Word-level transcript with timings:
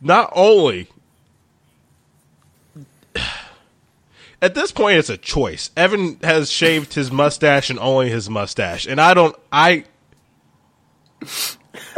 not 0.00 0.32
only 0.34 0.88
at 4.40 4.54
this 4.54 4.72
point 4.72 4.98
it's 4.98 5.10
a 5.10 5.16
choice. 5.16 5.70
Evan 5.76 6.18
has 6.22 6.50
shaved 6.50 6.94
his 6.94 7.10
mustache 7.10 7.70
and 7.70 7.78
only 7.78 8.10
his 8.10 8.28
mustache, 8.30 8.86
and 8.86 9.00
I 9.00 9.14
don't. 9.14 9.36
I 9.52 9.84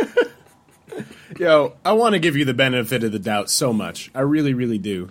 Yo, 1.39 1.75
I 1.85 1.93
want 1.93 2.15
to 2.15 2.19
give 2.19 2.37
you 2.37 2.45
the 2.45 2.53
benefit 2.53 3.05
of 3.05 3.13
the 3.13 3.19
doubt 3.19 3.51
so 3.51 3.73
much. 3.73 4.11
I 4.15 4.21
really, 4.21 4.53
really 4.53 4.79
do. 4.79 5.11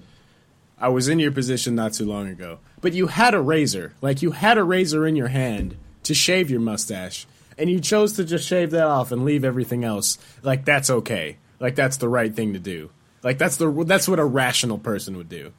I 0.80 0.90
was 0.90 1.08
in 1.10 1.20
your 1.20 1.32
position 1.32 1.76
not 1.76 1.94
too 1.94 2.06
long 2.06 2.28
ago. 2.28 2.60
But 2.82 2.94
you 2.94 3.08
had 3.08 3.34
a 3.34 3.42
razor. 3.42 3.94
Like, 4.02 4.22
you 4.22 4.32
had 4.32 4.58
a 4.58 4.64
razor 4.64 5.08
in 5.08 5.16
your 5.16 5.30
hand 5.30 5.76
to 6.04 6.14
shave 6.14 6.52
your 6.52 6.62
mustache. 6.62 7.26
And 7.58 7.70
you 7.70 7.80
chose 7.80 8.14
to 8.14 8.24
just 8.24 8.48
shave 8.48 8.72
that 8.72 8.86
off 8.86 9.12
and 9.12 9.26
leave 9.26 9.44
everything 9.44 9.84
else. 9.84 10.18
Like, 10.44 10.66
that's 10.66 10.90
okay. 10.90 11.38
Like, 11.60 11.76
that's 11.76 11.98
the 11.98 12.10
right 12.10 12.34
thing 12.34 12.54
to 12.54 12.60
do. 12.60 12.90
Like, 13.24 13.38
that's 13.38 13.58
the 13.58 13.70
that's 13.86 14.08
what 14.08 14.20
a 14.20 14.26
rational 14.26 14.78
person 14.78 15.18
would 15.18 15.30
do. 15.30 15.52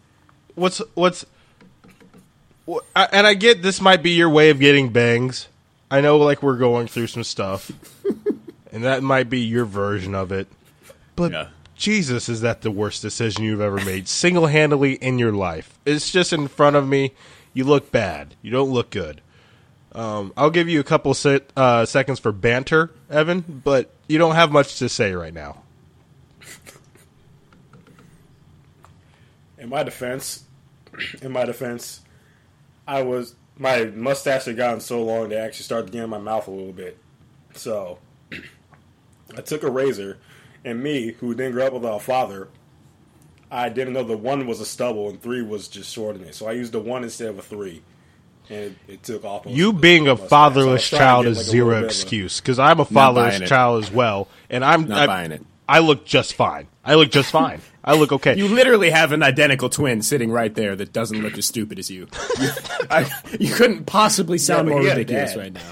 what's 0.55 0.81
what's 0.95 1.27
and 2.95 3.27
I 3.27 3.35
get 3.35 3.63
this 3.63 3.81
might 3.81 4.03
be 4.03 4.11
your 4.11 4.31
way 4.31 4.51
of 4.51 4.61
getting 4.61 4.91
bangs. 4.91 5.49
I 5.91 6.01
know 6.01 6.19
like 6.19 6.43
we're 6.43 6.57
going 6.57 6.87
through 6.87 7.09
some 7.09 7.25
stuff, 7.25 7.71
and 8.73 8.85
that 8.85 9.03
might 9.03 9.29
be 9.29 9.41
your 9.41 9.65
version 9.65 10.15
of 10.15 10.31
it. 10.33 10.47
But 11.17 11.33
Yeah. 11.33 11.49
Jesus, 11.75 12.29
is 12.29 12.43
that 12.43 12.61
the 12.63 12.71
worst 12.71 13.01
decision 13.03 13.43
you've 13.45 13.61
ever 13.61 13.83
made 13.85 14.07
single 14.07 14.47
handedly 14.47 14.95
in 14.95 15.19
your 15.19 15.33
life? 15.33 15.79
It's 15.87 16.11
just 16.11 16.33
in 16.33 16.47
front 16.47 16.77
of 16.77 16.87
me. 16.87 17.13
You 17.55 17.65
look 17.65 17.91
bad. 17.91 18.35
You 18.43 18.51
don't 18.51 18.71
look 18.71 18.91
good. 18.91 19.21
Um, 19.93 20.33
I'll 20.37 20.51
give 20.51 20.69
you 20.69 20.79
a 20.79 20.85
couple 20.85 21.13
se- 21.15 21.41
uh, 21.57 21.85
seconds 21.87 22.21
for 22.21 22.31
banter, 22.33 22.91
Evan, 23.11 23.41
but 23.65 23.91
you 24.09 24.19
don't 24.19 24.37
have 24.37 24.53
much 24.53 24.79
to 24.79 24.89
say 24.89 25.13
right 25.15 25.35
now. 25.35 25.63
In 29.61 29.69
my 29.69 29.83
defense, 29.85 30.45
in 31.23 31.31
my 31.31 31.45
defense, 31.45 32.01
I 32.87 33.03
was 33.03 33.37
my 33.57 33.85
mustache 33.85 34.47
had 34.47 34.57
gotten 34.57 34.81
so 34.81 35.05
long 35.05 35.29
they 35.29 35.37
actually 35.37 35.65
started 35.65 35.93
getting 35.93 36.05
in 36.05 36.11
my 36.11 36.19
mouth 36.19 36.49
a 36.49 36.51
little 36.51 36.73
bit. 36.73 36.99
So 37.55 37.99
I 39.37 39.43
took 39.43 39.63
a 39.63 39.71
razor, 39.71 40.19
and 40.65 40.83
me, 40.83 41.13
who 41.21 41.35
didn't 41.35 41.53
grow 41.53 41.67
up 41.67 41.75
without 41.75 41.97
a 41.97 42.01
father, 42.01 42.49
I 43.51 43.69
didn't 43.69 43.93
know 43.93 44.03
the 44.03 44.17
one 44.17 44.47
was 44.47 44.61
a 44.61 44.67
stubble 44.67 45.11
and 45.11 45.21
three 45.21 45.43
was 45.43 45.69
just 45.69 45.93
shortening 45.93 46.29
it. 46.29 46.35
So 46.35 46.47
I 46.47 46.53
used 46.53 46.73
the 46.73 46.81
one 46.81 47.05
instead 47.05 47.29
of 47.29 47.39
a 47.39 47.43
three, 47.43 47.83
and 48.49 48.59
it, 48.59 48.77
it 48.89 49.03
took 49.03 49.25
off. 49.25 49.45
You 49.47 49.71
of 49.71 49.75
the 49.77 49.81
being 49.81 50.09
a 50.09 50.13
mustache. 50.13 50.25
So 50.25 50.29
fatherless 50.29 50.73
was 50.73 50.89
trying 50.89 51.01
to 51.01 51.05
child 51.05 51.27
is 51.27 51.37
like, 51.39 51.47
zero 51.47 51.67
little 51.67 51.81
bit 51.81 51.85
of 51.85 51.85
a- 51.85 51.87
excuse 52.03 52.41
because 52.41 52.59
I'm 52.59 52.81
a 52.81 52.85
fatherless 52.87 53.49
child 53.49 53.85
as 53.85 53.91
well, 53.91 54.29
and 54.49 54.65
I'm 54.65 54.89
Not 54.89 55.01
I, 55.01 55.07
buying 55.07 55.33
it. 55.33 55.45
I 55.71 55.79
look 55.79 56.05
just 56.05 56.35
fine. 56.35 56.67
I 56.85 56.95
look 56.95 57.13
just 57.13 57.31
fine. 57.31 57.61
I 57.85 57.95
look 57.95 58.11
okay. 58.11 58.37
You 58.37 58.49
literally 58.49 58.91
have 58.91 59.13
an 59.13 59.23
identical 59.23 59.69
twin 59.69 60.03
sitting 60.03 60.33
right 60.33 60.53
there 60.53 60.75
that 60.75 60.93
doesn't 60.93 61.23
look 61.23 61.39
as 61.39 61.47
stupid 61.47 61.79
as 61.79 61.89
you. 61.89 62.09
You, 62.41 62.51
I, 62.91 63.09
you 63.39 63.55
couldn't 63.55 63.85
possibly 63.85 64.37
sound 64.37 64.67
but 64.67 64.73
more 64.73 64.83
he 64.83 64.89
ridiculous 64.89 65.35
dad. 65.35 65.39
right 65.39 65.53
now. 65.53 65.71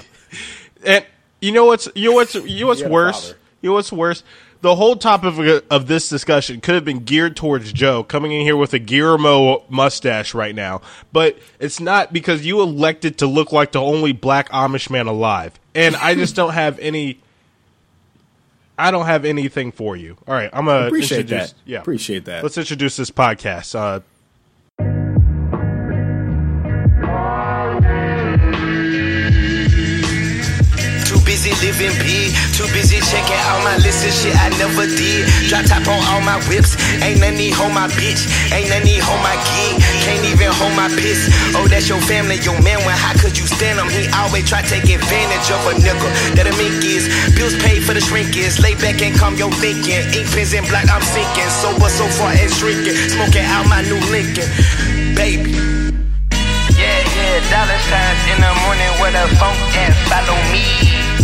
and 0.85 1.05
you 1.41 1.51
know 1.51 1.65
what's 1.65 1.89
you 1.95 2.09
know 2.11 2.15
what's 2.15 2.33
you 2.33 2.61
know 2.61 2.67
what's 2.67 2.79
He 2.79 2.83
had 2.83 2.91
a 2.91 2.93
worse? 2.93 3.35
You 3.61 3.71
know 3.71 3.73
what's 3.73 3.91
worse? 3.91 4.23
The 4.61 4.75
whole 4.75 4.95
topic 4.95 5.37
of, 5.37 5.63
of 5.69 5.87
this 5.87 6.07
discussion 6.07 6.61
could 6.61 6.75
have 6.75 6.85
been 6.85 6.99
geared 6.99 7.35
towards 7.35 7.73
Joe 7.73 8.03
coming 8.03 8.31
in 8.31 8.41
here 8.41 8.55
with 8.57 8.73
a 8.73 8.79
Guillermo 8.79 9.63
mustache 9.69 10.33
right 10.33 10.55
now, 10.55 10.81
but 11.11 11.37
it's 11.59 11.81
not 11.81 12.13
because 12.13 12.45
you 12.45 12.61
elected 12.61 13.17
to 13.19 13.27
look 13.27 13.51
like 13.51 13.73
the 13.73 13.81
only 13.81 14.13
black 14.13 14.49
Amish 14.49 14.89
man 14.89 15.07
alive, 15.07 15.59
and 15.75 15.97
I 15.97 16.15
just 16.15 16.37
don't 16.37 16.53
have 16.53 16.79
any. 16.79 17.19
I 18.79 18.91
don't 18.91 19.05
have 19.05 19.25
anything 19.25 19.71
for 19.71 19.95
you. 19.95 20.17
All 20.27 20.33
right, 20.33 20.49
I'm 20.53 20.65
gonna 20.65 20.87
Appreciate 20.87 21.21
introduce. 21.21 21.51
that. 21.51 21.59
Yeah, 21.65 21.79
Appreciate 21.81 22.25
that. 22.25 22.41
Let's 22.43 22.57
introduce 22.57 22.95
this 22.97 23.11
podcast. 23.11 23.75
Uh, 23.75 23.99
living 31.69 31.93
too 32.57 32.65
busy 32.73 32.97
checking 32.99 33.37
out 33.45 33.61
my 33.61 33.77
list 33.85 34.01
of 34.01 34.11
shit 34.11 34.33
I 34.33 34.49
never 34.57 34.89
did. 34.89 35.29
Drop 35.47 35.63
top 35.69 35.85
on 35.85 36.01
all 36.09 36.21
my 36.25 36.41
whips, 36.49 36.73
ain't 36.99 37.21
none 37.21 37.37
need 37.37 37.53
hold 37.53 37.77
my 37.77 37.87
bitch, 37.93 38.25
ain't 38.49 38.73
none 38.73 38.83
need 38.83 39.05
hold 39.05 39.21
my 39.21 39.37
gig, 39.53 39.77
can't 40.01 40.25
even 40.25 40.49
hold 40.49 40.73
my 40.73 40.89
piss. 40.97 41.29
Oh, 41.53 41.69
that's 41.69 41.87
your 41.87 42.01
family, 42.01 42.41
your 42.41 42.57
man. 42.65 42.81
When 42.83 42.97
how 42.97 43.13
could 43.21 43.37
you 43.37 43.45
stand 43.45 43.77
him? 43.77 43.87
He 43.87 44.09
always 44.17 44.49
try 44.49 44.65
take 44.65 44.89
advantage 44.89 45.47
of 45.53 45.61
a 45.69 45.73
nigga. 45.77 46.09
That 46.35 46.49
a 46.49 46.53
mink 46.57 46.81
is, 46.81 47.05
bills 47.37 47.53
paid 47.61 47.85
for 47.85 47.93
the 47.93 48.01
shrink 48.01 48.35
is. 48.35 48.57
Lay 48.57 48.73
back 48.81 48.99
and 49.05 49.13
calm 49.13 49.37
your 49.37 49.53
thinking. 49.61 50.01
Ink 50.17 50.25
pens 50.33 50.51
in 50.57 50.65
black, 50.65 50.89
I'm 50.89 51.05
sinking. 51.05 51.49
Sober 51.53 51.87
so 51.87 52.09
far 52.17 52.33
and 52.33 52.49
shrinking, 52.49 52.97
smoking 53.13 53.45
out 53.45 53.69
my 53.69 53.85
new 53.85 54.01
Lincoln, 54.09 54.49
baby. 55.13 55.53
Yeah, 56.73 56.99
yeah, 57.13 57.39
dollar 57.53 57.79
signs 57.87 58.23
in 58.33 58.41
the 58.41 58.53
morning 58.65 58.91
where 58.97 59.13
the 59.13 59.25
funk 59.37 59.59
at, 59.77 59.93
follow 60.09 60.39
me. 60.49 61.18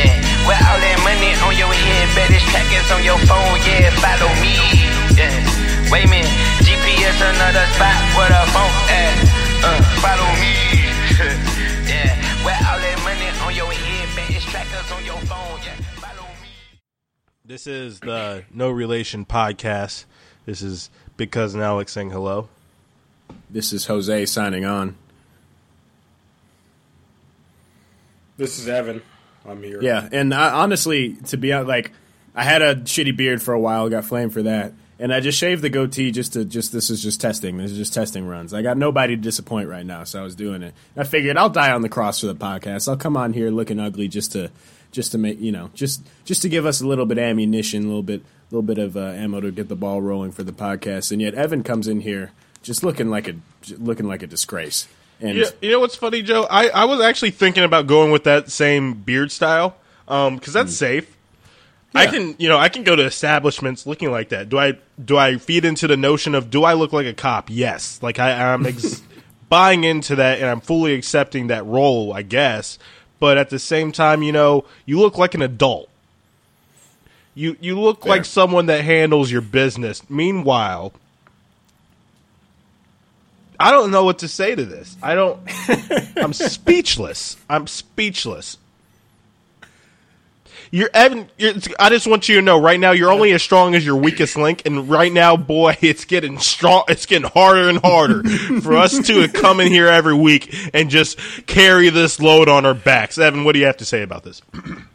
Yeah, 0.00 0.16
where 0.48 0.56
all 0.64 0.80
that 0.80 0.96
money 1.04 1.36
on 1.44 1.52
your 1.60 1.68
head, 1.68 2.08
bet 2.16 2.32
it's 2.32 2.40
trackers 2.48 2.88
on 2.88 3.04
your 3.04 3.20
phone, 3.28 3.60
yeah, 3.68 3.92
follow 4.00 4.32
me. 4.40 4.56
Yeah, 5.12 5.92
wait 5.92 6.08
a 6.08 6.08
minute, 6.08 6.32
GPS 6.64 7.20
another 7.20 7.66
spot 7.76 8.00
where 8.16 8.32
the 8.32 8.42
funk 8.48 8.72
at, 8.88 9.12
uh, 9.60 9.80
follow 10.00 10.30
me. 10.40 10.56
yeah, 11.84 12.16
where 12.40 12.56
all 12.64 12.80
that 12.80 12.96
money 13.04 13.28
on 13.44 13.52
your 13.52 13.68
head, 13.68 14.08
bet 14.16 14.30
it's 14.32 14.44
trackers 14.48 14.88
on 14.90 15.04
your 15.04 15.20
phone, 15.28 15.60
yeah, 15.68 15.76
follow 16.00 16.24
me. 16.40 16.48
This 17.44 17.66
is 17.66 18.00
the 18.00 18.44
No 18.54 18.70
Relation 18.70 19.26
podcast. 19.26 20.06
This 20.46 20.62
is 20.62 20.88
Big 21.18 21.30
Cousin 21.30 21.60
Alex 21.60 21.92
saying 21.92 22.08
hello. 22.08 22.48
This 23.50 23.74
is 23.74 23.84
Jose 23.84 24.24
signing 24.24 24.64
on. 24.64 24.96
This 28.38 28.58
is 28.58 28.66
Evan. 28.66 29.02
I'm 29.50 29.62
here. 29.62 29.82
Yeah, 29.82 30.08
and 30.10 30.32
I, 30.32 30.50
honestly, 30.50 31.14
to 31.28 31.36
be 31.36 31.52
honest, 31.52 31.68
like 31.68 31.92
I 32.34 32.44
had 32.44 32.62
a 32.62 32.76
shitty 32.76 33.16
beard 33.16 33.42
for 33.42 33.52
a 33.54 33.60
while, 33.60 33.88
got 33.88 34.04
flamed 34.04 34.32
for 34.32 34.42
that, 34.42 34.72
and 34.98 35.12
I 35.12 35.20
just 35.20 35.38
shaved 35.38 35.62
the 35.62 35.70
goatee 35.70 36.10
just 36.10 36.34
to 36.34 36.44
just 36.44 36.72
this 36.72 36.90
is 36.90 37.02
just 37.02 37.20
testing. 37.20 37.56
This 37.56 37.72
is 37.72 37.78
just 37.78 37.94
testing 37.94 38.26
runs. 38.26 38.54
I 38.54 38.62
got 38.62 38.76
nobody 38.76 39.16
to 39.16 39.22
disappoint 39.22 39.68
right 39.68 39.84
now, 39.84 40.04
so 40.04 40.20
I 40.20 40.22
was 40.22 40.36
doing 40.36 40.62
it. 40.62 40.74
I 40.96 41.04
figured 41.04 41.36
I'll 41.36 41.50
die 41.50 41.72
on 41.72 41.82
the 41.82 41.88
cross 41.88 42.20
for 42.20 42.26
the 42.26 42.34
podcast. 42.34 42.88
I'll 42.88 42.96
come 42.96 43.16
on 43.16 43.32
here 43.32 43.50
looking 43.50 43.80
ugly 43.80 44.08
just 44.08 44.32
to 44.32 44.50
just 44.92 45.12
to 45.12 45.18
make 45.18 45.40
you 45.40 45.52
know 45.52 45.70
just 45.74 46.02
just 46.24 46.42
to 46.42 46.48
give 46.48 46.66
us 46.66 46.80
a 46.80 46.86
little 46.86 47.06
bit 47.06 47.18
of 47.18 47.24
ammunition, 47.24 47.84
a 47.84 47.86
little 47.86 48.02
bit 48.02 48.20
a 48.20 48.54
little 48.54 48.62
bit 48.62 48.78
of 48.78 48.96
uh, 48.96 49.00
ammo 49.00 49.40
to 49.40 49.50
get 49.50 49.68
the 49.68 49.76
ball 49.76 50.00
rolling 50.02 50.32
for 50.32 50.42
the 50.42 50.52
podcast. 50.52 51.12
And 51.12 51.20
yet 51.20 51.34
Evan 51.34 51.62
comes 51.62 51.88
in 51.88 52.00
here 52.00 52.32
just 52.62 52.82
looking 52.82 53.08
like 53.08 53.28
a 53.28 53.34
looking 53.78 54.06
like 54.06 54.22
a 54.22 54.26
disgrace. 54.26 54.86
And 55.20 55.36
You, 55.36 55.46
you 55.60 55.70
know 55.70 55.80
what's 55.80 55.96
funny, 55.96 56.22
Joe? 56.22 56.46
I, 56.50 56.68
I 56.68 56.84
was 56.84 57.00
actually 57.00 57.30
thinking 57.32 57.64
about 57.64 57.86
going 57.86 58.10
with 58.10 58.24
that 58.24 58.50
same 58.50 58.94
beard 58.94 59.30
style 59.30 59.76
um, 60.08 60.36
because 60.36 60.52
that's 60.52 60.72
hmm. 60.72 60.84
safe. 60.84 61.16
I 61.94 62.06
can, 62.06 62.36
you 62.38 62.48
know, 62.48 62.56
I 62.56 62.68
can 62.68 62.84
go 62.84 62.94
to 62.94 63.04
establishments 63.04 63.86
looking 63.86 64.10
like 64.12 64.28
that. 64.28 64.48
Do 64.48 64.58
I 64.58 64.78
do 65.04 65.16
I 65.16 65.38
feed 65.38 65.64
into 65.64 65.88
the 65.88 65.96
notion 65.96 66.34
of 66.34 66.50
do 66.50 66.62
I 66.62 66.74
look 66.74 66.92
like 66.92 67.06
a 67.06 67.12
cop? 67.12 67.50
Yes, 67.50 67.98
like 68.00 68.20
I, 68.20 68.52
I'm 68.52 68.64
ex- 68.64 69.02
buying 69.48 69.82
into 69.84 70.14
that 70.16 70.38
and 70.38 70.48
I'm 70.48 70.60
fully 70.60 70.94
accepting 70.94 71.48
that 71.48 71.66
role, 71.66 72.12
I 72.12 72.22
guess. 72.22 72.78
But 73.18 73.38
at 73.38 73.50
the 73.50 73.58
same 73.58 73.92
time, 73.92 74.22
you 74.22 74.32
know, 74.32 74.64
you 74.86 75.00
look 75.00 75.18
like 75.18 75.34
an 75.34 75.42
adult. 75.42 75.88
You 77.34 77.56
you 77.60 77.78
look 77.78 78.06
like 78.06 78.24
someone 78.24 78.66
that 78.66 78.84
handles 78.84 79.30
your 79.30 79.40
business. 79.40 80.08
Meanwhile, 80.08 80.92
I 83.60 83.72
don't 83.72 83.90
know 83.90 84.04
what 84.04 84.20
to 84.20 84.28
say 84.28 84.54
to 84.54 84.64
this. 84.64 84.96
I 85.02 85.14
don't. 85.14 85.38
I'm 86.16 86.32
speechless. 86.32 87.36
I'm 87.48 87.66
speechless. 87.66 88.56
You're 90.70 90.88
Evan. 90.94 91.28
You're, 91.36 91.52
I 91.78 91.90
just 91.90 92.06
want 92.06 92.26
you 92.30 92.36
to 92.36 92.42
know 92.42 92.58
right 92.58 92.80
now 92.80 92.92
you're 92.92 93.12
only 93.12 93.32
as 93.32 93.42
strong 93.42 93.74
as 93.74 93.84
your 93.84 93.96
weakest 93.96 94.36
link, 94.36 94.62
and 94.64 94.88
right 94.88 95.12
now, 95.12 95.36
boy, 95.36 95.76
it's 95.82 96.06
getting 96.06 96.38
strong. 96.38 96.84
It's 96.88 97.04
getting 97.04 97.28
harder 97.28 97.68
and 97.68 97.78
harder 97.78 98.26
for 98.62 98.76
us 98.76 98.98
to 99.08 99.28
come 99.28 99.60
in 99.60 99.68
here 99.68 99.88
every 99.88 100.14
week 100.14 100.54
and 100.72 100.88
just 100.88 101.18
carry 101.46 101.90
this 101.90 102.18
load 102.18 102.48
on 102.48 102.64
our 102.64 102.74
backs. 102.74 103.18
Evan, 103.18 103.44
what 103.44 103.52
do 103.52 103.58
you 103.58 103.66
have 103.66 103.76
to 103.78 103.84
say 103.84 104.00
about 104.00 104.24
this? 104.24 104.40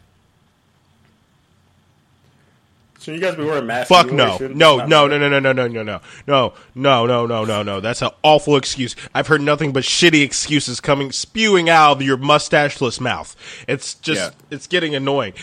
So 3.06 3.12
you 3.12 3.20
guys 3.20 3.36
be 3.36 3.44
wearing 3.44 3.66
masks? 3.68 3.88
Fuck 3.88 4.10
no, 4.10 4.36
no, 4.38 4.84
no, 4.84 4.84
no, 4.84 5.06
no, 5.06 5.16
no, 5.16 5.28
no, 5.28 5.38
no, 5.38 5.52
no, 5.52 5.68
no, 5.68 6.00
no, 6.26 6.52
no, 6.74 7.06
no, 7.06 7.26
no, 7.26 7.44
no, 7.44 7.62
no. 7.62 7.80
That's 7.80 8.02
an 8.02 8.10
awful 8.24 8.56
excuse. 8.56 8.96
I've 9.14 9.28
heard 9.28 9.42
nothing 9.42 9.72
but 9.72 9.84
shitty 9.84 10.24
excuses 10.24 10.80
coming 10.80 11.12
spewing 11.12 11.70
out 11.70 11.92
of 11.92 12.02
your 12.02 12.16
mustacheless 12.16 12.98
mouth. 13.00 13.36
It's 13.68 13.94
just, 13.94 14.20
Yeah. 14.20 14.30
it's 14.50 14.66
getting 14.66 14.96
annoying. 14.96 15.34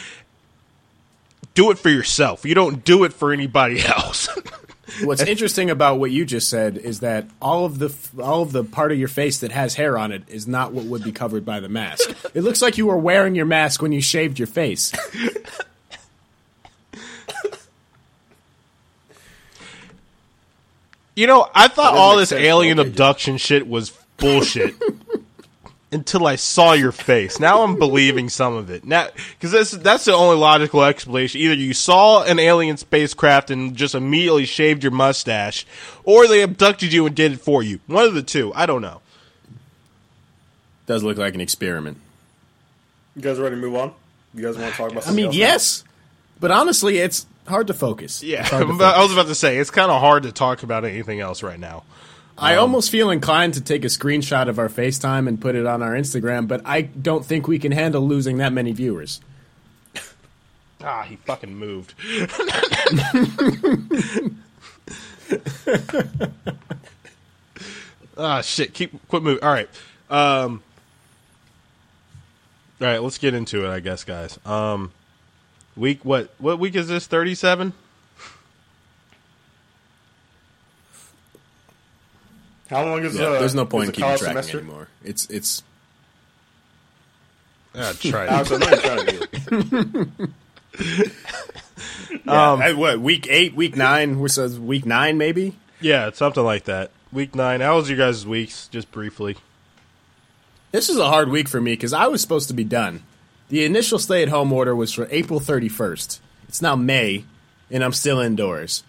Do 1.54 1.72
it 1.72 1.80
for 1.80 1.88
yourself. 1.88 2.46
You 2.46 2.54
don't 2.54 2.84
do 2.84 3.06
it 3.06 3.14
for 3.14 3.32
anybody 3.32 3.82
else. 3.86 4.28
What's 5.02 5.22
interesting 5.22 5.70
about 5.70 6.00
what 6.00 6.12
you 6.12 6.26
just 6.26 6.50
said 6.50 6.78
is 6.78 7.00
that 7.00 7.28
all 7.42 7.64
of 7.64 7.80
the 7.80 7.96
all 8.22 8.42
of 8.42 8.52
the 8.52 8.66
part 8.66 8.92
of 8.92 9.00
your 9.00 9.08
face 9.08 9.40
that 9.40 9.54
has 9.54 9.76
hair 9.76 9.98
on 9.98 10.12
it 10.12 10.24
is 10.28 10.48
not 10.48 10.74
what 10.74 10.84
would 10.84 11.02
be 11.06 11.14
covered 11.14 11.46
by 11.46 11.62
the 11.62 11.70
mask. 11.70 12.10
It 12.34 12.42
looks 12.42 12.62
like 12.62 12.78
you 12.78 12.88
were 12.88 12.98
wearing 12.98 13.36
your 13.36 13.46
mask 13.46 13.82
when 13.82 13.94
you 13.94 14.02
shaved 14.02 14.38
your 14.38 14.48
face. 14.48 14.92
You 21.16 21.28
know, 21.28 21.50
I 21.54 21.68
thought 21.68 21.94
all 21.94 22.18
this 22.18 22.32
alien 22.32 22.80
okay, 22.80 22.90
abduction 22.90 23.38
shit 23.38 23.68
was 23.68 23.92
bullshit 24.18 24.76
until 25.92 26.26
I 26.26 26.36
saw 26.36 26.74
your 26.74 26.92
face. 26.92 27.40
Now 27.40 27.64
I'm 27.64 27.78
believing 27.78 28.30
some 28.30 28.56
of 28.56 28.72
it. 28.72 28.84
Now, 28.84 29.08
because 29.34 29.52
that's 29.52 29.72
that's 29.72 30.06
the 30.06 30.14
only 30.14 30.38
logical 30.38 30.84
explanation. 30.84 31.42
Either 31.42 31.54
you 31.54 31.74
saw 31.74 32.24
an 32.24 32.40
alien 32.40 32.78
spacecraft 32.78 33.52
and 33.52 33.76
just 33.76 33.94
immediately 33.94 34.46
shaved 34.46 34.84
your 34.84 34.92
mustache, 34.92 35.66
or 36.04 36.28
they 36.28 36.42
abducted 36.42 36.92
you 36.92 37.06
and 37.06 37.16
did 37.16 37.34
it 37.34 37.42
for 37.42 37.62
you. 37.62 37.80
One 37.86 38.06
of 38.06 38.16
the 38.16 38.24
two. 38.24 38.52
I 38.56 38.66
don't 38.66 38.82
know. 38.82 39.02
Does 40.88 41.04
look 41.04 41.18
like 41.18 41.36
an 41.36 41.42
experiment. 41.42 41.98
You 43.16 43.22
guys 43.22 43.40
ready 43.40 43.56
to 43.56 43.62
move 43.62 43.76
on? 43.76 43.94
You 44.34 44.44
guys 44.44 44.58
want 44.58 44.72
to 44.72 44.78
talk 44.78 44.92
about? 44.92 45.08
I 45.08 45.12
mean, 45.12 45.26
something 45.26 45.26
else 45.26 45.36
yes, 45.36 45.84
but 46.40 46.50
honestly, 46.50 46.98
it's 46.98 47.28
hard 47.48 47.68
to 47.68 47.74
focus. 47.74 48.24
Yeah, 48.24 48.44
to 48.44 48.66
but 48.78 48.96
I 48.96 49.02
was 49.02 49.12
about 49.12 49.28
to 49.28 49.36
say 49.36 49.58
it's 49.58 49.72
kind 49.72 49.92
of 49.92 50.02
hard 50.02 50.24
to 50.24 50.32
talk 50.32 50.64
about 50.64 50.86
anything 50.86 51.20
else 51.20 51.44
right 51.44 51.60
now. 51.60 51.84
I 52.38 52.56
almost 52.56 52.90
feel 52.90 53.12
inclined 53.12 53.54
to 53.56 53.62
take 53.62 53.84
a 53.84 53.88
screenshot 53.88 54.50
of 54.50 54.58
our 54.58 54.68
FaceTime 54.68 55.28
and 55.28 55.40
put 55.40 55.56
it 55.56 55.68
on 55.68 55.84
our 55.84 55.92
Instagram, 55.92 56.48
but 56.48 56.62
I 56.66 56.82
don't 56.82 57.26
think 57.26 57.48
we 57.48 57.60
can 57.60 57.72
handle 57.72 58.02
losing 58.02 58.38
that 58.38 58.54
many 58.54 58.72
viewers. 58.72 59.22
Ah, 60.86 61.04
he 61.04 61.16
fucking 61.16 61.56
moved. 61.56 61.94
ah, 68.18 68.42
shit. 68.42 68.74
Keep 68.74 69.08
quit 69.08 69.24
moving. 69.24 69.42
All 69.42 69.54
right. 69.54 69.70
Um. 70.10 70.62
All 72.82 72.88
right. 72.88 73.02
Let's 73.02 73.18
get 73.18 73.34
into 73.34 73.66
it. 73.66 73.70
I 73.70 73.80
guess, 73.80 74.04
guys. 74.04 74.38
Um. 74.46 74.92
Week 75.76 76.04
what? 76.06 76.32
What 76.38 76.60
week 76.60 76.76
is 76.76 76.88
this? 76.88 77.08
Thirty-seven. 77.08 77.74
How 82.70 82.86
long 82.86 83.04
is? 83.04 83.18
Yeah, 83.18 83.28
uh, 83.28 83.40
there's 83.40 83.56
no 83.56 83.66
point 83.66 83.90
in 83.90 83.92
keeping 83.94 84.10
track 84.18 84.20
semester? 84.20 84.60
anymore. 84.60 84.88
It's 85.04 85.26
it's 85.28 85.64
Ah, 87.76 87.94
try 88.00 88.26
it. 88.26 88.32
I 88.32 88.44
know 88.44 88.68
you're 88.68 88.78
trying 88.78 89.06
to 89.06 89.28
do 89.96 90.32
it. 90.80 92.28
um, 92.28 92.78
what 92.78 93.00
week 93.00 93.28
eight, 93.30 93.56
week 93.56 93.76
nine? 93.76 94.20
We're 94.20 94.28
says 94.28 94.60
week 94.60 94.86
nine, 94.86 95.18
maybe. 95.18 95.56
yeah, 95.82 96.08
it's 96.08 96.20
something 96.20 96.44
like 96.44 96.66
that. 96.66 96.92
Week 97.12 97.34
nine. 97.36 97.62
How 97.62 97.78
was 97.78 97.90
your 97.90 97.98
guys' 97.98 98.28
weeks? 98.28 98.68
Just 98.68 98.92
briefly. 98.92 99.38
This 100.72 100.90
is 100.90 100.98
a 100.98 101.06
hard 101.08 101.30
week 101.30 101.48
for 101.48 101.62
me 101.62 101.74
because 101.74 101.94
I 101.94 102.08
was 102.08 102.22
supposed 102.22 102.48
to 102.48 102.54
be 102.54 102.64
done. 102.64 103.04
The 103.54 103.66
initial 103.66 104.00
stay-at-home 104.00 104.52
order 104.52 104.76
was 104.76 104.92
for 104.92 105.08
April 105.12 105.40
31st. 105.40 106.20
It's 106.48 106.60
now 106.60 106.76
May, 106.76 107.24
and 107.70 107.84
I'm 107.84 107.94
still 107.94 108.20
indoors. 108.20 108.84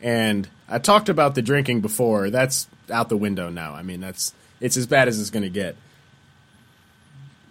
And 0.00 0.48
I 0.70 0.78
talked 0.78 1.10
about 1.10 1.34
the 1.34 1.42
drinking 1.42 1.82
before. 1.82 2.30
That's 2.30 2.66
out 2.90 3.10
the 3.10 3.18
window 3.18 3.50
now. 3.50 3.74
I 3.74 3.82
mean, 3.82 4.00
that's 4.00 4.32
it's 4.58 4.78
as 4.78 4.86
bad 4.86 5.08
as 5.08 5.20
it's 5.20 5.28
going 5.28 5.42
to 5.42 5.50
get. 5.50 5.76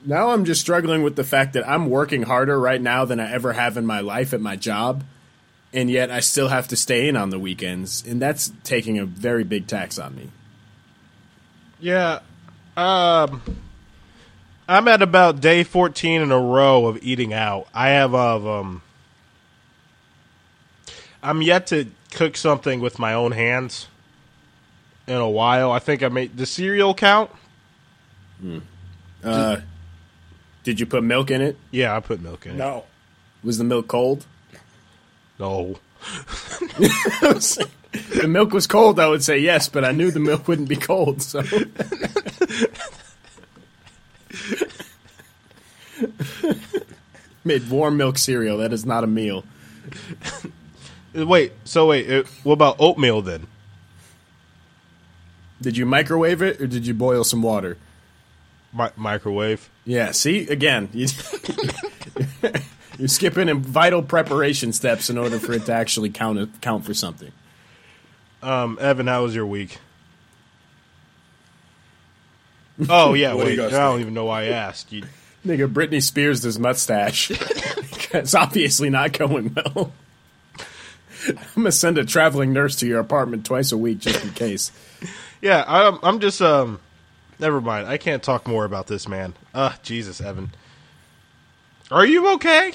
Now 0.06 0.32
I'm 0.32 0.44
just 0.44 0.60
struggling 0.60 1.04
with 1.04 1.16
the 1.16 1.24
fact 1.24 1.54
that 1.54 1.70
I'm 1.70 1.88
working 1.88 2.24
harder 2.24 2.60
right 2.60 2.82
now 2.82 3.06
than 3.06 3.20
I 3.20 3.32
ever 3.32 3.54
have 3.54 3.78
in 3.78 3.86
my 3.86 4.00
life 4.00 4.34
at 4.34 4.42
my 4.42 4.56
job, 4.56 5.04
and 5.72 5.88
yet 5.88 6.10
I 6.10 6.20
still 6.20 6.48
have 6.48 6.68
to 6.70 6.76
stay 6.76 7.08
in 7.08 7.16
on 7.16 7.30
the 7.30 7.38
weekends, 7.38 8.04
and 8.08 8.20
that's 8.20 8.52
taking 8.64 8.98
a 8.98 9.06
very 9.06 9.44
big 9.44 9.68
tax 9.68 10.00
on 10.00 10.16
me. 10.16 10.32
Yeah. 11.80 12.22
Um 12.76 13.44
I'm 14.68 14.88
at 14.88 15.02
about 15.02 15.42
day 15.42 15.64
14 15.64 16.22
in 16.22 16.32
a 16.32 16.40
row 16.40 16.88
of 16.88 17.04
eating 17.04 17.34
out. 17.34 17.68
I 17.74 17.90
have 17.90 18.16
of 18.16 18.48
um 18.48 18.82
I'm 21.22 21.42
yet 21.42 21.68
to 21.68 21.88
cook 22.12 22.38
something 22.38 22.82
with 22.82 23.00
my 23.00 23.14
own 23.14 23.32
hands 23.32 23.88
in 25.08 25.16
a 25.16 25.30
while. 25.30 25.72
I 25.72 25.80
think 25.80 26.04
I 26.04 26.10
made 26.10 26.38
the 26.38 26.46
cereal 26.46 26.94
count. 26.94 27.32
Uh, 29.24 29.58
did 30.64 30.80
you 30.80 30.86
put 30.86 31.04
milk 31.04 31.32
in 31.32 31.42
it? 31.42 31.58
Yeah, 31.72 31.96
I 31.96 32.00
put 32.00 32.22
milk 32.22 32.46
in 32.46 32.54
it. 32.54 32.58
No. 32.58 32.86
Was 33.44 33.58
the 33.58 33.64
milk 33.64 33.88
cold? 33.88 34.26
No. 35.40 35.80
the 36.78 38.28
milk 38.28 38.52
was 38.52 38.68
cold, 38.68 39.00
I 39.00 39.08
would 39.08 39.24
say 39.24 39.40
yes, 39.40 39.68
but 39.70 39.84
I 39.84 39.92
knew 39.92 40.12
the 40.12 40.20
milk 40.20 40.48
wouldn't 40.48 40.70
be 40.70 40.76
cold, 40.76 41.22
so 41.22 41.42
made 47.46 47.70
warm 47.70 47.96
milk 47.96 48.18
cereal. 48.18 48.58
That 48.58 48.74
is 48.74 48.86
not 48.86 49.04
a 49.04 49.08
meal. 49.08 49.46
Wait, 51.14 51.54
so 51.64 51.88
wait, 51.88 52.12
uh, 52.12 52.24
what 52.44 52.54
about 52.54 52.76
oatmeal 52.78 53.22
then? 53.22 53.48
Did 55.62 55.78
you 55.78 55.86
microwave 55.86 56.42
it 56.42 56.60
or 56.60 56.68
did 56.68 56.86
you 56.86 56.94
boil 56.94 57.24
some 57.24 57.42
water? 57.42 57.78
Mi- 58.74 58.90
microwave. 58.98 59.70
Yeah, 59.86 60.12
see, 60.12 60.46
again, 60.50 60.90
you, 60.94 61.08
you're 63.00 63.08
skipping 63.08 63.48
in 63.48 63.62
vital 63.62 64.02
preparation 64.04 64.74
steps 64.74 65.10
in 65.10 65.18
order 65.18 65.40
for 65.40 65.54
it 65.54 65.66
to 65.68 65.74
actually 65.74 66.10
count 66.10 66.60
count 66.60 66.84
for 66.84 66.94
something. 66.94 67.32
Um, 68.44 68.78
Evan, 68.82 69.08
how 69.08 69.24
was 69.24 69.34
your 69.34 69.46
week? 69.46 69.78
Oh 72.90 73.14
yeah, 73.14 73.36
wait. 73.36 73.56
you 73.56 73.66
I 73.66 73.70
don't 73.70 73.92
think? 73.94 74.02
even 74.02 74.14
know 74.14 74.26
why 74.26 74.42
I 74.44 74.48
asked. 74.48 74.92
You, 74.92 75.04
Nigga, 75.46 75.72
Britney 75.72 76.02
Spears' 76.02 76.44
his 76.44 76.58
mustache. 76.58 77.32
it's 78.14 78.34
obviously 78.34 78.90
not 78.90 79.14
going 79.14 79.56
well. 79.56 79.94
I'm 81.28 81.38
gonna 81.56 81.72
send 81.72 81.98
a 81.98 82.06
traveling 82.06 82.52
nurse 82.52 82.76
to 82.78 82.88
your 82.88 83.00
apartment 83.00 83.46
twice 83.46 83.72
a 83.72 83.78
week 83.78 84.00
just 84.00 84.24
in 84.24 84.32
case. 84.32 84.72
Yeah, 85.42 85.64
I'm. 85.68 86.00
I'm 86.04 86.20
just. 86.20 86.42
Um, 86.42 86.80
never 87.40 87.62
mind. 87.62 87.88
I 87.88 87.98
can't 87.98 88.24
talk 88.24 88.48
more 88.48 88.66
about 88.66 88.88
this 88.88 89.08
man. 89.08 89.34
Uh, 89.54 89.74
Jesus, 89.84 90.22
Evan. 90.22 90.52
Are 91.92 92.06
you 92.06 92.34
okay? 92.34 92.74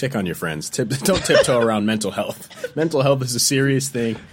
Check 0.00 0.16
on 0.16 0.24
your 0.24 0.34
friends. 0.34 0.70
Tip, 0.70 0.88
don't 1.04 1.22
tiptoe 1.22 1.58
around 1.58 1.84
mental 1.84 2.10
health. 2.10 2.74
Mental 2.74 3.02
health 3.02 3.20
is 3.20 3.34
a 3.34 3.40
serious 3.40 3.90
thing. 3.90 4.16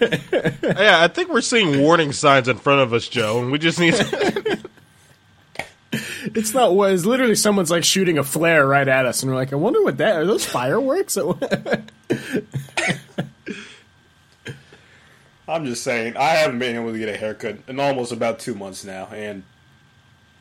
Yeah, 0.00 0.98
I 1.00 1.06
think 1.06 1.28
we're 1.28 1.42
seeing 1.42 1.80
warning 1.80 2.10
signs 2.12 2.48
in 2.48 2.56
front 2.56 2.80
of 2.80 2.92
us, 2.92 3.06
Joe, 3.06 3.40
and 3.40 3.52
we 3.52 3.58
just 3.58 3.78
need. 3.78 3.94
To, 3.94 4.58
It's 6.34 6.52
not 6.54 6.74
what 6.74 6.90
it's 6.92 7.04
literally 7.04 7.36
someone's 7.36 7.70
like 7.70 7.84
shooting 7.84 8.18
a 8.18 8.24
flare 8.24 8.66
right 8.66 8.88
at 8.88 9.06
us, 9.06 9.22
and 9.22 9.30
we're 9.30 9.36
like, 9.36 9.52
I 9.52 9.56
wonder 9.56 9.82
what 9.82 9.98
that 9.98 10.16
are. 10.16 10.24
Those 10.24 10.44
fireworks? 10.44 11.16
I'm 15.46 15.64
just 15.64 15.84
saying, 15.84 16.16
I 16.16 16.30
haven't 16.30 16.58
been 16.58 16.74
able 16.74 16.92
to 16.92 16.98
get 16.98 17.08
a 17.08 17.16
haircut 17.16 17.58
in 17.68 17.78
almost 17.78 18.10
about 18.10 18.40
two 18.40 18.54
months 18.54 18.84
now, 18.84 19.06
and 19.06 19.44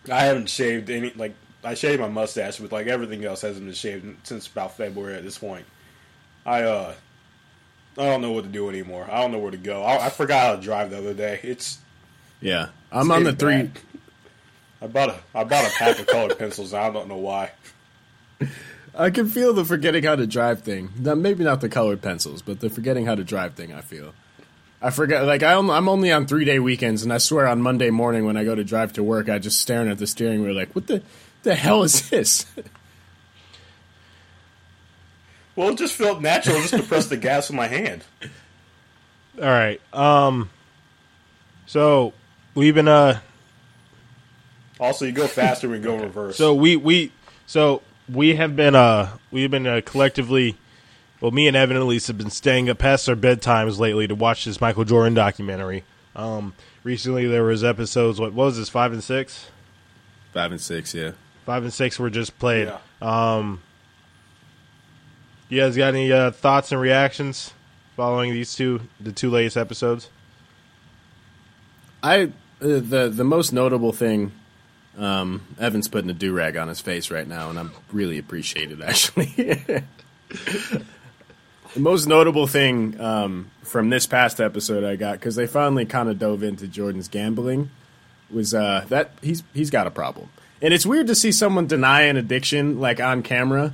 I 0.10 0.22
haven't 0.22 0.50
shaved 0.50 0.90
any. 0.90 1.12
Like, 1.12 1.36
I 1.64 1.76
shaved 1.76 2.02
my 2.02 2.08
mustache, 2.08 2.58
but 2.58 2.72
like 2.72 2.88
everything 2.88 3.24
else 3.24 3.42
hasn't 3.42 3.66
been 3.66 3.74
shaved 3.74 4.28
since 4.28 4.48
about 4.48 4.78
February 4.78 5.16
at 5.16 5.24
this 5.24 5.38
point. 5.38 5.66
I 6.46 6.64
uh, 6.64 6.94
I 7.98 8.06
don't 8.06 8.22
know 8.22 8.32
what 8.32 8.46
to 8.46 8.50
do 8.50 8.70
anymore. 8.70 9.08
I 9.10 9.22
don't 9.22 9.32
know 9.32 9.40
where 9.40 9.52
to 9.52 9.58
go. 9.58 9.84
I, 9.84 10.08
I 10.08 10.10
forgot 10.10 10.48
how 10.48 10.56
to 10.56 10.62
drive 10.62 10.90
the 10.90 10.98
other 10.98 11.14
day. 11.14 11.40
It's 11.44 11.80
yeah, 12.40 12.70
I'm 12.92 13.12
on 13.12 13.24
the 13.24 13.34
three. 13.34 13.64
bad. 13.64 13.80
I 14.82 14.88
bought 14.88 15.10
a 15.10 15.20
I 15.36 15.44
bought 15.44 15.66
a 15.66 15.72
pack 15.78 16.00
of 16.00 16.08
colored 16.08 16.38
pencils. 16.40 16.74
And 16.74 16.82
I 16.82 16.90
don't 16.90 17.08
know 17.08 17.18
why. 17.18 17.52
I 18.96 19.10
can 19.10 19.30
feel 19.30 19.54
the 19.54 19.64
forgetting 19.64 20.04
how 20.04 20.16
to 20.16 20.28
drive 20.28 20.64
thing. 20.64 20.90
Now, 20.98 21.16
maybe 21.16 21.44
not 21.44 21.62
the 21.62 21.70
colored 21.70 22.02
pencils, 22.02 22.42
but 22.42 22.60
the 22.60 22.70
forgetting 22.70 23.06
how 23.06 23.16
to 23.16 23.24
drive 23.24 23.54
thing. 23.54 23.72
I 23.72 23.82
feel. 23.82 24.14
I 24.82 24.90
forget. 24.90 25.26
Like 25.26 25.44
I, 25.44 25.54
I'm 25.54 25.88
only 25.88 26.12
on 26.12 26.26
three 26.26 26.46
day 26.46 26.60
weekends, 26.60 27.04
and 27.04 27.14
I 27.14 27.20
swear 27.20 27.48
on 27.48 27.62
Monday 27.62 27.92
morning 27.92 28.26
when 28.26 28.36
I 28.36 28.44
go 28.44 28.56
to 28.56 28.64
drive 28.64 28.94
to 28.94 29.04
work, 29.04 29.30
I 29.30 29.38
just 29.38 29.60
staring 29.60 29.90
at 29.90 30.00
the 30.00 30.08
steering 30.08 30.44
wheel 30.44 30.56
like, 30.56 30.74
what 30.74 30.88
the, 30.88 31.04
the 31.44 31.56
hell 31.56 31.84
is 31.84 32.10
this? 32.10 32.46
Well, 35.56 35.70
it 35.70 35.78
just 35.78 35.96
felt 35.96 36.22
natural 36.22 36.58
just 36.62 36.74
to 36.74 36.84
press 36.84 37.08
the 37.08 37.18
gas 37.18 37.50
with 37.50 37.58
my 37.58 37.68
hand. 37.68 38.04
all 39.38 39.44
right. 39.44 39.82
Um. 39.94 40.50
So 41.66 42.14
we've 42.56 42.76
been 42.76 42.88
uh. 42.88 43.20
Also, 44.80 45.06
you 45.06 45.12
go 45.12 45.28
faster 45.28 45.70
when 45.70 45.82
you 45.82 45.84
go 45.84 45.96
in 45.96 46.02
reverse. 46.02 46.38
So 46.38 46.56
we 46.56 46.76
we 46.76 47.12
so 47.46 47.82
we 48.10 48.36
have 48.36 48.56
been 48.56 48.76
uh 48.76 49.18
we've 49.30 49.52
been 49.52 49.68
uh, 49.68 49.82
collectively. 49.86 50.58
Well, 51.20 51.32
me 51.32 51.48
and 51.48 51.56
Evan 51.56 51.78
at 51.78 51.84
least 51.84 52.08
have 52.08 52.18
been 52.18 52.32
staying 52.32 52.68
up 52.68 52.80
past 52.80 53.08
our 53.08 53.16
bedtimes 53.16 53.78
lately 53.78 54.08
to 54.08 54.16
watch 54.16 54.46
this 54.46 54.60
Michael 54.60 54.86
Jordan 54.86 55.14
documentary. 55.14 55.84
Um, 56.16 56.56
recently 56.84 57.28
there 57.28 57.44
was 57.44 57.64
episodes. 57.64 58.20
What, 58.20 58.34
what 58.34 58.46
was 58.46 58.58
this? 58.58 58.70
Five 58.70 58.92
and 58.92 59.04
six. 59.04 59.52
Five 60.34 60.52
and 60.52 60.60
six, 60.60 60.96
yeah. 60.96 61.12
Five 61.46 61.64
and 61.64 61.74
six 61.74 62.00
were 62.00 62.10
just 62.10 62.38
played. 62.40 62.68
yeah. 62.68 62.78
Um, 63.36 63.62
you 65.50 65.60
guys 65.60 65.76
got 65.76 65.94
any 65.94 66.12
uh, 66.12 66.32
thoughts 66.32 66.72
and 66.72 66.80
reactions 66.80 67.54
following 67.96 68.32
these 68.32 68.56
two, 68.56 68.82
the 69.00 69.12
two 69.12 69.30
latest 69.30 69.58
episodes? 69.58 70.10
I 72.04 72.24
uh, 72.24 72.28
the 72.60 73.12
the 73.14 73.24
most 73.24 73.52
notable 73.52 73.92
thing, 73.92 74.32
um, 74.98 75.46
Evan's 75.60 75.88
putting 75.88 76.10
a 76.10 76.14
do 76.14 76.34
rag 76.34 76.58
on 76.58 76.68
his 76.68 76.80
face 76.80 77.12
right 77.12 77.28
now, 77.28 77.50
and 77.50 77.60
I'm 77.60 77.72
really 77.92 78.18
appreciate 78.18 78.72
it 78.72 78.82
actually. 78.84 79.26
The 81.74 81.80
most 81.80 82.06
notable 82.06 82.48
thing 82.48 83.00
um, 83.00 83.50
from 83.64 83.90
this 83.90 84.06
past 84.06 84.42
episode 84.42 84.84
I 84.84 84.98
got 84.98 85.14
because 85.14 85.36
they 85.36 85.48
finally 85.48 85.86
kind 85.86 86.10
of 86.10 86.20
dove 86.20 86.44
into 86.44 86.68
Jordan's 86.68 87.08
gambling 87.08 87.70
was 88.30 88.54
uh, 88.54 88.86
that 88.90 89.12
he's 89.22 89.44
he's 89.54 89.70
got 89.70 89.88
a 89.88 89.92
problem, 89.92 90.30
and 90.62 90.74
it's 90.74 90.86
weird 90.86 91.08
to 91.08 91.16
see 91.16 91.32
someone 91.32 91.68
deny 91.68 92.04
an 92.04 92.18
addiction 92.18 92.80
like 92.80 93.00
on 93.00 93.24
camera. 93.24 93.74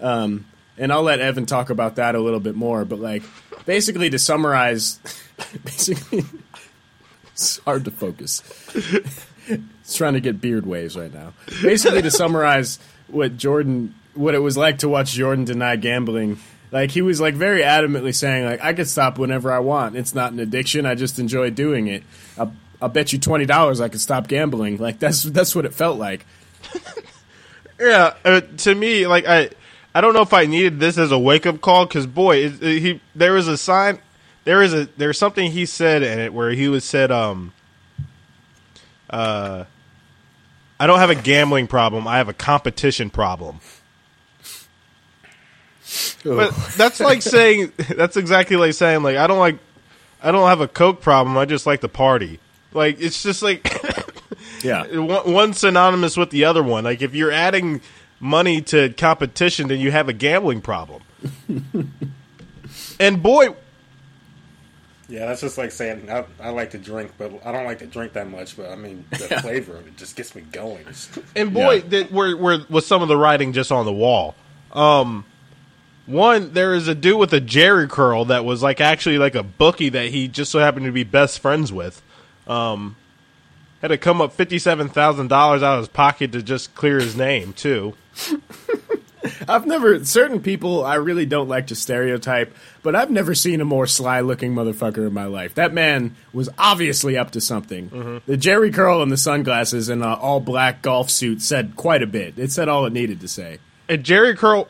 Um, 0.00 0.46
and 0.76 0.92
I'll 0.92 1.02
let 1.02 1.20
Evan 1.20 1.46
talk 1.46 1.70
about 1.70 1.96
that 1.96 2.14
a 2.14 2.20
little 2.20 2.40
bit 2.40 2.54
more. 2.54 2.84
But 2.84 3.00
like, 3.00 3.22
basically, 3.66 4.10
to 4.10 4.18
summarize, 4.18 5.00
basically, 5.64 6.24
it's 7.32 7.58
hard 7.58 7.84
to 7.84 7.90
focus. 7.90 8.42
it's 9.48 9.96
trying 9.96 10.14
to 10.14 10.20
get 10.20 10.40
beard 10.40 10.66
waves 10.66 10.96
right 10.96 11.12
now. 11.12 11.32
Basically, 11.62 12.02
to 12.02 12.10
summarize 12.10 12.78
what 13.08 13.36
Jordan, 13.36 13.94
what 14.14 14.34
it 14.34 14.38
was 14.38 14.56
like 14.56 14.78
to 14.78 14.88
watch 14.88 15.12
Jordan 15.12 15.44
deny 15.44 15.76
gambling. 15.76 16.38
Like 16.70 16.90
he 16.90 17.02
was 17.02 17.20
like 17.20 17.34
very 17.34 17.62
adamantly 17.62 18.14
saying 18.14 18.44
like 18.44 18.62
I 18.62 18.74
could 18.74 18.88
stop 18.88 19.18
whenever 19.18 19.50
I 19.50 19.58
want. 19.58 19.96
It's 19.96 20.14
not 20.14 20.32
an 20.32 20.38
addiction. 20.38 20.86
I 20.86 20.94
just 20.94 21.18
enjoy 21.18 21.50
doing 21.50 21.88
it. 21.88 22.04
I'll, 22.36 22.52
I'll 22.80 22.88
bet 22.88 23.12
you 23.12 23.18
twenty 23.18 23.44
dollars 23.46 23.80
I 23.80 23.88
could 23.88 24.00
stop 24.00 24.28
gambling. 24.28 24.76
Like 24.78 24.98
that's 24.98 25.22
that's 25.24 25.54
what 25.54 25.64
it 25.64 25.74
felt 25.74 25.98
like. 25.98 26.26
Yeah, 27.80 28.14
uh, 28.24 28.40
to 28.40 28.74
me, 28.74 29.06
like 29.06 29.24
I, 29.28 29.50
I 29.94 30.00
don't 30.00 30.12
know 30.12 30.22
if 30.22 30.32
I 30.34 30.46
needed 30.46 30.80
this 30.80 30.98
as 30.98 31.12
a 31.12 31.18
wake 31.18 31.46
up 31.46 31.60
call 31.60 31.86
because 31.86 32.08
boy, 32.08 32.38
it, 32.38 32.60
it- 32.60 32.80
he 32.80 33.00
there 33.14 33.34
was 33.34 33.46
a 33.46 33.56
sign, 33.56 34.00
there 34.42 34.62
is 34.62 34.74
a 34.74 34.86
there's 34.96 35.16
something 35.16 35.52
he 35.52 35.64
said 35.64 36.02
in 36.02 36.18
it 36.18 36.34
where 36.34 36.50
he 36.50 36.66
was 36.66 36.84
said, 36.84 37.12
um, 37.12 37.52
uh, 39.08 39.62
I 40.80 40.86
don't 40.88 40.98
have 40.98 41.10
a 41.10 41.14
gambling 41.14 41.68
problem, 41.68 42.08
I 42.08 42.16
have 42.16 42.28
a 42.28 42.32
competition 42.34 43.10
problem. 43.10 43.60
But 46.24 46.50
that's 46.76 46.98
like 46.98 47.22
saying 47.22 47.72
that's 47.96 48.16
exactly 48.16 48.56
like 48.56 48.74
saying 48.74 49.04
like 49.04 49.16
I 49.16 49.28
don't 49.28 49.38
like 49.38 49.58
I 50.20 50.32
don't 50.32 50.48
have 50.48 50.60
a 50.60 50.66
coke 50.68 51.00
problem, 51.00 51.36
I 51.38 51.44
just 51.44 51.64
like 51.64 51.80
the 51.80 51.88
party. 51.88 52.40
Like 52.78 53.00
it's 53.00 53.22
just 53.22 53.42
like 53.42 53.68
Yeah, 54.62 54.86
one, 54.98 55.32
one 55.32 55.52
synonymous 55.52 56.16
with 56.16 56.30
the 56.30 56.44
other 56.44 56.62
one. 56.62 56.84
Like 56.84 57.02
if 57.02 57.14
you're 57.14 57.32
adding 57.32 57.80
money 58.20 58.60
to 58.62 58.90
competition, 58.90 59.68
then 59.68 59.80
you 59.80 59.90
have 59.90 60.08
a 60.08 60.12
gambling 60.12 60.60
problem. 60.60 61.02
and 63.00 63.22
boy, 63.22 63.48
Yeah, 65.08 65.26
that's 65.26 65.40
just 65.40 65.58
like 65.58 65.70
saying 65.72 66.10
I, 66.10 66.24
I 66.40 66.50
like 66.50 66.70
to 66.70 66.78
drink, 66.78 67.12
but 67.18 67.32
I 67.44 67.52
don't 67.52 67.64
like 67.64 67.80
to 67.80 67.86
drink 67.86 68.12
that 68.14 68.28
much. 68.28 68.56
But 68.56 68.70
I 68.70 68.76
mean, 68.76 69.04
the 69.10 69.38
flavor 69.42 69.76
of 69.76 69.86
it 69.86 69.96
just 69.96 70.16
gets 70.16 70.34
me 70.34 70.42
going. 70.42 70.84
and 71.36 71.52
boy, 71.52 71.74
Yeah. 71.76 71.88
that 71.88 72.12
where 72.12 72.36
where 72.36 72.58
was 72.68 72.86
some 72.86 73.02
of 73.02 73.08
the 73.08 73.16
writing 73.16 73.52
just 73.52 73.72
on 73.72 73.84
the 73.84 73.92
wall. 73.92 74.34
Um, 74.72 75.24
one 76.06 76.52
there 76.52 76.74
is 76.74 76.88
a 76.88 76.94
dude 76.94 77.18
with 77.18 77.32
a 77.32 77.40
Jheri 77.40 77.88
curl 77.88 78.24
that 78.26 78.44
was 78.44 78.62
like 78.62 78.80
actually 78.80 79.18
like 79.18 79.34
a 79.34 79.42
bookie 79.42 79.88
that 79.90 80.10
he 80.10 80.28
just 80.28 80.50
so 80.50 80.58
happened 80.58 80.86
to 80.86 80.92
be 80.92 81.04
best 81.04 81.40
friends 81.40 81.72
with. 81.72 82.02
Um, 82.48 82.96
had 83.80 83.88
to 83.88 83.98
come 83.98 84.20
up 84.20 84.32
fifty 84.32 84.58
seven 84.58 84.88
thousand 84.88 85.28
dollars 85.28 85.62
out 85.62 85.74
of 85.74 85.80
his 85.80 85.88
pocket 85.88 86.32
to 86.32 86.42
just 86.42 86.74
clear 86.74 86.98
his 86.98 87.16
name 87.16 87.52
too. 87.52 87.94
I've 89.48 89.66
never 89.66 90.04
certain 90.04 90.40
people 90.40 90.84
I 90.84 90.94
really 90.96 91.26
don't 91.26 91.48
like 91.48 91.68
to 91.68 91.74
stereotype, 91.74 92.54
but 92.82 92.94
I've 92.94 93.10
never 93.10 93.34
seen 93.34 93.60
a 93.60 93.64
more 93.64 93.86
sly 93.86 94.20
looking 94.20 94.54
motherfucker 94.54 95.06
in 95.06 95.12
my 95.12 95.26
life. 95.26 95.54
That 95.54 95.72
man 95.72 96.16
was 96.32 96.48
obviously 96.58 97.16
up 97.16 97.32
to 97.32 97.40
something. 97.40 98.20
The 98.26 98.36
Jheri 98.36 98.72
curl 98.72 99.02
and 99.02 99.10
the 99.12 99.16
sunglasses 99.16 99.88
and 99.88 100.02
uh, 100.02 100.14
all 100.14 100.40
black 100.40 100.82
golf 100.82 101.10
suit 101.10 101.42
said 101.42 101.76
quite 101.76 102.02
a 102.02 102.06
bit. 102.06 102.38
It 102.38 102.52
said 102.52 102.68
all 102.68 102.86
it 102.86 102.92
needed 102.92 103.20
to 103.20 103.28
say. 103.28 103.58
And 103.88 104.04
Jheri 104.04 104.36
curl 104.36 104.68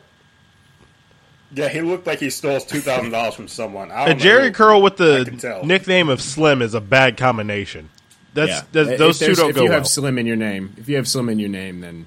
Yeah, 1.53 1.67
he 1.69 1.81
looked 1.81 2.05
like 2.05 2.19
he 2.19 2.29
stole 2.29 2.59
two 2.59 2.79
thousand 2.79 3.11
dollars 3.11 3.33
from 3.35 3.47
someone. 3.47 3.91
I 3.91 4.03
A 4.03 4.07
don't 4.09 4.17
know 4.17 4.23
Jerry. 4.23 4.51
Curl 4.51 4.81
with 4.81 5.01
I 5.01 5.23
can 5.23 5.37
tell. 5.37 5.61
the 5.61 5.67
nickname 5.67 6.09
of 6.09 6.21
Slim 6.21 6.61
is 6.61 6.73
a 6.75 6.81
bad 6.81 7.17
combination. 7.17 7.89
That's, 8.35 8.49
Yeah. 8.51 8.61
that's 8.71 8.89
If 8.91 8.97
those 8.99 9.19
two 9.19 9.33
don't 9.33 9.49
if 9.49 9.55
go 9.55 9.63
you 9.63 9.69
well. 9.69 9.79
have 9.79 9.87
Slim 9.87 10.19
in 10.19 10.27
your 10.27 10.35
name, 10.35 10.73
if 10.77 10.87
you 10.87 10.97
have 10.97 11.07
Slim 11.07 11.29
in 11.29 11.39
your 11.39 11.49
name, 11.49 11.81
then 11.81 12.05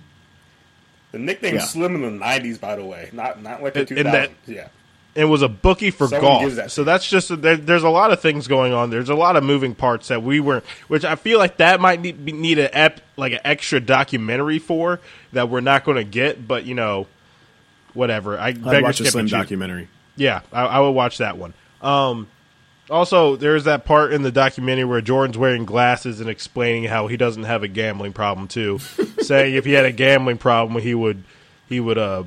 The 1.11 1.19
nickname 1.19 1.57
Yeah. 1.57 1.63
Slim 1.63 1.97
in 1.97 2.03
the 2.03 2.11
nineties, 2.11 2.59
by 2.59 2.77
the 2.77 2.85
way, 2.85 3.11
not 3.13 3.43
not 3.43 3.63
like 3.63 3.75
the 3.75 3.85
two 3.85 3.97
And- 3.97 4.07
and 4.07 4.15
that- 4.15 4.31
Yeah, 4.47 4.69
and 5.17 5.29
was 5.29 5.43
a 5.43 5.49
bookie 5.49 5.91
for 5.91 6.07
Someone 6.07 6.43
golf. 6.45 6.53
that 6.55 6.71
So 6.71 6.85
that's 6.85 7.07
just 7.07 7.43
there, 7.43 7.57
there's 7.57 7.83
a 7.83 7.89
lot 7.91 8.13
of 8.13 8.21
things 8.23 8.47
going 8.47 8.73
on. 8.73 8.89
There's 8.91 9.11
a 9.11 9.15
lot 9.17 9.35
of 9.37 9.43
moving 9.43 9.75
parts 9.75 10.09
that 10.09 10.23
we 10.23 10.39
weren't, 10.41 10.65
which 10.89 11.05
I 11.05 11.17
feel 11.17 11.39
like 11.39 11.57
that 11.59 11.81
might 11.81 12.01
need, 12.01 12.25
be- 12.25 12.31
need 12.33 12.59
an 12.61 12.71
ep, 12.73 13.01
like 13.17 13.33
an 13.33 13.41
extra 13.45 13.81
documentary 13.81 14.59
for 14.61 15.01
that 15.33 15.49
we're 15.51 15.61
not 15.61 15.85
going 15.85 15.97
to 15.99 16.05
get. 16.05 16.47
But 16.49 16.65
you 16.65 16.75
know, 16.77 17.09
whatever. 17.95 18.39
I 18.39 18.49
I'd 18.49 18.83
watch 18.83 19.01
a 19.01 19.07
Slim 19.07 19.27
documentary. 19.27 19.89
Yeah, 20.17 20.43
I, 20.53 20.65
I 20.65 20.81
would 20.81 20.91
watch 20.91 21.19
that 21.19 21.39
one. 21.39 21.55
Um, 21.81 22.29
also, 22.91 23.37
there's 23.37 23.65
that 23.65 23.85
part 23.85 24.13
in 24.13 24.23
the 24.23 24.33
documentary 24.33 24.85
where 24.85 25.01
Jordan's 25.01 25.39
wearing 25.39 25.65
glasses 25.65 26.21
and 26.21 26.29
explaining 26.29 26.85
how 26.85 27.07
he 27.07 27.17
doesn't 27.17 27.45
have 27.45 27.63
a 27.63 27.69
gambling 27.69 28.13
problem 28.13 28.49
too, 28.49 28.79
saying 29.21 29.55
if 29.55 29.65
he 29.65 29.73
had 29.73 29.85
a 29.85 29.93
gambling 29.93 30.39
problem, 30.39 30.83
he 30.83 30.95
would 30.95 31.23
he 31.69 31.81
would 31.81 31.99
uh 31.99 32.25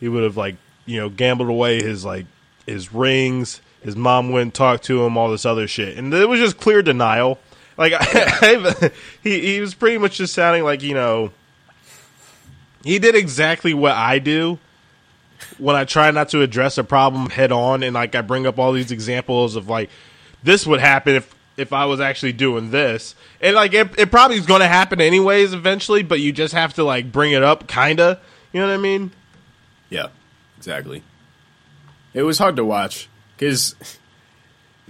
he 0.00 0.08
would 0.08 0.24
have 0.24 0.36
like 0.36 0.56
you 0.86 0.98
know 1.00 1.08
gambled 1.08 1.48
away 1.48 1.82
his 1.82 2.04
like 2.04 2.26
his 2.66 2.92
rings. 2.92 3.60
His 3.82 3.94
mom 3.94 4.32
wouldn't 4.32 4.54
talk 4.54 4.82
to 4.82 5.04
him, 5.04 5.16
all 5.16 5.30
this 5.30 5.46
other 5.46 5.68
shit, 5.68 5.96
and 5.96 6.12
it 6.12 6.28
was 6.28 6.40
just 6.40 6.58
clear 6.58 6.82
denial. 6.82 7.38
Like 7.76 7.92
I, 7.96 8.90
he 9.22 9.40
he 9.40 9.60
was 9.60 9.74
pretty 9.74 9.98
much 9.98 10.16
just 10.16 10.34
sounding 10.34 10.64
like 10.64 10.82
you 10.82 10.94
know 10.94 11.30
he 12.82 12.98
did 12.98 13.14
exactly 13.14 13.72
what 13.72 13.92
I 13.92 14.18
do 14.18 14.58
when 15.58 15.76
I 15.76 15.84
try 15.84 16.10
not 16.10 16.28
to 16.30 16.42
address 16.42 16.78
a 16.78 16.84
problem 16.84 17.30
head 17.30 17.52
on 17.52 17.82
and 17.82 17.94
like 17.94 18.14
I 18.14 18.22
bring 18.22 18.46
up 18.46 18.58
all 18.58 18.72
these 18.72 18.90
examples 18.90 19.56
of 19.56 19.68
like 19.68 19.90
this 20.42 20.66
would 20.66 20.80
happen 20.80 21.16
if 21.16 21.34
if 21.56 21.72
I 21.72 21.86
was 21.86 22.00
actually 22.00 22.32
doing 22.32 22.70
this. 22.70 23.14
And 23.40 23.56
like 23.56 23.74
it, 23.74 23.98
it 23.98 24.10
probably 24.10 24.36
is 24.36 24.46
going 24.46 24.60
to 24.60 24.68
happen 24.68 25.00
anyways 25.00 25.52
eventually, 25.52 26.04
but 26.04 26.20
you 26.20 26.32
just 26.32 26.54
have 26.54 26.74
to 26.74 26.84
like 26.84 27.10
bring 27.10 27.32
it 27.32 27.42
up 27.42 27.66
kinda. 27.66 28.20
You 28.52 28.60
know 28.60 28.68
what 28.68 28.74
I 28.74 28.78
mean? 28.78 29.10
Yeah, 29.90 30.08
exactly. 30.56 31.02
It 32.14 32.22
was 32.22 32.38
hard 32.38 32.56
to 32.56 32.64
watch 32.64 33.08
because 33.36 33.74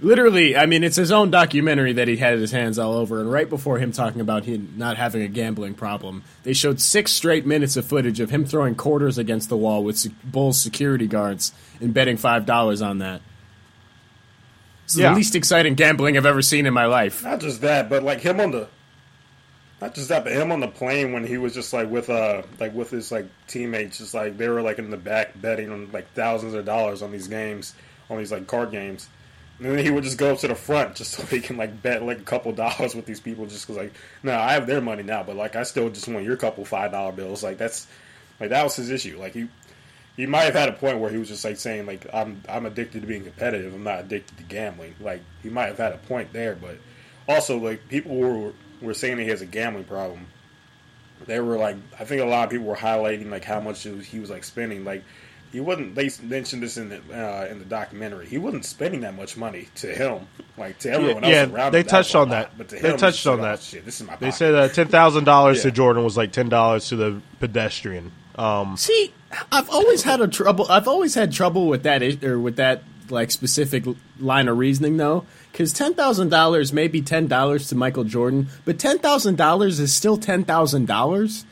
literally, 0.01 0.55
I 0.55 0.65
mean, 0.65 0.83
it's 0.83 0.95
his 0.95 1.11
own 1.11 1.31
documentary 1.31 1.93
that 1.93 2.07
he 2.07 2.17
had 2.17 2.37
his 2.39 2.51
hands 2.51 2.77
all 2.79 2.93
over. 2.93 3.19
And 3.19 3.31
right 3.31 3.49
before 3.49 3.79
him 3.79 3.91
talking 3.91 4.21
about 4.21 4.45
him 4.45 4.73
not 4.77 4.97
having 4.97 5.21
a 5.21 5.27
gambling 5.27 5.73
problem, 5.73 6.23
they 6.43 6.53
showed 6.53 6.79
six 6.81 7.11
straight 7.11 7.45
minutes 7.45 7.75
of 7.77 7.85
footage 7.85 8.19
of 8.19 8.29
him 8.29 8.45
throwing 8.45 8.75
quarters 8.75 9.17
against 9.17 9.49
the 9.49 9.57
wall 9.57 9.83
with 9.83 10.05
Bulls 10.23 10.59
security 10.61 11.07
guards 11.07 11.53
and 11.81 11.93
betting 11.93 12.17
five 12.17 12.45
dollars 12.45 12.81
on 12.81 12.99
that. 12.99 13.21
It's 14.85 14.97
Yeah. 14.97 15.09
the 15.11 15.15
least 15.17 15.35
exciting 15.35 15.75
gambling 15.75 16.17
I've 16.17 16.25
ever 16.25 16.41
seen 16.41 16.65
in 16.65 16.73
my 16.73 16.85
life. 16.85 17.23
not 17.23 17.39
just 17.41 17.61
that, 17.61 17.89
but 17.89 18.01
like 18.03 18.21
him 18.21 18.39
on 18.39 18.51
the, 18.51 18.67
not 19.81 19.93
just 19.93 20.09
that, 20.09 20.23
but 20.23 20.33
him 20.33 20.51
on 20.51 20.59
the 20.59 20.67
plane 20.67 21.13
when 21.13 21.25
he 21.25 21.37
was 21.37 21.53
just 21.53 21.73
like 21.73 21.89
with 21.89 22.09
uh 22.09 22.41
like 22.59 22.73
with 22.73 22.89
his 22.89 23.11
like 23.11 23.27
teammates, 23.47 23.99
just 23.99 24.13
like 24.13 24.37
they 24.37 24.49
were 24.49 24.61
like 24.61 24.79
in 24.79 24.89
the 24.89 24.97
back 24.97 25.39
betting 25.39 25.71
on 25.71 25.89
like 25.91 26.11
thousands 26.13 26.53
of 26.53 26.65
dollars 26.65 27.01
on 27.01 27.11
these 27.11 27.27
games, 27.27 27.75
on 28.09 28.17
these 28.17 28.31
like 28.31 28.47
card 28.47 28.71
games. 28.71 29.07
And 29.59 29.77
then 29.77 29.83
he 29.83 29.91
would 29.91 30.05
just 30.05 30.17
go 30.17 30.31
up 30.31 30.39
to 30.39 30.47
the 30.47 30.55
front 30.55 30.95
just 30.95 31.11
so 31.15 31.23
he 31.23 31.41
can 31.41 31.57
like 31.57 31.81
bet 31.81 32.03
like 32.03 32.19
a 32.19 32.23
couple 32.23 32.51
dollars 32.51 32.95
with 32.95 33.05
these 33.05 33.19
people 33.19 33.45
just 33.45 33.67
because 33.67 33.77
like 33.77 33.93
no 34.23 34.37
I 34.37 34.53
have 34.53 34.67
their 34.67 34.81
money 34.81 35.03
now 35.03 35.23
but 35.23 35.35
like 35.35 35.55
I 35.55 35.63
still 35.63 35.89
just 35.89 36.07
want 36.07 36.25
your 36.25 36.37
couple 36.37 36.65
five 36.65 36.91
dollar 36.91 37.11
bills. 37.11 37.43
Like 37.43 37.57
that's 37.57 37.87
like 38.39 38.49
that 38.49 38.63
was 38.63 38.75
his 38.75 38.89
issue. 38.89 39.17
Like 39.19 39.33
he 39.33 39.47
he 40.15 40.25
might 40.25 40.43
have 40.43 40.53
had 40.53 40.69
a 40.69 40.73
point 40.73 40.99
where 40.99 41.09
he 41.09 41.17
was 41.17 41.27
just 41.27 41.43
like 41.43 41.57
saying 41.57 41.85
like 41.85 42.05
I'm 42.13 42.41
I'm 42.47 42.65
addicted 42.65 43.01
to 43.01 43.07
being 43.07 43.23
competitive. 43.23 43.73
I'm 43.73 43.83
not 43.83 43.99
addicted 43.99 44.37
to 44.37 44.43
gambling. 44.43 44.95
Like 44.99 45.21
he 45.43 45.49
might 45.49 45.67
have 45.67 45.77
had 45.77 45.93
a 45.93 45.97
point 45.97 46.33
there 46.33 46.55
but 46.55 46.77
also 47.27 47.57
like 47.57 47.87
people 47.89 48.15
were 48.15 48.53
were 48.81 48.93
saying 48.93 49.17
that 49.17 49.23
he 49.23 49.29
has 49.29 49.41
a 49.41 49.45
gambling 49.45 49.85
problem. 49.85 50.27
They 51.25 51.41
were 51.41 51.57
like 51.57 51.75
I 51.99 52.05
think 52.05 52.21
a 52.21 52.25
lot 52.25 52.45
of 52.45 52.49
people 52.49 52.65
were 52.65 52.75
highlighting 52.75 53.29
like 53.29 53.43
how 53.43 53.59
much 53.59 53.85
was, 53.85 54.05
he 54.05 54.19
was 54.19 54.29
like 54.29 54.45
spending. 54.45 54.85
Like 54.85 55.03
he 55.51 55.59
wasn't 55.59 55.95
they 55.95 56.09
mentioned 56.23 56.61
this 56.63 56.77
in 56.77 56.89
the 56.89 56.97
uh, 57.11 57.47
in 57.49 57.59
the 57.59 57.65
documentary 57.65 58.27
he 58.27 58.37
wasn't 58.37 58.63
spending 58.65 59.01
that 59.01 59.15
much 59.15 59.35
money 59.37 59.67
to 59.75 59.87
him 59.93 60.27
like 60.57 60.77
to 60.79 60.91
everyone 60.91 61.23
yeah, 61.23 61.41
else 61.43 61.51
around 61.51 61.71
they 61.71 61.79
him, 61.81 61.85
touched 61.87 62.13
was 62.13 62.15
a 62.15 62.19
on 62.19 62.29
lot, 62.29 62.35
that. 62.49 62.57
but 62.57 62.69
to 62.69 62.75
They 62.75 62.81
him, 62.87 62.93
it's 62.93 63.01
touched 63.01 63.27
on 63.27 63.39
like, 63.39 63.47
oh, 63.47 63.51
that. 63.55 63.61
shit, 63.61 63.85
this 63.85 63.99
is 64.01 64.07
my 64.07 64.15
They 64.17 64.27
pocket. 64.27 64.37
said 64.37 64.55
uh, 64.55 64.67
ten 64.69 64.87
thousand 64.87 65.23
dollars 65.25 65.61
to 65.63 65.71
Jordan 65.71 66.03
was 66.03 66.17
like 66.17 66.31
ten 66.31 66.49
dollars 66.49 66.87
to 66.89 66.95
the 66.95 67.21
pedestrian. 67.39 68.11
Um, 68.35 68.77
See, 68.77 69.11
I've 69.51 69.69
always 69.69 70.03
had 70.03 70.21
a 70.21 70.27
trouble. 70.27 70.65
I've 70.69 70.87
always 70.87 71.13
had 71.15 71.31
trouble 71.33 71.67
with 71.67 71.83
that 71.83 72.01
is- 72.01 72.23
or 72.23 72.39
with 72.39 72.55
that 72.57 72.83
like 73.09 73.31
specific 73.31 73.83
line 74.19 74.47
of 74.47 74.57
reasoning 74.57 74.97
though, 74.97 75.25
because 75.51 75.73
ten 75.73 75.93
thousand 75.95 76.29
dollars 76.29 76.71
may 76.71 76.87
be 76.87 77.01
ten 77.01 77.27
dollars 77.27 77.67
to 77.69 77.75
Michael 77.75 78.03
Jordan, 78.05 78.47
but 78.65 78.77
ten 78.79 78.99
thousand 78.99 79.35
dollars 79.37 79.79
is 79.79 79.91
still 79.93 80.15
ten 80.17 80.43
thousand 80.43 80.85
dollars. 80.87 81.45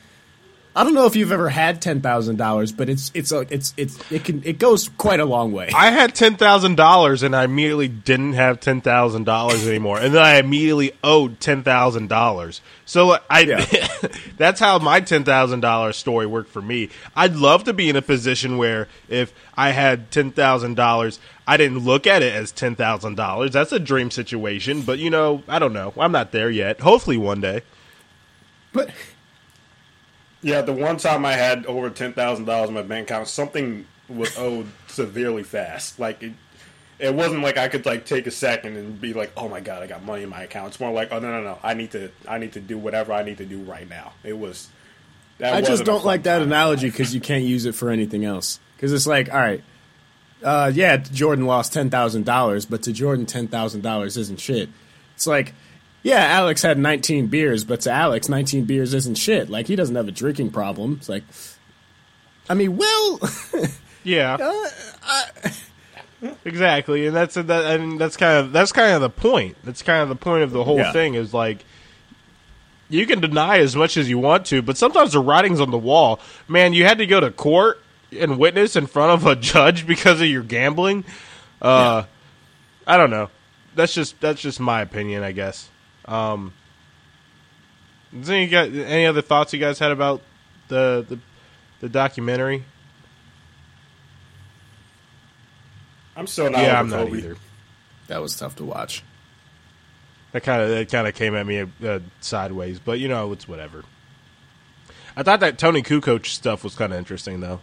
I 0.78 0.84
don't 0.84 0.94
know 0.94 1.08
if 1.08 1.16
you've 1.16 1.32
ever 1.32 1.50
had 1.50 1.82
ten 1.82 2.02
thousand 2.02 2.36
dollars, 2.36 2.72
but 2.72 2.88
it's 2.88 3.10
it's 3.16 3.32
a, 3.32 3.48
it's 3.50 3.74
it's 3.78 3.98
it 4.12 4.24
can 4.24 4.44
it 4.46 4.60
goes 4.60 4.90
quite 4.90 5.20
a 5.20 5.26
long 5.26 5.52
way. 5.52 5.72
I 5.74 5.90
had 5.90 6.14
ten 6.14 6.36
thousand 6.36 6.76
dollars 6.76 7.24
and 7.24 7.36
I 7.36 7.46
immediately 7.46 7.88
didn't 7.88 8.34
have 8.34 8.60
ten 8.60 8.82
thousand 8.82 9.24
dollars 9.24 9.68
anymore, 9.68 9.98
and 9.98 10.14
then 10.14 10.22
I 10.22 10.36
immediately 10.36 10.92
owed 11.04 11.40
ten 11.40 11.64
thousand 11.64 12.10
dollars. 12.10 12.62
So 12.86 13.10
uh, 13.10 13.20
I 13.28 13.40
Yeah. 13.40 13.88
that's 14.38 14.60
how 14.60 14.78
my 14.78 15.00
ten 15.00 15.24
thousand 15.24 15.62
dollars 15.62 15.98
story 15.98 16.28
worked 16.28 16.52
for 16.52 16.62
me. 16.62 16.90
I'd 17.16 17.36
love 17.36 17.64
to 17.64 17.74
be 17.74 17.90
in 17.90 17.96
a 17.96 18.04
position 18.04 18.60
where 18.60 18.88
if 19.10 19.34
I 19.56 19.72
had 19.72 20.12
ten 20.12 20.30
thousand 20.30 20.76
dollars, 20.76 21.20
I 21.48 21.58
didn't 21.58 21.80
look 21.80 22.06
at 22.06 22.22
it 22.22 22.36
as 22.36 22.52
ten 22.52 22.76
thousand 22.76 23.16
dollars. 23.16 23.52
That's 23.52 23.72
a 23.72 23.80
dream 23.80 24.12
situation, 24.12 24.84
but 24.84 25.00
you 25.00 25.10
know, 25.10 25.42
I 25.48 25.58
don't 25.58 25.74
know. 25.74 25.94
I'm 25.98 26.12
not 26.12 26.32
there 26.32 26.52
yet. 26.52 26.82
Hopefully, 26.82 27.18
one 27.18 27.42
day. 27.42 27.62
But 28.74 28.92
Yeah, 30.42 30.62
the 30.62 30.74
one 30.74 30.98
time 30.98 31.26
I 31.26 31.34
had 31.34 31.66
over 31.66 31.90
ten 31.90 32.14
thousand 32.14 32.46
dollars 32.46 32.70
in 32.70 32.76
my 32.76 32.84
bank 32.84 33.10
account, 33.10 33.28
something 33.28 33.86
was 34.10 34.38
owed 34.38 34.68
severely 34.88 35.44
fast. 35.44 36.00
Like 36.00 36.22
it, 36.22 36.34
it 37.00 37.14
wasn't 37.14 37.42
like 37.42 37.58
I 37.58 37.68
could 37.68 37.86
like 37.86 38.06
take 38.06 38.28
a 38.28 38.32
second 38.32 38.78
and 38.78 39.00
be 39.00 39.14
like, 39.14 39.32
"Oh 39.36 39.50
my 39.50 39.60
god, 39.60 39.84
I 39.84 39.88
got 39.88 40.04
money 40.04 40.24
in 40.24 40.30
my 40.30 40.44
account." 40.44 40.70
It's 40.70 40.80
more 40.80 40.92
like, 40.92 41.10
"Oh 41.12 41.20
no, 41.20 41.32
no, 41.32 41.44
no, 41.44 41.60
I 41.64 41.74
need 41.74 41.92
to, 41.92 42.12
I 42.28 42.38
need 42.38 42.54
to 42.54 42.60
do 42.60 42.78
whatever 42.78 43.14
I 43.14 43.24
need 43.24 43.38
to 43.38 43.46
do 43.46 43.60
right 43.60 43.88
now." 43.88 44.14
It 44.24 44.38
was. 44.38 44.70
That 45.40 45.54
I 45.54 45.62
just 45.62 45.86
don't 45.86 46.04
like 46.04 46.24
that 46.24 46.42
analogy 46.42 46.90
because 46.90 47.14
you 47.14 47.22
can't 47.22 47.44
use 47.44 47.66
it 47.66 47.76
for 47.76 47.92
anything 47.92 48.26
else. 48.26 48.60
Because 48.76 48.92
it's 48.92 49.06
like, 49.06 49.32
all 49.32 49.40
right, 49.40 49.64
uh, 50.44 50.72
yeah, 50.74 50.98
Jordan 50.98 51.46
lost 51.46 51.74
ten 51.74 51.90
thousand 51.90 52.26
dollars, 52.26 52.66
but 52.66 52.84
to 52.84 52.92
Jordan, 52.92 53.26
ten 53.26 53.48
thousand 53.48 53.82
dollars 53.82 54.18
isn't 54.18 54.40
shit. 54.40 54.70
It's 55.16 55.28
like, 55.28 55.54
yeah, 56.04 56.24
Alex 56.26 56.62
had 56.62 56.78
nineteen 56.78 57.28
beers, 57.28 57.64
but 57.64 57.82
to 57.82 57.92
Alex, 57.92 58.30
nineteen 58.30 58.66
beers 58.66 58.94
isn't 58.94 59.16
shit. 59.16 59.50
Like 59.50 59.68
he 59.68 59.76
doesn't 59.76 59.96
have 59.96 60.08
a 60.08 60.12
drinking 60.12 60.52
problem. 60.52 60.96
It's 61.00 61.10
like, 61.10 61.24
I 62.50 62.54
mean, 62.54 62.78
well, 62.78 63.20
Yeah. 64.04 64.38
exactly, 66.46 67.08
and 67.08 67.16
that's 67.16 67.36
that, 67.36 67.50
and 67.80 68.00
that's 68.00 68.18
kind 68.18 68.38
of 68.46 68.52
that's 68.52 68.72
kind 68.72 68.94
of 68.94 69.02
the 69.02 69.10
point. 69.10 69.58
That's 69.64 69.82
kind 69.82 70.02
of 70.02 70.10
the 70.10 70.16
point 70.16 70.44
of 70.44 70.52
the 70.52 70.64
whole 70.64 70.78
Yeah. 70.78 70.92
thing 70.94 71.14
is 71.16 71.34
like 71.34 71.64
you 72.90 73.06
can 73.06 73.20
deny 73.20 73.60
as 73.60 73.76
much 73.76 73.98
as 73.98 74.10
you 74.10 74.18
want 74.18 74.46
to, 74.48 74.62
but 74.62 74.78
sometimes 74.78 75.12
the 75.12 75.20
writing's 75.20 75.60
on 75.60 75.72
the 75.72 75.78
wall. 75.78 76.20
Man, 76.48 76.74
you 76.74 76.86
had 76.86 77.00
to 77.00 77.06
go 77.06 77.20
to 77.20 77.32
court 77.32 77.82
and 78.18 78.40
witness 78.40 78.78
in 78.78 78.88
front 78.88 79.12
of 79.12 79.26
a 79.28 79.36
judge 79.36 79.86
because 79.86 80.22
of 80.22 80.28
your 80.28 80.44
gambling. 80.44 81.04
Uh, 81.62 82.04
I 82.86 82.96
don't 82.98 83.10
know. 83.10 83.30
That's 83.76 83.94
just 83.94 84.20
that's 84.22 84.42
just 84.42 84.60
my 84.60 84.82
opinion, 84.82 85.24
I 85.24 85.34
guess. 85.34 85.70
Um, 86.08 86.54
does 88.18 88.30
any, 88.30 88.48
got, 88.48 88.70
any 88.70 89.06
other 89.06 89.22
thoughts 89.22 89.54
you 89.54 89.60
guys 89.60 89.80
had 89.80 89.92
about 89.92 90.22
the 90.68 91.06
the, 91.08 91.20
the 91.82 91.90
documentary? 91.90 92.64
I'm 96.16 96.28
still 96.28 96.50
not. 96.50 96.62
yeah, 96.62 96.80
I'm 96.80 96.90
not 96.90 97.10
either. 97.10 97.38
that 98.08 98.22
was 98.22 98.36
tough 98.36 98.56
to 98.56 98.66
watch. 98.66 99.04
That 100.32 100.44
kind 100.44 100.62
of 100.62 100.70
that 100.70 100.90
kind 100.90 101.08
of 101.08 101.14
came 101.14 101.36
at 101.36 101.46
me 101.46 101.66
uh, 101.86 102.00
sideways, 102.22 102.80
but 102.80 103.00
you 103.00 103.08
know 103.08 103.32
it's 103.32 103.48
whatever. 103.48 103.84
I 105.16 105.24
thought 105.24 105.40
that 105.42 105.58
Toni 105.58 105.82
Kukoc 105.82 106.26
stuff 106.26 106.64
was 106.64 106.76
kind 106.76 106.92
of 106.92 107.00
interesting 107.00 107.40
though. 107.40 107.62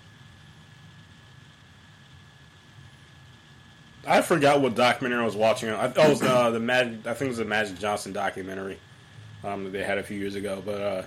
I 4.06 4.23
forgot 4.23 4.61
what 4.61 4.75
documentary 4.75 5.23
I 5.23 5.25
was 5.25 5.37
watching. 5.37 5.70
I, 5.70 5.92
oh, 5.96 6.11
was 6.11 6.23
uh, 6.23 6.50
the 6.50 6.61
Magic. 6.61 7.06
I 7.06 7.14
think 7.14 7.26
it 7.26 7.28
was 7.28 7.38
the 7.38 7.44
Magic 7.44 7.78
Johnson 7.78 8.12
documentary 8.12 8.78
um, 9.42 9.64
that 9.64 9.70
they 9.70 9.82
had 9.84 9.99
a 9.99 10.02
few 10.02 10.18
years 10.18 10.34
ago. 10.34 10.62
But, 10.64 10.80
uh, 10.80 11.02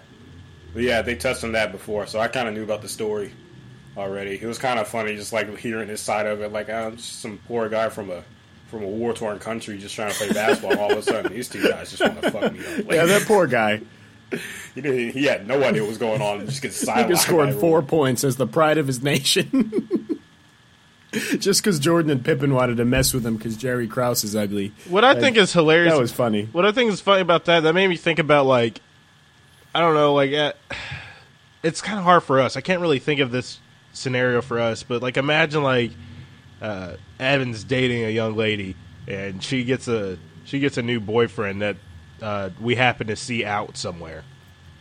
but 0.74 0.84
yeah, 0.84 1.02
they 1.02 1.16
touched 1.16 1.44
on 1.44 1.54
that 1.54 1.72
before, 1.72 2.06
so 2.08 2.20
I 2.20 2.28
kind 2.28 2.48
of 2.48 2.54
knew 2.54 2.64
about 2.64 2.82
the 2.82 2.90
story 2.90 3.32
already. 3.96 4.40
It 4.42 4.46
was 4.46 4.58
kind 4.58 4.80
of 4.80 4.88
funny, 4.88 5.16
just 5.16 5.34
like 5.34 5.56
hearing 5.58 5.88
his 5.88 6.02
side 6.02 6.26
of 6.28 6.42
it. 6.42 6.52
Like 6.52 6.70
I'm 6.70 6.98
just 6.98 7.22
some 7.22 7.40
poor 7.48 7.68
guy 7.70 7.90
from 7.90 8.10
a 8.12 8.24
from 8.68 8.84
a 8.84 8.88
war 8.88 9.14
torn 9.14 9.40
country 9.40 9.78
just 9.78 9.96
trying 9.96 10.12
to 10.12 10.18
play 10.18 10.30
basketball. 10.34 10.78
all 10.78 10.92
of 10.92 10.98
a 10.98 11.02
sudden, 11.02 11.32
these 11.34 11.48
two 11.50 11.68
guys 11.68 11.90
just 11.90 12.02
want 12.04 12.22
to 12.22 12.32
fuck 12.32 12.52
me 12.54 12.60
up. 12.60 12.78
Like, 12.86 12.92
Yeah, 12.92 13.06
that 13.06 13.22
poor 13.26 13.48
guy. 13.48 13.82
he, 14.76 15.10
he 15.12 15.24
had 15.24 15.48
no 15.48 15.64
idea 15.64 15.82
what 15.82 15.88
was 15.90 15.98
going 15.98 16.22
on. 16.22 16.46
Just 16.46 16.62
gets 16.62 16.82
He 16.82 16.86
sidelined. 16.88 17.08
just 17.08 17.24
scored 17.24 17.56
four 17.56 17.82
points 17.82 18.24
as 18.26 18.36
the 18.36 18.46
pride 18.46 18.78
of 18.78 18.86
his 18.88 19.02
nation. 19.02 19.88
just 21.40 21.62
because 21.62 21.80
Jordan 21.80 22.12
and 22.12 22.24
Pippen 22.24 22.54
wanted 22.54 22.78
to 22.78 22.86
mess 22.86 23.14
with 23.14 23.26
him 23.26 23.38
because 23.38 23.56
Jerry 23.56 23.88
Krause 23.88 24.24
is 24.24 24.36
ugly. 24.36 24.74
What 24.90 25.06
I 25.06 25.20
think 25.20 25.38
is 25.38 25.54
hilarious. 25.54 25.94
That 25.94 26.00
was 26.00 26.12
funny. 26.12 26.50
What 26.52 26.66
I 26.66 26.72
think 26.72 26.92
is 26.92 27.02
funny 27.02 27.22
about 27.22 27.46
that 27.46 27.62
that 27.62 27.74
made 27.74 27.88
me 27.88 27.96
think 27.96 28.20
about 28.20 28.46
like 28.46 28.82
I 29.74 29.80
don't 29.80 29.94
know 29.94 30.14
like 30.14 30.34
uh, 30.34 30.54
it's 31.64 31.82
kind 31.82 31.98
of 31.98 32.04
hard 32.04 32.24
for 32.24 32.40
us. 32.40 32.58
I 32.58 32.62
can't 32.62 32.82
really 32.82 33.00
think 33.00 33.20
of 33.20 33.32
this 33.32 33.60
scenario 33.94 34.42
for 34.42 34.60
us, 34.60 34.84
but 34.84 35.02
like 35.02 35.18
imagine 35.18 35.64
like 35.64 35.92
uh, 36.62 36.98
Evan's 37.20 37.64
dating 37.64 38.04
a 38.04 38.10
young 38.10 38.36
lady 38.36 38.76
and 39.08 39.42
she 39.42 39.64
gets 39.64 39.88
a 39.88 40.18
she 40.44 40.60
gets 40.60 40.78
a 40.78 40.82
new 40.82 41.00
boyfriend 41.00 41.62
that 41.62 41.78
uh, 42.22 42.50
we 42.60 42.76
happen 42.76 43.08
to 43.08 43.16
see 43.16 43.46
out 43.46 43.78
somewhere. 43.78 44.24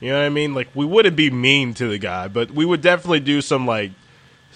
You 0.00 0.10
know 0.10 0.18
what 0.18 0.26
I 0.26 0.30
mean? 0.30 0.54
Like 0.54 0.68
we 0.74 0.84
wouldn't 0.84 1.16
be 1.16 1.30
mean 1.30 1.74
to 1.74 1.88
the 1.88 1.98
guy, 1.98 2.28
but 2.28 2.50
we 2.50 2.64
would 2.64 2.82
definitely 2.82 3.20
do 3.20 3.40
some 3.40 3.66
like 3.66 3.92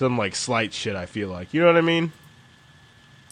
some 0.01 0.17
like 0.17 0.35
slight 0.35 0.73
shit. 0.73 0.97
I 0.97 1.05
feel 1.05 1.29
like 1.29 1.53
you 1.53 1.61
know 1.61 1.67
what 1.67 1.77
I 1.77 1.83
mean? 1.83 2.11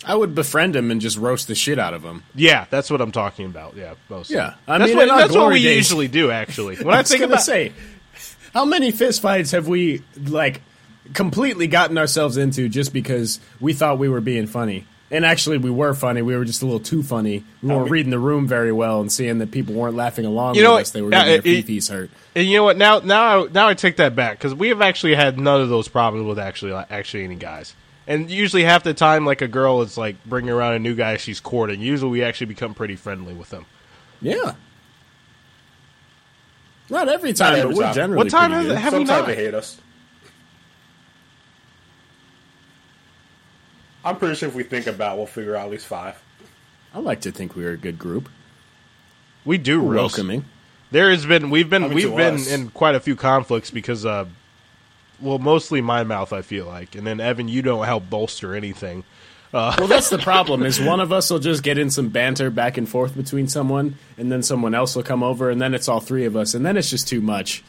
I 0.05 0.15
would 0.15 0.35
befriend 0.35 0.77
him 0.77 0.91
and 0.93 1.01
just 1.01 1.17
roast 1.17 1.49
the 1.49 1.55
shit 1.57 1.79
out 1.79 1.95
of 1.95 2.05
him. 2.05 2.23
Yeah, 2.35 2.67
that's 2.71 2.91
what 2.91 3.01
I'm 3.01 3.11
talking 3.11 3.47
about. 3.47 3.75
Yeah, 3.75 3.95
mostly. 4.11 4.37
Yeah, 4.37 4.55
I 4.69 4.77
that's 4.79 4.91
mean, 4.91 4.99
what, 4.99 5.09
that's 5.09 5.35
what 5.35 5.51
we 5.51 5.63
days- 5.63 5.77
usually 5.77 6.09
do. 6.09 6.31
Actually, 6.31 6.77
when 6.83 6.95
I, 6.95 6.99
I 6.99 7.03
think 7.03 7.21
gonna 7.21 7.33
about 7.33 7.43
say, 7.43 7.73
how 8.53 8.65
many 8.67 8.91
fist 8.93 9.23
fights 9.23 9.51
have 9.53 9.67
we 9.67 10.03
like 10.29 10.61
completely 11.15 11.67
gotten 11.69 11.97
ourselves 11.97 12.37
into 12.37 12.69
just 12.69 12.93
because 12.93 13.41
we 13.61 13.73
thought 13.73 13.99
we 13.99 14.09
were 14.11 14.21
being 14.21 14.47
funny? 14.47 14.87
And 15.11 15.25
actually, 15.25 15.57
we 15.57 15.71
were 15.71 15.94
funny. 15.94 16.21
We 16.21 16.37
were 16.37 16.44
just 16.44 16.61
a 16.61 16.66
little 16.66 16.81
too 16.81 17.03
funny. 17.03 17.42
We 17.62 17.71
weren't 17.71 17.87
oh, 17.88 17.90
reading 17.90 18.11
the 18.11 18.18
room 18.18 18.47
very 18.47 18.73
well 18.73 19.01
and 19.01 19.11
seeing 19.11 19.38
that 19.38 19.51
people 19.51 19.75
weren't 19.75 19.97
laughing 19.97 20.27
along 20.27 20.57
You 20.57 20.62
know 20.62 20.73
with 20.73 20.75
what? 20.77 20.83
us. 20.83 20.90
They 20.90 21.01
were 21.01 21.11
Yeah, 21.11 21.25
getting 21.25 21.42
their 21.51 21.61
it- 21.61 21.66
fifis 21.66 21.90
hurt. 21.90 22.11
and 22.37 22.47
you 22.47 22.59
know 22.59 22.64
what? 22.64 22.77
Now, 22.77 22.99
now, 22.99 23.44
I, 23.44 23.49
now 23.51 23.68
I 23.68 23.75
take 23.75 23.97
that 23.97 24.14
back 24.14 24.37
because 24.37 24.55
we 24.55 24.68
have 24.68 24.83
actually 24.83 25.14
had 25.14 25.38
none 25.38 25.62
of 25.62 25.71
those 25.71 25.88
problems 25.88 26.27
with 26.27 26.38
actually 26.38 26.73
like, 26.73 26.90
actually 26.92 27.25
any 27.25 27.37
guys. 27.37 27.75
And 28.07 28.31
usually, 28.31 28.64
half 28.64 28.85
the 28.85 28.92
time, 28.92 29.25
like 29.25 29.40
a 29.40 29.49
girl 29.49 29.81
is 29.81 29.97
like 29.97 30.16
bringing 30.27 30.51
around 30.51 30.75
a 30.75 30.79
new 30.79 30.94
guy 30.94 31.16
she's 31.16 31.40
courting. 31.40 31.81
Usually, 31.81 32.11
we 32.11 32.23
actually 32.23 32.47
become 32.49 32.75
pretty 32.75 32.97
friendly 32.97 33.33
with 33.35 33.49
them. 33.51 33.64
Yeah. 34.21 34.55
Not 36.90 37.09
every 37.09 37.33
time, 37.35 37.55
every 37.57 37.71
but 37.71 37.77
we're 37.77 37.83
time. 37.85 37.94
generally 37.94 38.16
What 38.25 38.31
time 38.31 38.51
has 38.53 38.66
good. 38.66 38.73
it- 38.73 38.79
have 38.79 38.92
we 38.92 38.99
Sometimes 39.01 39.21
not? 39.21 39.27
they 39.27 39.35
hate 39.37 39.55
us. 39.55 39.79
I'm 44.09 44.16
pretty 44.16 44.35
sure 44.37 44.49
if 44.49 44.55
we 44.55 44.62
think 44.62 44.87
about, 44.87 45.16
we'll 45.18 45.27
figure 45.27 45.55
out 45.55 45.66
at 45.66 45.71
least 45.71 45.87
five. 45.87 46.21
I 46.94 47.01
like 47.01 47.21
to 47.23 47.31
think 47.31 47.55
we 47.55 47.64
are 47.66 47.73
a 47.73 47.77
good 47.77 47.99
group. 47.99 48.29
We 49.44 49.59
do 49.59 49.81
roast. 49.81 50.16
Welcoming. 50.16 50.44
There 50.90 51.11
has 51.11 51.27
been 51.27 51.51
we've 51.51 51.68
been 51.68 51.85
I 51.85 51.88
mean, 51.88 51.94
we've 51.94 52.16
been 52.16 52.37
us. 52.37 52.51
in 52.51 52.71
quite 52.71 52.94
a 52.94 53.01
few 53.01 53.14
conflicts 53.14 53.71
because 53.71 54.07
uh 54.07 54.25
well 55.21 55.38
mostly 55.38 55.83
my 55.83 56.03
mouth 56.03 56.33
I 56.33 56.40
feel 56.40 56.64
like 56.64 56.94
and 56.94 57.07
then 57.07 57.21
Evan 57.21 57.49
you 57.49 57.61
don't 57.61 57.85
help 57.85 58.09
bolster 58.09 58.55
anything. 58.55 59.05
Uh, 59.53 59.75
Well, 59.79 59.88
that's 59.88 60.09
the 60.09 60.18
problem. 60.31 60.62
Is 60.62 60.81
one 60.81 61.01
of 61.01 61.12
us 61.12 61.31
will 61.31 61.38
just 61.38 61.62
get 61.62 61.77
in 61.79 61.90
some 61.90 62.09
banter 62.09 62.51
back 62.51 62.79
and 62.79 62.88
forth 62.88 63.14
between 63.16 63.49
someone, 63.49 63.97
and 64.16 64.31
then 64.33 64.42
someone 64.42 64.75
else 64.75 64.94
will 64.97 65.03
come 65.03 65.23
over, 65.23 65.51
and 65.51 65.61
then 65.61 65.75
it's 65.75 65.88
all 65.88 66.01
three 66.01 66.25
of 66.27 66.37
us, 66.37 66.55
and 66.55 66.64
then 66.66 66.77
it's 66.77 66.90
just 66.90 67.09
too 67.09 67.21
much. 67.21 67.62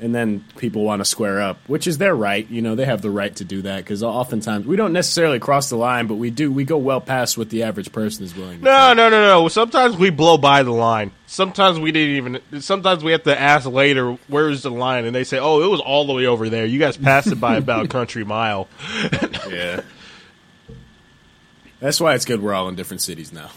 And 0.00 0.14
then 0.14 0.44
people 0.56 0.82
want 0.82 1.00
to 1.00 1.04
square 1.04 1.42
up, 1.42 1.58
which 1.66 1.86
is 1.86 1.98
their 1.98 2.14
right. 2.14 2.48
You 2.48 2.62
know, 2.62 2.74
they 2.74 2.86
have 2.86 3.02
the 3.02 3.10
right 3.10 3.36
to 3.36 3.44
do 3.44 3.60
that 3.62 3.78
because 3.78 4.02
oftentimes 4.02 4.66
we 4.66 4.76
don't 4.76 4.94
necessarily 4.94 5.38
cross 5.38 5.68
the 5.68 5.76
line, 5.76 6.06
but 6.06 6.14
we 6.14 6.30
do. 6.30 6.50
We 6.50 6.64
go 6.64 6.78
well 6.78 7.02
past 7.02 7.36
what 7.36 7.50
the 7.50 7.64
average 7.64 7.92
person 7.92 8.24
is 8.24 8.34
willing. 8.34 8.60
to 8.60 8.64
No, 8.64 8.94
no, 8.94 9.10
no, 9.10 9.20
no. 9.20 9.48
Sometimes 9.48 9.98
we 9.98 10.08
blow 10.08 10.38
by 10.38 10.62
the 10.62 10.70
line. 10.72 11.12
Sometimes 11.26 11.78
we 11.78 11.92
didn't 11.92 12.16
even. 12.16 12.62
Sometimes 12.62 13.04
we 13.04 13.12
have 13.12 13.24
to 13.24 13.38
ask 13.38 13.66
later, 13.68 14.16
"Where's 14.28 14.62
the 14.62 14.70
line?" 14.70 15.04
And 15.04 15.14
they 15.14 15.24
say, 15.24 15.38
"Oh, 15.38 15.62
it 15.62 15.70
was 15.70 15.80
all 15.80 16.06
the 16.06 16.14
way 16.14 16.24
over 16.24 16.48
there. 16.48 16.64
You 16.64 16.78
guys 16.78 16.96
passed 16.96 17.28
it 17.28 17.38
by 17.38 17.56
about 17.56 17.84
a 17.84 17.88
country 17.98 18.24
mile." 18.24 18.68
Yeah. 19.50 19.82
That's 21.78 22.00
why 22.00 22.14
it's 22.14 22.24
good 22.24 22.42
we're 22.42 22.54
all 22.54 22.68
in 22.68 22.74
different 22.74 23.02
cities 23.02 23.32
now. 23.32 23.50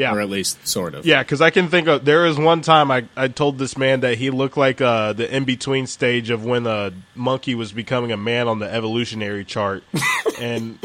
Yeah, 0.00 0.14
Or 0.14 0.20
at 0.20 0.30
least 0.30 0.66
sort 0.66 0.94
of. 0.94 1.04
Yeah, 1.04 1.22
because 1.22 1.42
I 1.42 1.50
can 1.50 1.68
think 1.68 1.86
of 1.86 2.06
there 2.06 2.24
is 2.24 2.38
one 2.38 2.62
time 2.62 2.90
I, 2.90 3.04
I 3.16 3.28
told 3.28 3.58
this 3.58 3.76
man 3.76 4.00
that 4.00 4.16
he 4.16 4.30
looked 4.30 4.56
like 4.56 4.80
uh, 4.80 5.12
the 5.12 5.34
in 5.34 5.44
between 5.44 5.86
stage 5.86 6.30
of 6.30 6.42
when 6.42 6.66
a 6.66 6.90
monkey 7.14 7.54
was 7.54 7.70
becoming 7.70 8.10
a 8.10 8.16
man 8.16 8.48
on 8.48 8.60
the 8.60 8.72
evolutionary 8.72 9.44
chart, 9.44 9.84
and 10.40 10.78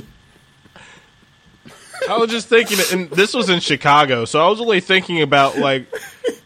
I 2.09 2.17
was 2.17 2.29
just 2.29 2.49
thinking, 2.49 2.77
and 2.91 3.09
this 3.09 3.33
was 3.33 3.49
in 3.49 3.61
Chicago, 3.61 4.25
so 4.25 4.45
I 4.45 4.49
was 4.49 4.59
only 4.59 4.81
thinking 4.81 5.21
about 5.21 5.57
like 5.57 5.87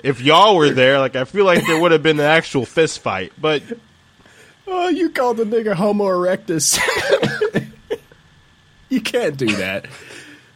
if 0.03 0.21
y'all 0.21 0.55
were 0.55 0.69
there, 0.69 0.99
like 0.99 1.15
I 1.15 1.23
feel 1.23 1.45
like 1.45 1.65
there 1.65 1.79
would 1.81 1.91
have 1.91 2.03
been 2.03 2.19
an 2.19 2.25
actual 2.25 2.67
fist 2.67 2.99
fight, 2.99 3.33
but 3.41 3.63
Oh, 4.71 4.89
you 4.89 5.09
called 5.09 5.37
the 5.37 5.45
nigga 5.45 5.73
Homo 5.73 6.05
erectus. 6.05 6.79
you 8.89 9.01
can't 9.01 9.35
do 9.35 9.47
that. 9.47 9.87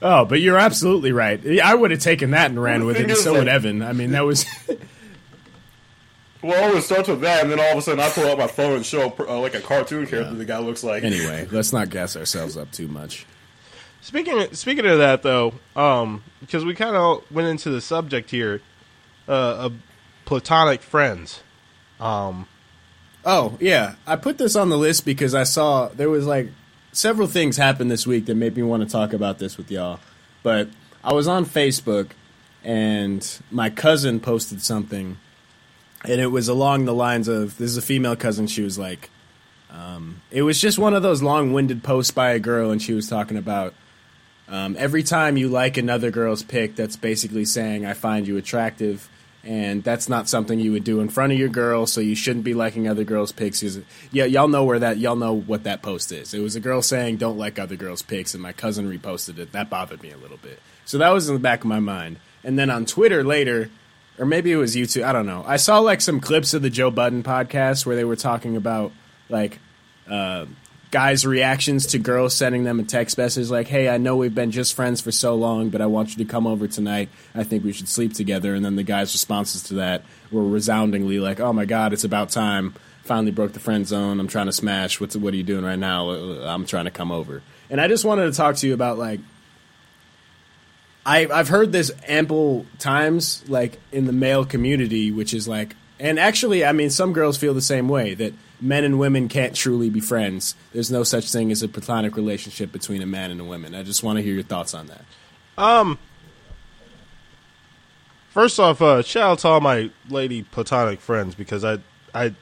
Oh, 0.05 0.25
but 0.25 0.41
you're 0.41 0.57
absolutely 0.57 1.13
right. 1.13 1.59
I 1.61 1.73
would 1.73 1.91
have 1.91 2.01
taken 2.01 2.31
that 2.31 2.51
and 2.51 2.61
ran 2.61 2.81
The 2.81 2.85
with 2.85 2.97
it, 2.97 3.09
and 3.09 3.17
so 3.17 3.33
that- 3.33 3.39
would 3.39 3.47
Evan. 3.47 3.81
I 3.81 3.93
mean, 3.93 4.11
that 4.11 4.25
was 4.25 4.45
Well, 6.41 6.75
it 6.75 6.81
starts 6.81 7.07
with 7.07 7.21
that, 7.21 7.43
and 7.43 7.51
then 7.51 7.59
all 7.59 7.71
of 7.71 7.77
a 7.77 7.81
sudden 7.81 8.01
I 8.01 8.09
pull 8.09 8.27
out 8.29 8.37
my 8.37 8.47
phone 8.47 8.75
and 8.75 8.85
show 8.85 9.13
uh, 9.17 9.39
like 9.39 9.55
a 9.55 9.61
cartoon 9.61 10.05
character 10.05 10.33
the 10.35 10.43
guy 10.43 10.59
looks 10.59 10.83
like. 10.83 11.03
Anyway, 11.05 11.47
let's 11.51 11.71
not 11.71 11.89
gas 11.89 12.17
ourselves 12.17 12.57
up 12.57 12.69
too 12.71 12.89
much. 12.89 13.25
Speaking 14.01 14.37
of, 14.41 14.57
speaking 14.57 14.85
of 14.85 14.97
that 14.97 15.23
though, 15.23 15.53
um, 15.77 16.21
because 16.41 16.65
we 16.65 16.75
kind 16.75 16.97
of 16.97 17.23
went 17.31 17.47
into 17.47 17.69
the 17.69 17.79
subject 17.79 18.29
here 18.29 18.61
uh, 19.29 19.31
of 19.31 19.73
platonic 20.25 20.81
friends. 20.81 21.41
Um, 21.99 22.47
Oh 23.25 23.57
yeah, 23.61 23.95
I 24.05 24.17
put 24.17 24.37
this 24.37 24.57
on 24.57 24.67
the 24.67 24.77
list 24.77 25.05
because 25.05 25.33
I 25.33 25.43
saw 25.43 25.87
there 25.87 26.09
was 26.09 26.25
like 26.25 26.49
several 26.93 27.27
things 27.27 27.57
happened 27.57 27.91
this 27.91 28.07
week 28.07 28.25
that 28.25 28.35
made 28.35 28.55
me 28.55 28.63
want 28.63 28.83
to 28.83 28.89
talk 28.89 29.13
about 29.13 29.39
this 29.39 29.57
with 29.57 29.69
y'all. 29.69 29.99
But 30.41 30.69
I 31.03 31.13
was 31.13 31.27
on 31.27 31.45
Facebook 31.45 32.11
and 32.63 33.39
my 33.51 33.69
cousin 33.69 34.19
posted 34.19 34.61
something, 34.61 35.17
and 36.05 36.21
it 36.21 36.27
was 36.27 36.47
along 36.47 36.85
the 36.85 36.93
lines 36.93 37.27
of 37.27 37.57
this 37.57 37.71
is 37.71 37.77
a 37.77 37.81
female 37.81 38.15
cousin. 38.15 38.47
She 38.47 38.61
was 38.61 38.79
like, 38.79 39.09
um, 39.69 40.21
it 40.31 40.43
was 40.43 40.61
just 40.61 40.79
one 40.79 40.93
of 40.93 41.03
those 41.03 41.21
long-winded 41.21 41.83
posts 41.83 42.11
by 42.11 42.31
a 42.31 42.39
girl, 42.39 42.71
and 42.71 42.81
she 42.81 42.93
was 42.93 43.09
talking 43.09 43.37
about 43.37 43.73
um, 44.47 44.75
every 44.77 45.03
time 45.03 45.35
you 45.35 45.49
like 45.49 45.77
another 45.77 46.11
girl's 46.11 46.43
pic, 46.43 46.75
that's 46.75 46.95
basically 46.95 47.45
saying 47.45 47.85
I 47.85 47.93
find 47.93 48.27
you 48.27 48.37
attractive 48.37 49.09
and 49.43 49.83
that's 49.83 50.07
not 50.07 50.29
something 50.29 50.59
you 50.59 50.71
would 50.71 50.83
do 50.83 51.01
in 51.01 51.09
front 51.09 51.33
of 51.33 51.39
your 51.39 51.49
girl. 51.49 51.85
So 51.85 51.99
you 51.99 52.15
shouldn't 52.15 52.45
be 52.45 52.53
liking 52.53 52.87
other 52.87 53.03
girls' 53.03 53.31
pics. 53.31 53.63
Yeah, 54.11 54.25
y'all 54.25 54.47
know 54.47 54.63
where 54.63 54.79
that 54.79 54.97
y'all 54.97 55.15
know 55.15 55.33
what 55.33 55.63
that 55.65 55.81
post 55.81 56.11
is. 56.11 56.33
It 56.33 56.39
was 56.39 56.55
a 56.55 56.59
girl 56.59 56.81
saying 56.81 57.17
don't 57.17 57.37
like 57.37 57.59
other 57.59 57.75
girls' 57.75 58.01
pics, 58.01 58.33
and 58.33 58.41
my 58.41 58.53
cousin 58.53 58.89
reposted 58.89 59.37
it. 59.39 59.51
That 59.51 59.69
bothered 59.69 60.01
me 60.01 60.11
a 60.11 60.17
little 60.17 60.37
bit. 60.37 60.59
So 60.85 60.97
that 60.97 61.09
was 61.09 61.27
in 61.27 61.35
the 61.35 61.41
back 61.41 61.61
of 61.61 61.65
my 61.65 61.79
mind. 61.79 62.17
And 62.43 62.57
then 62.57 62.69
on 62.69 62.85
Twitter 62.85 63.23
later, 63.23 63.69
or 64.17 64.25
maybe 64.25 64.51
it 64.51 64.57
was 64.57 64.75
YouTube. 64.75 65.03
I 65.03 65.13
don't 65.13 65.25
know. 65.25 65.43
I 65.47 65.57
saw 65.57 65.79
like 65.79 66.01
some 66.01 66.19
clips 66.19 66.53
of 66.53 66.61
the 66.61 66.69
Joe 66.69 66.91
Budden 66.91 67.23
podcast 67.23 67.85
where 67.85 67.95
they 67.95 68.05
were 68.05 68.15
talking 68.15 68.55
about 68.55 68.91
like. 69.29 69.59
Uh, 70.09 70.45
guys' 70.93 71.25
reactions 71.25 71.87
to 71.87 71.97
girls 71.97 72.35
sending 72.35 72.65
them 72.65 72.79
a 72.79 72.83
text 72.83 73.17
message 73.17 73.49
like, 73.49 73.67
"Hey, 73.67 73.89
I 73.89 73.97
know 73.97 74.15
we've 74.15 74.35
been 74.35 74.51
just 74.51 74.75
friends 74.75 75.01
for 75.01 75.11
so 75.11 75.33
long, 75.33 75.69
but 75.69 75.81
I 75.81 75.87
want 75.87 76.11
you 76.11 76.23
to 76.23 76.31
come 76.31 76.45
over 76.45 76.67
tonight. 76.67 77.09
I 77.33 77.43
think 77.43 77.63
we 77.63 77.73
should 77.73 77.89
sleep 77.89 78.13
together." 78.13 78.53
And 78.53 78.63
then 78.63 78.75
the 78.75 78.83
guys' 78.83 79.11
responses 79.11 79.63
to 79.63 79.73
that 79.73 80.03
were 80.31 80.47
resoundingly 80.47 81.19
like, 81.19 81.39
"Oh 81.39 81.51
my 81.51 81.65
god, 81.65 81.93
it's 81.93 82.03
about 82.03 82.29
time. 82.29 82.75
Finally 83.03 83.31
broke 83.31 83.53
the 83.53 83.59
friend 83.59 83.87
zone. 83.87 84.19
I'm 84.19 84.27
trying 84.27 84.45
to 84.45 84.53
smash. 84.53 85.01
What's 85.01 85.15
what 85.15 85.33
are 85.33 85.37
you 85.37 85.41
doing 85.41 85.65
right 85.65 85.79
now? 85.79 86.11
I'm 86.11 86.67
trying 86.67 86.85
to 86.85 86.91
come 86.91 87.11
over." 87.11 87.41
And 87.71 87.81
I 87.81 87.87
just 87.87 88.05
wanted 88.05 88.25
to 88.25 88.37
talk 88.37 88.57
to 88.57 88.67
you 88.67 88.75
about 88.75 88.99
like 88.99 89.19
I 91.07 91.27
I've 91.33 91.49
heard 91.49 91.71
this 91.71 91.91
ample 92.07 92.67
times 92.77 93.43
like 93.47 93.79
in 93.91 94.05
the 94.05 94.13
male 94.13 94.45
community, 94.45 95.09
which 95.09 95.33
is 95.33 95.47
like 95.47 95.75
and 96.03 96.19
actually, 96.19 96.65
I 96.65 96.73
mean, 96.73 96.89
some 96.89 97.13
girls 97.13 97.37
feel 97.37 97.53
the 97.53 97.61
same 97.61 97.87
way 97.87 98.13
that 98.15 98.33
men 98.59 98.83
and 98.83 98.99
women 98.99 99.29
can't 99.29 99.55
truly 99.55 99.89
be 99.89 100.01
friends. 100.01 100.53
There's 100.73 100.91
no 100.91 101.03
such 101.03 101.31
thing 101.31 101.49
as 101.49 101.63
a 101.63 101.69
platonic 101.69 102.17
relationship 102.17 102.73
between 102.73 103.01
a 103.01 103.05
man 103.05 103.31
and 103.31 103.39
a 103.39 103.45
woman. 103.45 103.73
I 103.73 103.83
just 103.83 104.03
want 104.03 104.17
to 104.17 104.21
hear 104.21 104.33
your 104.33 104.43
thoughts 104.43 104.73
on 104.73 104.87
that. 104.87 105.05
Um, 105.57 105.97
first 108.31 108.59
off, 108.59 108.81
uh, 108.81 109.01
shout 109.01 109.31
out 109.31 109.39
to 109.39 109.47
all 109.47 109.61
my 109.61 109.91
lady 110.09 110.43
platonic 110.43 110.99
friends 110.99 111.35
because 111.35 111.63
I, 111.63 111.77
I, 112.13 112.35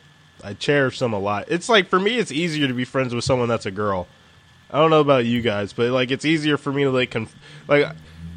I 0.43 0.55
cherish 0.55 0.97
them 0.97 1.13
a 1.13 1.19
lot. 1.19 1.45
It's 1.49 1.69
like 1.69 1.87
for 1.87 1.99
me, 1.99 2.17
it's 2.17 2.31
easier 2.31 2.67
to 2.67 2.73
be 2.73 2.83
friends 2.83 3.13
with 3.13 3.23
someone 3.23 3.47
that's 3.47 3.67
a 3.67 3.71
girl. 3.71 4.07
I 4.71 4.79
don't 4.79 4.89
know 4.89 5.01
about 5.01 5.25
you 5.25 5.43
guys, 5.43 5.71
but 5.71 5.91
like 5.91 6.09
it's 6.09 6.25
easier 6.25 6.57
for 6.57 6.73
me 6.73 6.85
to 6.85 6.89
like, 6.89 7.11
conf- 7.11 7.35
like 7.67 7.95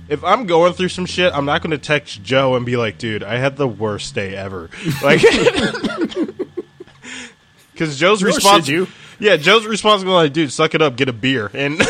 if 0.09 0.25
I'm 0.25 0.47
going 0.47 0.73
through 0.75 0.91
some 0.91 1.07
shit, 1.07 1.33
I'm 1.33 1.45
not 1.45 1.63
going 1.63 1.71
to 1.71 1.79
text 1.79 2.23
Joe 2.23 2.57
and 2.57 2.67
be 2.67 2.77
like, 2.77 2.99
"Dude, 2.99 3.23
I 3.23 3.39
had 3.39 3.57
the 3.57 3.69
worst 3.69 4.15
day 4.15 4.37
ever." 4.37 4.71
Like, 5.03 5.23
because 7.73 7.99
Joe's 7.99 8.23
response, 8.23 8.69
you. 8.69 8.87
yeah, 9.19 9.37
Joe's 9.37 9.67
response 9.67 10.03
is 10.03 10.09
like, 10.09 10.33
"Dude, 10.33 10.53
suck 10.53 10.75
it 10.75 10.83
up, 10.83 10.97
get 10.97 11.09
a 11.09 11.13
beer," 11.13 11.51
and 11.55 11.83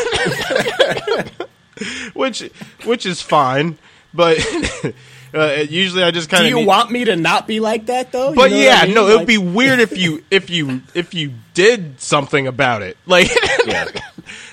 which 2.13 2.41
which 2.85 3.05
is 3.05 3.21
fine, 3.21 3.77
but 4.13 4.39
uh, 5.33 5.65
usually 5.69 6.03
I 6.03 6.11
just 6.11 6.29
kind 6.29 6.45
of. 6.45 6.49
Do 6.49 6.55
of 6.55 6.61
you 6.61 6.67
want 6.67 6.91
me 6.91 7.05
to 7.05 7.15
not 7.15 7.47
be 7.47 7.59
like 7.59 7.87
that 7.87 8.11
though? 8.11 8.29
You 8.29 8.35
but 8.35 8.51
know 8.51 8.57
yeah, 8.57 8.79
I 8.81 8.85
mean? 8.85 8.95
no, 8.95 9.07
it 9.07 9.17
would 9.17 9.27
be 9.27 9.37
weird 9.37 9.79
if 9.79 9.97
you 9.97 10.23
if 10.31 10.49
you 10.49 10.81
if 10.93 11.13
you 11.13 11.33
did 11.53 11.99
something 11.99 12.47
about 12.47 12.81
it, 12.81 12.97
like, 13.05 13.29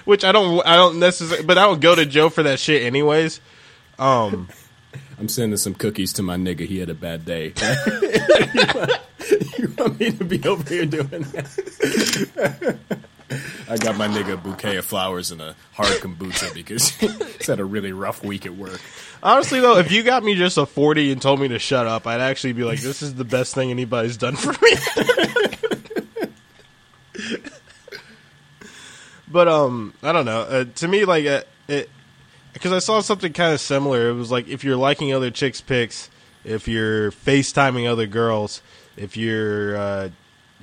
which 0.05 0.25
I 0.25 0.33
don't 0.33 0.67
I 0.67 0.77
don't 0.77 0.99
necessarily, 0.99 1.47
but 1.47 1.59
I 1.59 1.67
don't 1.67 1.81
go 1.81 1.95
to 1.95 2.05
Joe 2.05 2.29
for 2.29 2.43
that 2.43 2.59
shit 2.59 2.83
anyways. 2.83 3.41
Um, 4.03 4.49
I'm 5.19 5.29
sending 5.29 5.57
some 5.57 5.75
cookies 5.75 6.13
to 6.15 6.23
my 6.23 6.37
nigga. 6.37 6.67
He 6.67 6.79
had 6.79 6.91
a 6.91 6.95
bad 6.95 7.25
day. 7.25 7.53
you, 7.57 8.67
want, 8.75 8.91
you 9.59 9.75
want 9.79 10.01
me 10.01 10.11
to 10.11 10.25
be 10.25 10.43
over 10.49 10.69
here 10.69 10.87
doing 10.87 11.23
that? 11.23 12.79
I 13.69 13.77
got 13.77 13.97
my 13.97 14.09
nigga 14.09 14.35
a 14.35 14.37
bouquet 14.37 14.77
of 14.77 14.85
flowers 14.85 15.31
and 15.31 15.41
a 15.41 15.55
hard 15.73 16.01
kombucha 16.01 16.53
because 16.53 16.89
he's 16.91 17.47
had 17.47 17.61
a 17.61 17.65
really 17.65 17.93
rough 17.93 18.25
week 18.25 18.45
at 18.45 18.55
work. 18.55 18.81
honestly 19.23 19.61
though, 19.61 19.79
if 19.79 19.93
you 19.93 20.03
got 20.03 20.25
me 20.25 20.35
just 20.35 20.59
a 20.59 20.67
forty 20.67 21.13
and 21.13 21.23
told 21.23 21.41
me 21.41 21.49
to 21.49 21.59
shut 21.59 21.87
up, 21.87 22.07
I'd 22.07 22.21
actually 22.21 22.53
be 22.53 22.65
like, 22.65 22.81
"This 22.81 23.01
is 23.01 23.15
the 23.15 23.25
best 23.25 23.55
thing 23.55 23.71
anybody's 23.71 24.17
done 24.19 24.37
for 24.37 24.53
me." 24.53 24.73
but 29.29 29.49
um, 29.49 29.95
I 30.03 30.13
don't 30.13 30.27
know. 30.27 30.41
Uh, 30.41 30.65
to 30.65 30.89
me, 30.89 31.05
like 31.07 31.25
uh, 31.25 31.43
it, 31.69 31.89
because 32.53 32.73
I 32.73 32.79
saw 32.79 33.01
something 33.01 33.33
kind 33.33 33.55
of 33.55 33.61
similar. 33.61 34.09
It 34.09 34.15
was 34.15 34.31
like 34.31 34.49
if 34.49 34.65
you're 34.65 34.77
liking 34.77 35.13
other 35.13 35.31
chicks' 35.31 35.61
pics, 35.61 36.11
if 36.45 36.69
you're 36.69 37.11
FaceTiming 37.13 37.91
other 37.91 38.07
girls, 38.07 38.63
if 38.97 39.17
you're 39.17 39.77
uh, 39.77 40.09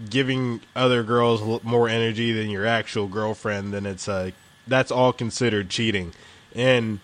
giving 0.09 0.61
other 0.75 1.03
girls 1.03 1.63
more 1.63 1.89
energy 1.89 2.31
than 2.31 2.49
your 2.49 2.65
actual 2.65 3.07
girlfriend, 3.07 3.73
then 3.73 3.85
it's 3.85 4.07
uh, 4.07 4.31
that's 4.67 4.91
all 4.91 5.13
considered 5.13 5.69
cheating. 5.69 6.13
And 6.55 6.99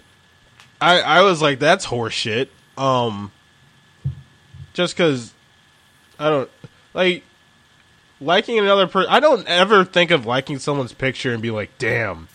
I 0.80 1.02
I 1.02 1.22
was 1.22 1.42
like, 1.42 1.60
that's 1.60 1.88
horseshit. 1.88 2.50
Um, 2.78 3.32
just 4.74 4.96
because 4.96 5.34
I 6.20 6.30
don't 6.30 6.50
like 6.94 7.24
liking 8.22 8.60
another 8.60 8.88
person. 8.88 9.12
I 9.12 9.20
don't 9.20 9.48
ever 9.48 9.84
think 9.86 10.12
of 10.12 10.26
liking 10.26 10.60
someone's 10.60 10.94
picture 10.94 11.34
and 11.34 11.42
be 11.42 11.52
like, 11.52 11.78
damn. 11.78 12.28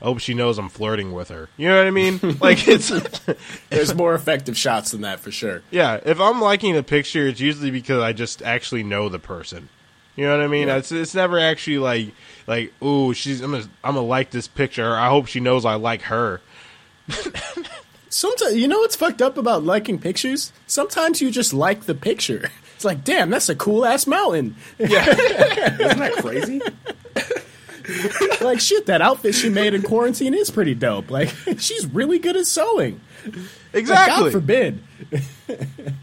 I 0.00 0.04
hope 0.04 0.20
she 0.20 0.34
knows 0.34 0.58
I'm 0.58 0.68
flirting 0.68 1.12
with 1.12 1.28
her. 1.30 1.48
You 1.56 1.68
know 1.68 1.78
what 1.78 1.86
I 1.86 1.90
mean? 1.90 2.20
Like 2.40 2.68
it's 2.68 2.92
There's 3.70 3.94
more 3.94 4.14
effective 4.14 4.56
shots 4.56 4.90
than 4.90 5.00
that 5.02 5.20
for 5.20 5.30
sure. 5.30 5.62
yeah. 5.70 6.00
If 6.04 6.20
I'm 6.20 6.40
liking 6.40 6.76
a 6.76 6.82
picture, 6.82 7.26
it's 7.26 7.40
usually 7.40 7.70
because 7.70 8.02
I 8.02 8.12
just 8.12 8.42
actually 8.42 8.82
know 8.82 9.08
the 9.08 9.18
person. 9.18 9.68
You 10.14 10.24
know 10.26 10.36
what 10.36 10.44
I 10.44 10.48
mean? 10.48 10.68
It's 10.68 10.92
it's 10.92 11.14
never 11.14 11.38
actually 11.38 11.78
like 11.78 12.12
like 12.46 12.72
ooh 12.82 13.12
she's 13.14 13.40
I'm 13.40 13.50
gonna 13.52 13.64
I'm 13.84 13.94
gonna 13.94 14.06
like 14.06 14.30
this 14.30 14.48
picture. 14.48 14.94
I 14.96 15.08
hope 15.08 15.26
she 15.26 15.40
knows 15.40 15.64
I 15.64 15.74
like 15.74 16.02
her. 16.02 16.40
Sometimes 18.08 18.56
you 18.56 18.66
know 18.68 18.78
what's 18.78 18.96
fucked 18.96 19.20
up 19.20 19.36
about 19.36 19.64
liking 19.64 19.98
pictures? 19.98 20.52
Sometimes 20.66 21.20
you 21.20 21.30
just 21.30 21.52
like 21.52 21.82
the 21.84 21.94
picture. 21.94 22.50
It's 22.76 22.84
like, 22.84 23.04
damn, 23.04 23.30
that's 23.30 23.48
a 23.48 23.54
cool 23.56 23.84
ass 23.84 24.06
mountain. 24.06 24.54
Yeah, 24.78 25.08
Isn't 25.08 25.98
that 25.98 26.12
crazy? 26.18 26.60
like 28.40 28.60
shit, 28.60 28.86
that 28.86 29.00
outfit 29.02 29.34
she 29.34 29.48
made 29.48 29.74
in 29.74 29.82
quarantine 29.82 30.34
is 30.34 30.50
pretty 30.50 30.74
dope. 30.74 31.10
Like 31.10 31.28
she's 31.58 31.86
really 31.86 32.18
good 32.18 32.36
at 32.36 32.46
sewing. 32.46 33.00
Like, 33.24 33.34
Exactly. 33.74 34.24
God 34.24 34.32
forbid. 34.32 34.82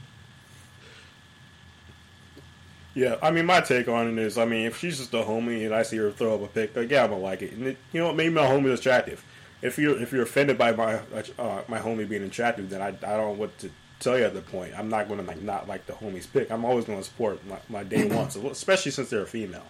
Yeah, 2.95 3.15
I 3.23 3.31
mean, 3.31 3.47
my 3.47 3.59
take 3.61 3.87
on 3.87 4.07
it 4.07 4.21
is, 4.21 4.37
I 4.37 4.45
mean, 4.45 4.67
if 4.67 4.77
she's 4.77 4.99
just 4.99 5.13
a 5.13 5.23
homie 5.23 5.65
and 5.65 5.73
I 5.73 5.81
see 5.81 5.97
her 5.97 6.11
throw 6.11 6.35
up 6.35 6.43
a 6.43 6.47
pic, 6.47 6.75
like, 6.75 6.91
yeah, 6.91 7.03
I'm 7.03 7.09
gonna 7.09 7.21
like 7.23 7.41
it. 7.41 7.53
And 7.53 7.67
it, 7.67 7.77
you 7.91 7.99
know, 7.99 8.13
maybe 8.13 8.33
my 8.33 8.45
homie 8.45 8.67
is 8.67 8.79
attractive. 8.79 9.25
If 9.63 9.79
you're 9.79 9.99
if 9.99 10.11
you're 10.11 10.23
offended 10.23 10.57
by 10.57 10.73
my 10.73 10.99
uh, 11.39 11.61
my 11.67 11.79
homie 11.79 12.07
being 12.07 12.23
attractive, 12.23 12.69
then 12.69 12.81
I, 12.81 12.89
I 12.89 12.91
don't 13.17 13.17
know 13.17 13.31
what 13.31 13.57
to 13.59 13.71
tell 13.99 14.17
you 14.17 14.25
at 14.25 14.33
the 14.33 14.41
point. 14.41 14.73
I'm 14.77 14.89
not 14.89 15.07
gonna 15.07 15.23
like 15.23 15.41
not 15.41 15.67
like 15.67 15.87
the 15.87 15.93
homie's 15.93 16.27
pic. 16.27 16.51
I'm 16.51 16.65
always 16.65 16.85
gonna 16.85 17.03
support 17.03 17.43
my, 17.47 17.57
my 17.69 17.83
day 17.83 18.07
ones, 18.15 18.35
especially 18.35 18.91
since 18.91 19.09
they're 19.09 19.23
a 19.23 19.27
female. 19.27 19.65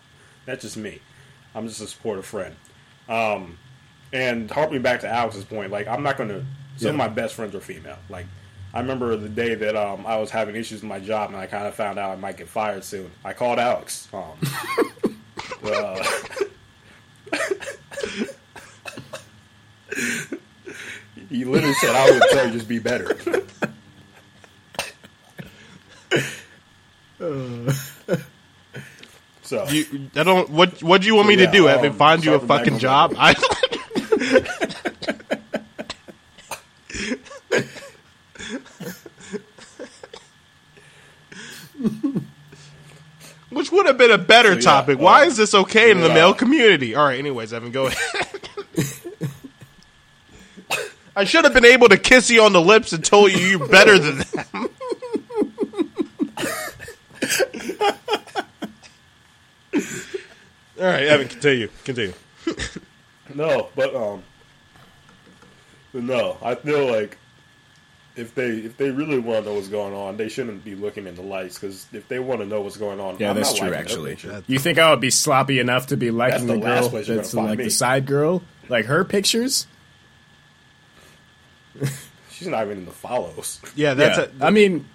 That's 0.46 0.64
just 0.64 0.76
me. 0.76 1.00
I'm 1.56 1.68
just 1.68 1.82
a 1.82 1.88
supportive 1.88 2.26
friend. 2.26 2.56
Um, 3.10 3.58
and 4.12 4.50
harping 4.50 4.82
back 4.82 5.02
to 5.02 5.10
Alex's 5.10 5.44
point, 5.44 5.72
like 5.72 5.88
I'm 5.88 6.04
not 6.04 6.18
gonna. 6.18 6.46
Some 6.78 6.90
of 6.92 6.96
my 6.96 7.08
best 7.08 7.36
friends 7.36 7.54
are 7.54 7.60
female. 7.60 7.98
Like 8.10 8.26
I 8.74 8.80
remember 8.80 9.16
the 9.16 9.30
day 9.30 9.54
that 9.56 9.76
um, 9.76 10.06
I 10.08 10.18
was 10.18 10.32
having 10.32 10.56
issues 10.56 10.82
with 10.82 10.90
my 10.90 11.00
job, 11.00 11.30
and 11.30 11.38
I 11.38 11.46
kind 11.46 11.68
of 11.68 11.76
found 11.76 12.00
out 12.00 12.12
I 12.12 12.16
might 12.16 12.38
get 12.38 12.48
fired 12.48 12.84
soon. 12.84 13.12
I 13.24 13.34
called 13.34 13.60
Alex. 13.60 14.08
Um, 14.14 14.24
uh, 15.64 16.04
he 21.30 21.46
literally 21.46 21.76
said, 21.76 21.96
"I 21.96 22.12
would 22.12 22.24
tell 22.32 22.48
you 22.48 22.54
just 22.54 22.68
be 22.68 22.80
better." 22.80 23.16
so 29.54 29.68
You, 29.70 30.10
I 30.16 30.24
don't. 30.24 30.50
What 30.50 30.82
What 30.84 31.02
do 31.02 31.08
you 31.08 31.16
want 31.16 31.28
me 31.28 31.36
Yeah, 31.36 31.46
to 31.48 31.52
do? 31.52 31.68
Evan? 31.70 31.92
um, 31.92 31.98
find 31.98 32.26
you 32.26 32.34
a 32.34 32.40
fucking 32.40 32.80
job? 32.80 33.14
I. 33.18 33.36
would 43.74 43.88
have 43.88 43.98
been 43.98 44.12
a 44.12 44.18
better 44.18 44.54
So, 44.54 44.56
yeah, 44.56 44.62
topic. 44.62 45.00
Why 45.00 45.24
uh, 45.24 45.26
is 45.26 45.36
this 45.38 45.54
okay 45.54 45.92
in 45.92 46.00
the 46.02 46.10
male 46.10 46.34
community? 46.34 46.96
All 46.96 47.06
right. 47.06 47.20
Anyways, 47.20 47.52
Evan, 47.52 47.72
go 47.72 47.88
ahead. 47.88 48.00
I 51.16 51.26
should 51.26 51.44
have 51.44 51.54
been 51.54 51.66
able 51.66 51.90
to 51.90 51.98
kiss 51.98 52.30
you 52.32 52.42
on 52.42 52.54
the 52.54 52.62
lips 52.62 52.94
and 52.94 53.04
told 53.06 53.32
you 53.32 53.38
you're 53.40 53.68
better 53.68 54.00
than 54.00 54.18
them. 54.20 54.70
All 59.76 60.86
right, 60.86 61.04
Evan, 61.04 61.28
continue. 61.28 61.70
Continue. 61.84 62.14
No, 63.34 63.70
but 63.76 63.96
um, 63.96 64.24
but 65.94 66.04
no, 66.04 66.38
I 66.42 66.56
feel 66.56 66.92
like 66.92 67.18
if 68.16 68.36
they 68.36 68.50
if 68.50 68.78
they 68.78 68.92
really 68.92 69.18
want 69.20 69.44
to 69.46 69.50
know 69.50 69.56
what's 69.56 69.68
going 69.70 69.94
on, 69.94 70.18
they 70.18 70.30
shouldn't 70.30 70.64
be 70.64 70.76
looking 70.76 71.08
in 71.08 71.16
the 71.16 71.22
lights 71.22 71.58
because 71.58 71.88
if 71.94 72.08
they 72.08 72.20
want 72.20 72.42
to 72.42 72.46
know 72.46 72.62
what's 72.62 72.78
going 72.78 73.00
on, 73.00 73.18
Yeah, 73.20 73.30
I'm 73.32 73.36
that's 73.36 73.58
not 73.60 73.68
true. 73.68 73.74
Actually, 73.76 74.12
picture. 74.12 74.44
you 74.48 74.60
think 74.60 74.78
I 74.78 74.90
would 74.92 75.00
be 75.02 75.10
sloppy 75.10 75.60
enough 75.60 75.88
to 75.88 75.98
be 75.98 76.12
liking 76.12 76.48
the 76.48 76.54
the 76.54 76.60
girl 76.60 76.90
place 76.90 77.08
that's 77.08 77.34
gonna 77.34 77.48
like 77.50 77.58
me. 77.60 77.64
the 77.66 77.72
side 77.72 78.06
girl, 78.06 78.44
like 78.70 78.86
her 78.86 79.04
pictures? 79.04 79.68
She's 82.32 82.48
not 82.48 82.66
even 82.66 82.80
in 82.80 82.86
the 82.86 82.92
follows. 82.92 83.62
Yeah, 83.76 83.94
that's 83.94 84.18
yeah. 84.18 84.28
a, 84.42 84.48
I 84.48 84.50
mean, 84.50 84.88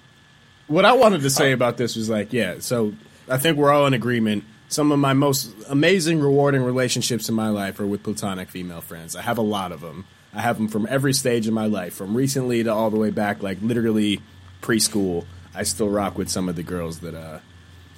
what 0.67 0.85
I 0.85 0.93
wanted 0.93 1.23
to 1.23 1.31
say 1.31 1.53
about 1.53 1.77
this 1.77 1.97
was 1.97 2.09
like, 2.09 2.33
yeah. 2.33 2.57
So 2.61 2.95
I 3.29 3.39
think 3.39 3.57
we're 3.57 3.73
all 3.73 3.87
in 3.87 3.95
agreement. 3.95 4.45
Some 4.69 4.93
of 4.93 4.99
my 4.99 5.15
most 5.15 5.55
amazing, 5.69 6.21
rewarding 6.21 6.63
relationships 6.63 7.29
in 7.29 7.35
my 7.35 7.49
life 7.49 7.81
are 7.81 7.87
with 7.87 8.03
platonic 8.03 8.51
female 8.51 8.83
friends. 8.83 9.17
I 9.17 9.23
have 9.23 9.39
a 9.39 9.43
lot 9.43 9.73
of 9.73 9.81
them. 9.81 10.07
I 10.35 10.43
have 10.43 10.59
them 10.59 10.69
from 10.69 10.87
every 10.91 11.15
stage 11.15 11.47
of 11.47 11.55
my 11.55 11.67
life, 11.67 11.95
from 11.95 12.15
recently 12.15 12.63
to 12.63 12.73
all 12.73 12.91
the 12.91 12.99
way 12.99 13.11
back, 13.11 13.43
like 13.43 13.59
literally 13.63 14.21
preschool. 14.61 15.25
I 15.55 15.63
still 15.63 15.89
rock 15.89 16.19
with 16.19 16.29
some 16.29 16.49
of 16.49 16.57
the 16.57 16.63
girls 16.63 17.01
that 17.01 17.15
uh, 17.15 17.39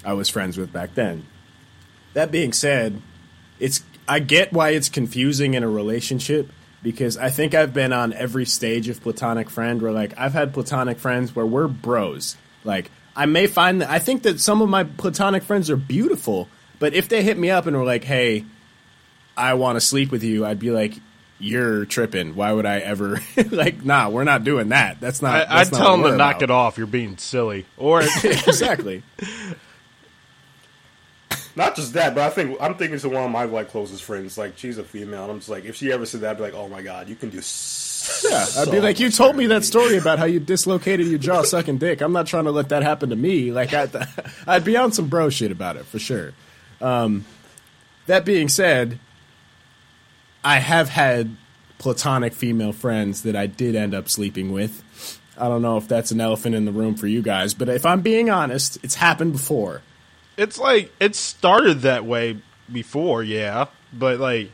I 0.05 0.13
was 0.13 0.29
friends 0.29 0.57
with 0.57 0.73
back 0.73 0.95
then. 0.95 1.27
That 2.15 2.31
being 2.31 2.53
said, 2.53 3.03
it's 3.59 3.83
I 4.09 4.21
get 4.21 4.53
why 4.53 4.71
it's 4.71 4.89
confusing 4.89 5.55
in 5.55 5.63
a 5.63 5.69
relationship 5.69 6.51
because 6.83 7.17
I 7.17 7.31
think 7.31 7.55
I've 7.55 7.75
been 7.75 7.93
on 7.93 8.13
every 8.13 8.47
stage 8.47 8.89
of 8.89 9.03
platonic 9.03 9.51
friend 9.51 9.83
where 9.83 9.93
like 9.93 10.19
I've 10.19 10.33
had 10.33 10.55
platonic 10.55 10.99
friends 10.99 11.35
where 11.37 11.47
we're 11.47 11.69
bros. 11.69 12.37
Like 12.65 12.91
I 13.15 13.27
may 13.27 13.47
find 13.47 13.83
that 13.83 13.91
I 13.91 13.99
think 13.99 14.23
that 14.23 14.41
some 14.41 14.63
of 14.63 14.69
my 14.69 14.85
platonic 14.85 15.43
friends 15.43 15.71
are 15.71 15.77
beautiful, 15.77 16.49
but 16.81 16.95
if 16.95 17.09
they 17.09 17.23
hit 17.23 17.38
me 17.38 17.51
up 17.51 17.66
and 17.66 17.77
were 17.77 17.85
like, 17.85 18.03
"Hey, 18.03 18.45
I 19.37 19.55
want 19.55 19.77
to 19.77 19.81
sleep 19.81 20.11
with 20.11 20.25
you," 20.25 20.45
I'd 20.45 20.59
be 20.59 20.73
like, 20.73 20.95
"You're 21.38 21.85
tripping. 21.85 22.35
Why 22.35 22.53
would 22.53 22.66
I 22.66 22.79
ever 22.79 23.21
like 23.51 23.85
nah, 23.85 24.09
we're 24.09 24.25
not 24.25 24.43
doing 24.43 24.71
that. 24.71 25.01
That's 25.01 25.23
not 25.23 25.35
I, 25.35 25.38
that's 25.38 25.69
I'd 25.69 25.73
not 25.73 25.79
tell 25.79 25.93
them 25.93 26.03
to 26.03 26.11
we're 26.11 26.16
knock 26.16 26.37
about." 26.37 26.43
it 26.43 26.51
off. 26.51 26.79
You're 26.79 26.88
being 26.88 27.16
silly. 27.19 27.66
Or 27.77 28.01
exactly. 28.25 29.05
Not 31.55 31.77
just 31.77 31.93
that, 31.93 32.14
but 32.14 32.23
I 32.23 32.31
think 32.31 32.57
I'm 32.61 32.75
thinking 32.75 32.99
to 32.99 33.09
one 33.09 33.25
of 33.25 33.31
my 33.31 33.45
like 33.45 33.71
closest 33.71 34.03
friends. 34.03 34.38
Like 34.38 34.57
she's 34.57 34.79
a 34.79 34.85
female, 34.85 35.23
and 35.23 35.33
I'm 35.33 35.38
just 35.38 35.51
like, 35.51 35.64
if 35.66 35.77
she 35.77 35.93
ever 35.93 36.07
said 36.07 36.23
that, 36.23 36.31
I'd 36.31 36.37
be 36.38 36.43
like, 36.45 36.55
oh 36.55 36.69
my 36.69 36.81
god, 36.81 37.09
you 37.09 37.16
can 37.16 37.29
do. 37.29 37.40
Yeah, 38.29 38.47
I'd 38.57 38.71
be 38.71 38.81
like, 38.81 38.99
you 38.99 39.11
told 39.11 39.37
me 39.37 39.47
that 39.49 39.64
story 39.64 39.99
about 39.99 40.19
how 40.19 40.25
you 40.25 40.40
dislocated 40.40 41.07
your 41.09 41.19
jaw 41.19 41.43
sucking 41.43 41.77
dick. 41.79 42.01
I'm 42.01 42.12
not 42.12 42.27
trying 42.27 42.45
to 42.45 42.51
let 42.51 42.71
that 42.71 42.83
happen 42.83 43.11
to 43.11 43.16
me. 43.16 43.53
Like, 43.53 43.75
I'd, 43.75 43.90
I'd 44.47 44.64
be 44.64 44.77
on 44.77 44.93
some 44.93 45.09
bro 45.09 45.29
shit 45.29 45.53
about 45.53 45.77
it 45.77 45.85
for 45.85 45.99
sure. 45.99 46.33
Um, 46.81 47.25
that 48.07 48.25
being 48.25 48.49
said, 48.49 48.99
I 50.43 50.59
have 50.59 50.88
had 50.90 51.37
platonic 51.79 52.33
female 52.33 52.73
friends 52.73 53.23
that 53.23 53.37
I 53.37 53.47
did 53.47 53.75
end 53.77 53.95
up 53.95 54.09
sleeping 54.09 54.53
with. 54.53 54.83
I 55.38 55.49
don't 55.49 55.62
know 55.62 55.77
if 55.77 55.88
that's 55.88 56.11
an 56.11 56.21
elephant 56.21 56.55
in 56.55 56.64
the 56.66 56.73
room 56.73 56.95
for 56.97 57.07
you 57.07 57.23
guys, 57.23 57.55
but 57.55 57.69
if 57.69 57.87
I'm 57.87 58.03
being 58.03 58.29
honest, 58.29 58.79
it's 58.83 58.97
happened 58.97 59.33
before. 59.33 59.83
it's 60.37 60.59
like 60.59 60.93
it 61.01 61.14
started 61.14 61.81
that 61.83 62.05
way 62.05 62.38
before, 62.71 63.23
yeah. 63.23 63.66
But 63.93 64.21
like, 64.21 64.51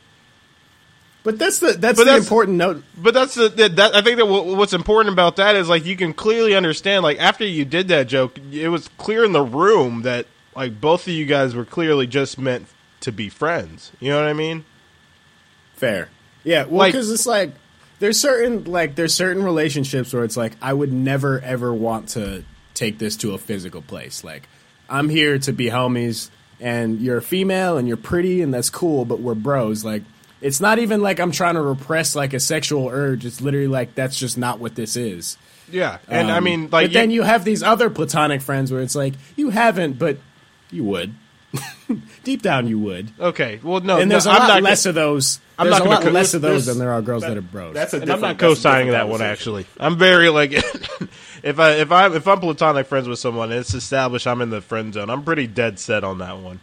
But 1.25 1.39
that's 1.41 1.59
the 1.59 1.73
that's 1.73 1.81
But 1.81 1.95
the 1.97 2.05
that's- 2.05 2.23
important 2.25 2.57
note. 2.59 2.85
but 2.97 3.15
that's 3.15 3.35
the 3.35 3.49
that, 3.49 3.77
that 3.77 3.95
I 3.97 4.03
think 4.03 4.19
that 4.19 4.27
what, 4.27 4.47
what's 4.47 4.73
important 4.73 5.13
about 5.13 5.37
that 5.37 5.57
is 5.57 5.69
like 5.69 5.85
you 5.85 5.97
can 5.97 6.13
clearly 6.13 6.55
understand. 6.55 7.03
Like 7.03 7.19
after 7.19 7.45
you 7.45 7.65
did 7.65 7.89
that 7.89 8.07
joke, 8.07 8.39
it 8.53 8.69
was 8.69 8.89
clear 8.97 9.25
in 9.25 9.33
the 9.33 9.43
room 9.43 10.03
that 10.03 10.27
like 10.57 10.81
both 10.81 11.03
of 11.07 11.13
you 11.13 11.27
guys 11.27 11.55
were 11.55 11.65
clearly 11.65 12.07
just 12.07 12.39
meant 12.39 12.67
to 13.01 13.13
be 13.13 13.29
friends. 13.29 13.93
You 14.01 14.11
know 14.11 14.19
what 14.21 14.29
I 14.29 14.33
mean? 14.33 14.65
Fair. 15.75 16.09
Yeah, 16.45 16.65
well, 16.65 16.79
Like- 16.79 16.93
because 16.93 17.11
it's 17.11 17.27
like 17.27 17.53
there's 17.99 18.19
certain 18.21 18.65
like 18.65 18.95
there's 18.95 19.15
certain 19.15 19.43
relationships 19.43 20.13
where 20.13 20.25
it's 20.25 20.37
like 20.37 20.53
I 20.63 20.73
would 20.73 20.93
never 20.93 21.41
ever 21.41 21.73
want 21.73 22.11
to 22.11 22.45
take 22.75 22.99
this 22.99 23.17
to 23.19 23.33
a 23.35 23.39
physical 23.39 23.83
place. 23.83 24.23
Like 24.25 24.49
I'm 24.89 25.09
here 25.09 25.39
to 25.41 25.53
be 25.53 25.67
homies, 25.67 26.31
and 26.61 27.01
you're 27.01 27.17
a 27.19 27.23
female 27.23 27.77
and 27.79 27.89
you're 27.89 27.97
pretty, 27.97 28.43
and 28.43 28.53
that's 28.55 28.71
cool, 28.71 29.05
but 29.05 29.21
we're 29.21 29.35
bros. 29.35 29.85
Like 29.85 30.03
it's 30.41 30.61
not 30.61 30.79
even 30.79 31.01
like 31.03 31.19
I'm 31.19 31.33
trying 31.33 31.55
to 31.55 31.63
repress 31.63 32.15
like 32.15 32.33
a 32.33 32.41
sexual 32.41 32.89
urge. 32.89 33.25
It's 33.25 33.41
literally 33.41 33.67
like 33.69 33.95
that's 33.95 34.17
just 34.19 34.39
not 34.39 34.59
what 34.61 34.75
this 34.75 34.95
is. 34.97 35.37
Yeah, 35.71 35.99
and 36.07 36.31
I 36.31 36.37
Um, 36.39 36.45
mean, 36.45 36.61
like, 36.71 36.71
but 36.71 36.93
then 36.93 37.11
you 37.11 37.23
have 37.23 37.45
these 37.45 37.61
other 37.65 37.91
platonic 37.91 38.41
friends 38.41 38.71
where 38.71 38.83
it's 38.83 38.95
like 38.95 39.15
you 39.35 39.51
haven't, 39.51 39.99
but 39.99 40.19
you 40.71 40.85
would. 40.85 41.15
Deep 42.25 42.43
down, 42.43 42.67
you 42.67 42.79
would. 42.79 43.11
okay, 43.19 43.61
well, 43.63 43.81
no, 43.81 43.99
And 43.99 44.09
no, 44.09 44.15
there's 44.15 44.27
a 44.27 44.31
I'm 44.31 44.41
lot 44.41 44.49
not 44.49 44.63
less 44.63 44.85
gonna- 44.85 44.91
of 44.91 44.95
those. 44.97 45.41
I'm 45.59 45.67
there's 45.67 45.79
not 45.79 45.81
a 45.81 45.85
gonna 45.85 45.95
lot 45.97 46.03
co- 46.05 46.11
less 46.11 46.35
of 46.35 46.43
those 46.43 46.67
than 46.67 46.79
there 46.79 46.93
are 46.93 47.01
girls 47.01 47.23
that- 47.23 47.31
that 47.31 47.39
are 47.39 47.43
bros. 47.43 47.73
That's 47.75 47.95
a 47.95 47.97
and 47.99 48.07
different. 48.07 48.25
I'm 48.25 48.29
not 48.33 48.39
that's 48.39 48.55
co-signing 48.61 48.91
that 48.93 49.09
one. 49.09 49.23
Actually, 49.23 49.67
I'm 49.79 49.97
very 49.97 50.29
like, 50.29 50.53
if 51.43 51.59
I 51.59 51.71
if 51.77 51.93
I 51.93 52.15
if 52.15 52.27
I'm 52.29 52.41
platonic 52.41 52.87
friends 52.89 53.09
with 53.09 53.19
someone, 53.19 53.51
and 53.53 53.61
it's 53.61 53.73
established 53.75 54.27
I'm 54.27 54.43
in 54.43 54.51
the 54.51 54.61
friend 54.61 54.93
zone. 54.93 55.09
I'm 55.09 55.23
pretty 55.23 55.47
dead 55.47 55.79
set 55.79 56.05
on 56.05 56.19
that 56.19 56.39
one, 56.39 56.61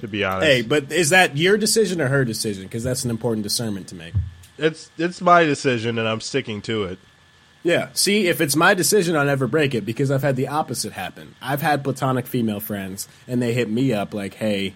to 0.00 0.06
be 0.06 0.22
honest. 0.22 0.46
Hey, 0.46 0.62
but 0.62 0.92
is 0.92 1.10
that 1.10 1.36
your 1.36 1.56
decision 1.56 2.00
or 2.00 2.08
her 2.08 2.24
decision? 2.24 2.64
Because 2.64 2.84
that's 2.84 3.04
an 3.04 3.10
important 3.10 3.42
discernment 3.42 3.88
to 3.88 3.94
make. 3.96 4.12
it's 4.58 4.90
it's 4.98 5.20
my 5.20 5.42
decision, 5.44 5.98
and 5.98 6.06
I'm 6.06 6.20
sticking 6.20 6.60
to 6.62 6.84
it. 6.84 6.98
Yeah. 7.66 7.88
See, 7.94 8.28
if 8.28 8.40
it's 8.40 8.54
my 8.54 8.74
decision, 8.74 9.16
I'll 9.16 9.24
never 9.24 9.48
break 9.48 9.74
it 9.74 9.84
because 9.84 10.12
I've 10.12 10.22
had 10.22 10.36
the 10.36 10.46
opposite 10.46 10.92
happen. 10.92 11.34
I've 11.42 11.62
had 11.62 11.82
platonic 11.82 12.28
female 12.28 12.60
friends, 12.60 13.08
and 13.26 13.42
they 13.42 13.52
hit 13.54 13.68
me 13.68 13.92
up 13.92 14.14
like, 14.14 14.34
"Hey, 14.34 14.74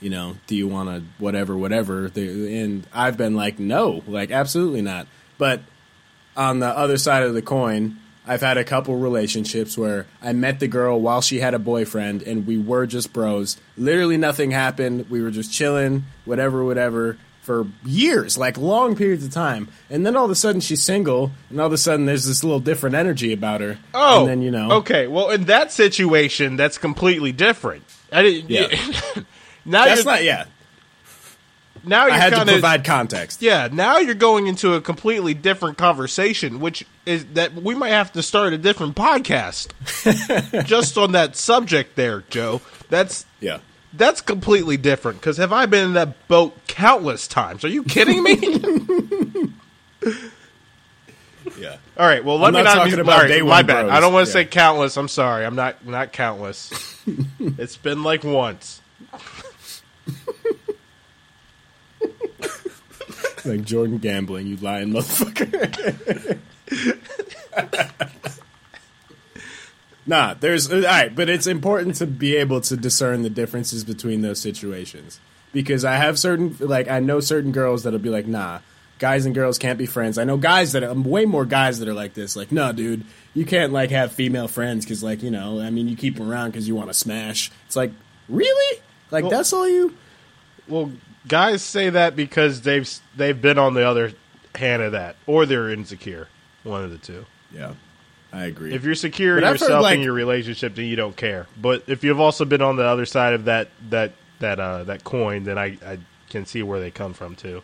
you 0.00 0.08
know, 0.08 0.36
do 0.46 0.54
you 0.54 0.68
want 0.68 0.88
to 0.88 1.02
whatever, 1.18 1.56
whatever?" 1.56 2.12
And 2.14 2.86
I've 2.92 3.16
been 3.16 3.34
like, 3.34 3.58
"No, 3.58 4.04
like 4.06 4.30
absolutely 4.30 4.82
not." 4.82 5.08
But 5.36 5.62
on 6.36 6.60
the 6.60 6.68
other 6.68 6.96
side 6.96 7.24
of 7.24 7.34
the 7.34 7.42
coin, 7.42 7.96
I've 8.24 8.40
had 8.40 8.56
a 8.56 8.62
couple 8.62 8.94
relationships 8.94 9.76
where 9.76 10.06
I 10.22 10.32
met 10.32 10.60
the 10.60 10.68
girl 10.68 11.00
while 11.00 11.22
she 11.22 11.40
had 11.40 11.54
a 11.54 11.58
boyfriend, 11.58 12.22
and 12.22 12.46
we 12.46 12.56
were 12.56 12.86
just 12.86 13.12
bros. 13.12 13.56
Literally 13.76 14.16
nothing 14.16 14.52
happened. 14.52 15.10
We 15.10 15.22
were 15.22 15.32
just 15.32 15.52
chilling, 15.52 16.04
whatever, 16.24 16.62
whatever, 16.62 17.16
for 17.42 17.66
years, 17.84 18.38
like 18.38 18.56
long 18.56 18.96
periods 18.96 19.24
of 19.24 19.32
time. 19.32 19.68
And 19.90 20.06
then 20.06 20.16
all 20.16 20.24
of 20.24 20.30
a 20.30 20.34
sudden 20.34 20.60
she's 20.60 20.82
single, 20.82 21.32
and 21.50 21.60
all 21.60 21.66
of 21.66 21.72
a 21.72 21.78
sudden 21.78 22.06
there's 22.06 22.24
this 22.24 22.42
little 22.42 22.60
different 22.60 22.96
energy 22.96 23.32
about 23.32 23.60
her. 23.60 23.78
Oh, 23.92 24.20
and 24.20 24.28
then 24.28 24.42
you 24.42 24.50
know, 24.50 24.72
Okay, 24.78 25.06
well, 25.08 25.30
in 25.30 25.44
that 25.44 25.72
situation, 25.72 26.56
that's 26.56 26.78
completely 26.78 27.32
different. 27.32 27.84
I 28.10 28.22
didn't. 28.22 28.48
Yeah. 28.50 28.68
now 29.64 29.84
that's 29.84 30.04
not. 30.04 30.22
Yeah, 30.22 30.44
now 31.84 32.04
you're 32.06 32.14
I 32.14 32.18
had 32.18 32.30
to 32.30 32.36
kind 32.36 32.48
of 32.48 32.54
provide 32.54 32.84
context. 32.84 33.42
yeah. 33.42 33.68
Now 33.72 33.98
you're 33.98 34.14
going 34.14 34.46
into 34.46 34.74
a 34.74 34.80
completely 34.80 35.34
different 35.34 35.78
conversation, 35.78 36.60
which 36.60 36.86
is 37.06 37.24
that 37.34 37.54
we 37.54 37.74
might 37.74 37.90
have 37.90 38.12
to 38.12 38.22
start 38.22 38.52
a 38.52 38.58
different 38.58 38.94
podcast 38.94 39.72
just 40.66 40.96
on 40.96 41.12
that 41.12 41.34
subject 41.36 41.96
there, 41.96 42.22
Joe. 42.30 42.60
That's 42.88 43.26
Yeah. 43.40 43.58
That's 43.94 44.20
completely 44.20 44.76
different. 44.76 45.20
Because 45.20 45.36
have 45.36 45.52
I 45.52 45.66
been 45.66 45.86
in 45.88 45.92
that 45.94 46.26
boat 46.28 46.56
countless 46.66 47.26
times? 47.28 47.64
Are 47.64 47.68
you 47.68 47.84
kidding 47.84 48.22
me? 48.22 49.52
Yeah. 51.58 51.76
All 51.98 52.06
right. 52.06 52.24
Well, 52.24 52.38
let 52.38 52.48
I'm 52.48 52.54
me 52.54 52.62
not 52.62 52.64
not 52.64 52.74
talking 52.84 52.94
be, 52.96 53.00
about 53.00 53.12
all 53.14 53.18
right, 53.22 53.28
day 53.28 53.40
My 53.42 53.48
one 53.58 53.66
bad. 53.66 53.82
bros. 53.82 53.92
I 53.92 54.00
don't 54.00 54.12
want 54.12 54.26
to 54.26 54.30
Yeah. 54.30 54.44
say 54.44 54.44
countless. 54.46 54.96
I'm 54.96 55.08
sorry. 55.08 55.44
I'm 55.44 55.56
not 55.56 55.84
not 55.84 56.12
countless. 56.12 56.72
it's 57.40 57.76
been 57.76 58.02
like 58.04 58.22
once. 58.24 58.80
Like 63.44 63.64
Jordan 63.64 63.98
gambling, 63.98 64.46
you 64.46 64.56
lying 64.56 64.90
motherfucker. 64.90 66.38
nah, 70.06 70.34
there's 70.34 70.70
uh, 70.70 70.76
all 70.76 70.82
right, 70.82 71.14
but 71.14 71.28
it's 71.28 71.46
important 71.46 71.96
to 71.96 72.06
be 72.06 72.36
able 72.36 72.60
to 72.62 72.76
discern 72.76 73.22
the 73.22 73.30
differences 73.30 73.84
between 73.84 74.22
those 74.22 74.40
situations 74.40 75.20
because 75.52 75.84
I 75.84 75.96
have 75.96 76.18
certain 76.18 76.56
like 76.60 76.88
I 76.88 77.00
know 77.00 77.20
certain 77.20 77.52
girls 77.52 77.82
that'll 77.82 77.98
be 77.98 78.08
like, 78.08 78.26
nah, 78.26 78.60
guys 78.98 79.26
and 79.26 79.34
girls 79.34 79.58
can't 79.58 79.78
be 79.78 79.86
friends. 79.86 80.18
I 80.18 80.24
know 80.24 80.36
guys 80.36 80.72
that 80.72 80.82
are 80.82 80.94
way 80.94 81.24
more 81.24 81.44
guys 81.44 81.78
that 81.80 81.88
are 81.88 81.94
like 81.94 82.14
this, 82.14 82.36
like, 82.36 82.52
nah, 82.52 82.72
dude, 82.72 83.04
you 83.34 83.44
can't 83.44 83.72
like 83.72 83.90
have 83.90 84.12
female 84.12 84.48
friends 84.48 84.84
because 84.84 85.02
like 85.02 85.22
you 85.22 85.30
know, 85.30 85.60
I 85.60 85.70
mean, 85.70 85.88
you 85.88 85.96
keep 85.96 86.16
them 86.16 86.30
around 86.30 86.50
because 86.50 86.66
you 86.68 86.74
want 86.74 86.88
to 86.88 86.94
smash. 86.94 87.50
It's 87.66 87.76
like, 87.76 87.92
really, 88.28 88.80
like 89.10 89.22
Well- 89.24 89.30
that's 89.30 89.52
all 89.52 89.68
you. 89.68 89.96
Well, 90.68 90.92
guys 91.26 91.62
say 91.62 91.90
that 91.90 92.14
because 92.16 92.60
they've 92.62 92.88
they've 93.16 93.40
been 93.40 93.58
on 93.58 93.74
the 93.74 93.86
other 93.86 94.12
hand 94.54 94.82
of 94.82 94.92
that, 94.92 95.16
or 95.26 95.44
they're 95.46 95.70
insecure. 95.70 96.28
One 96.62 96.84
of 96.84 96.90
the 96.90 96.98
two. 96.98 97.26
Yeah. 97.52 97.72
I 98.32 98.44
agree. 98.46 98.72
If 98.72 98.84
you're 98.84 98.94
secure 98.94 99.36
But 99.36 99.42
in 99.42 99.44
I've 99.44 99.50
heard, 99.60 99.60
yourself 99.66 99.82
like- 99.82 99.96
in 99.96 100.02
your 100.02 100.14
relationship, 100.14 100.74
then 100.74 100.86
you 100.86 100.96
don't 100.96 101.16
care. 101.16 101.46
But 101.60 101.82
if 101.86 102.02
you've 102.02 102.20
also 102.20 102.44
been 102.44 102.62
on 102.62 102.76
the 102.76 102.84
other 102.84 103.04
side 103.06 103.34
of 103.34 103.44
that 103.44 103.68
that 103.90 104.12
that 104.40 104.58
uh, 104.58 104.84
that 104.84 105.04
coin, 105.04 105.44
then 105.44 105.58
I, 105.58 105.76
I 105.86 105.98
can 106.30 106.46
see 106.46 106.62
where 106.62 106.80
they 106.80 106.90
come 106.90 107.12
from 107.12 107.36
too. 107.36 107.62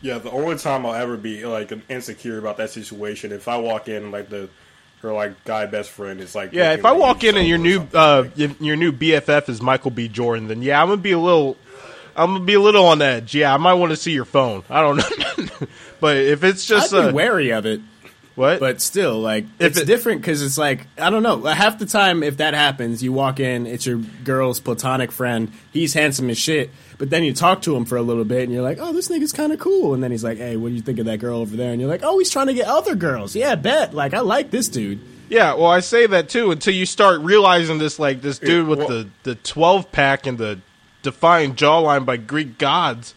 Yeah, 0.00 0.18
the 0.18 0.30
only 0.30 0.56
time 0.58 0.84
I'll 0.84 0.94
ever 0.94 1.16
be 1.16 1.44
like 1.46 1.72
insecure 1.88 2.38
about 2.38 2.58
that 2.58 2.70
situation 2.70 3.32
if 3.32 3.48
I 3.48 3.56
walk 3.56 3.88
in 3.88 4.10
like 4.10 4.28
the 4.28 4.48
her 5.00 5.12
like 5.12 5.44
guy 5.44 5.66
best 5.66 5.90
friend 5.90 6.20
is 6.20 6.34
like 6.34 6.52
Yeah, 6.52 6.70
looking 6.70 6.78
if 6.80 6.84
I 6.84 6.90
like 6.90 7.00
walk 7.00 7.24
in 7.24 7.36
and 7.36 7.48
your 7.48 7.58
new 7.58 7.80
uh, 7.94 8.24
y- 8.36 8.54
your 8.60 8.76
new 8.76 8.92
BFF 8.92 9.48
is 9.48 9.62
Michael 9.62 9.90
B. 9.90 10.08
Jordan, 10.08 10.48
then 10.48 10.62
yeah, 10.62 10.80
I'm 10.80 10.88
gonna 10.88 10.98
be 11.00 11.12
a 11.12 11.18
little, 11.18 11.56
I'm 12.16 12.32
gonna 12.34 12.44
be 12.44 12.54
a 12.54 12.60
little 12.60 12.86
on 12.86 13.02
edge. 13.02 13.34
Yeah, 13.34 13.52
I 13.54 13.56
might 13.56 13.74
want 13.74 13.90
to 13.90 13.96
see 13.96 14.12
your 14.12 14.24
phone. 14.24 14.62
I 14.70 14.80
don't 14.80 14.96
know, 14.98 15.66
but 16.00 16.16
if 16.16 16.44
it's 16.44 16.64
I'd 16.70 16.74
just 16.74 16.92
be 16.92 16.98
uh, 16.98 17.12
wary 17.12 17.50
of 17.50 17.66
it. 17.66 17.80
what, 18.34 18.60
But 18.60 18.80
still, 18.80 19.20
like 19.20 19.44
If 19.58 19.66
it's 19.72 19.78
it- 19.80 19.86
different 19.86 20.20
because 20.20 20.42
it's 20.42 20.58
like 20.58 20.86
I 20.98 21.10
don't 21.10 21.22
know. 21.22 21.42
Half 21.44 21.78
the 21.78 21.86
time, 21.86 22.22
if 22.22 22.36
that 22.38 22.54
happens, 22.54 23.02
you 23.02 23.12
walk 23.12 23.40
in, 23.40 23.66
it's 23.66 23.86
your 23.86 23.98
girl's 24.24 24.60
platonic 24.60 25.12
friend. 25.12 25.50
He's 25.72 25.94
handsome 25.94 26.30
as 26.30 26.38
shit, 26.38 26.70
but 26.98 27.10
then 27.10 27.24
you 27.24 27.32
talk 27.32 27.62
to 27.62 27.74
him 27.76 27.84
for 27.84 27.96
a 27.96 28.02
little 28.02 28.24
bit, 28.24 28.42
and 28.44 28.52
you're 28.52 28.62
like, 28.62 28.78
"Oh, 28.80 28.92
this 28.92 29.08
nigga's 29.08 29.32
kind 29.32 29.52
of 29.52 29.58
cool." 29.58 29.94
And 29.94 30.02
then 30.02 30.10
he's 30.10 30.24
like, 30.24 30.38
"Hey, 30.38 30.56
what 30.56 30.68
do 30.68 30.74
you 30.74 30.82
think 30.82 30.98
of 30.98 31.06
that 31.06 31.18
girl 31.18 31.38
over 31.40 31.56
there?" 31.56 31.72
And 31.72 31.80
you're 31.80 31.90
like, 31.90 32.02
"Oh, 32.04 32.18
he's 32.18 32.30
trying 32.30 32.46
to 32.48 32.54
get 32.54 32.66
other 32.68 32.94
girls." 32.94 33.34
Yeah, 33.36 33.54
bet. 33.56 33.92
Like 33.94 34.14
I 34.14 34.20
like 34.20 34.50
this 34.50 34.68
dude. 34.68 35.00
yeah. 35.28 35.54
Well, 35.54 35.66
I 35.66 35.80
say 35.80 36.06
that 36.06 36.28
too 36.28 36.50
until 36.52 36.74
you 36.74 36.86
start 36.86 37.20
realizing 37.22 37.78
this, 37.78 37.98
like 37.98 38.20
this 38.22 38.38
dude 38.38 38.68
with 38.68 38.78
well- 38.80 38.88
the 38.88 39.08
the 39.24 39.34
12 39.36 39.90
pack 39.92 40.26
and 40.26 40.38
the 40.38 40.58
defined 41.04 41.56
jawline 41.56 42.04
by 42.04 42.16
Greek 42.16 42.58
gods 42.58 43.14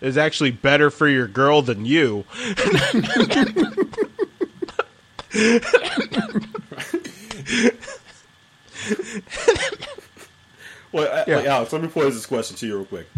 is 0.00 0.18
actually 0.18 0.50
better 0.50 0.90
for 0.90 1.06
your 1.08 1.28
girl 1.28 1.62
than 1.62 1.84
you. 1.86 2.24
Well, 10.92 11.24
Yeah. 11.26 11.36
like, 11.36 11.46
Alex, 11.46 11.72
let 11.72 11.82
me 11.82 11.88
pose 11.88 12.14
this 12.14 12.26
question 12.26 12.56
to 12.58 12.66
you 12.66 12.76
real 12.76 12.84
quick. 12.84 13.08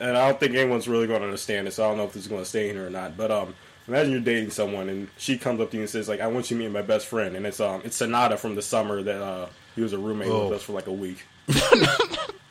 And 0.00 0.16
I 0.16 0.28
don't 0.28 0.40
think 0.40 0.54
anyone's 0.54 0.88
really 0.88 1.06
going 1.06 1.20
to 1.20 1.26
understand 1.26 1.66
this. 1.66 1.76
So 1.76 1.84
I 1.84 1.88
don't 1.88 1.98
know 1.98 2.04
if 2.04 2.12
this 2.12 2.22
is 2.22 2.28
going 2.28 2.42
to 2.42 2.48
stay 2.48 2.70
in 2.70 2.76
here 2.76 2.86
or 2.86 2.90
not. 2.90 3.16
But 3.16 3.30
um, 3.30 3.54
imagine 3.86 4.12
you're 4.12 4.20
dating 4.20 4.50
someone 4.50 4.88
and 4.88 5.08
she 5.16 5.36
comes 5.38 5.60
up 5.60 5.70
to 5.70 5.76
you 5.76 5.82
and 5.82 5.90
says 5.90 6.08
like, 6.08 6.20
"I 6.20 6.26
want 6.28 6.50
you 6.50 6.56
to 6.56 6.62
meet 6.64 6.72
my 6.72 6.82
best 6.82 7.06
friend," 7.06 7.36
and 7.36 7.46
it's 7.46 7.60
um, 7.60 7.82
it's 7.84 7.96
Sonata 7.96 8.36
from 8.36 8.54
the 8.56 8.62
summer 8.62 9.02
that 9.02 9.22
uh, 9.22 9.46
he 9.76 9.82
was 9.82 9.92
a 9.92 9.98
roommate 9.98 10.28
Oh. 10.28 10.48
with 10.48 10.56
us 10.58 10.62
for 10.64 10.72
like 10.72 10.86
a 10.88 10.92
week. 10.92 11.24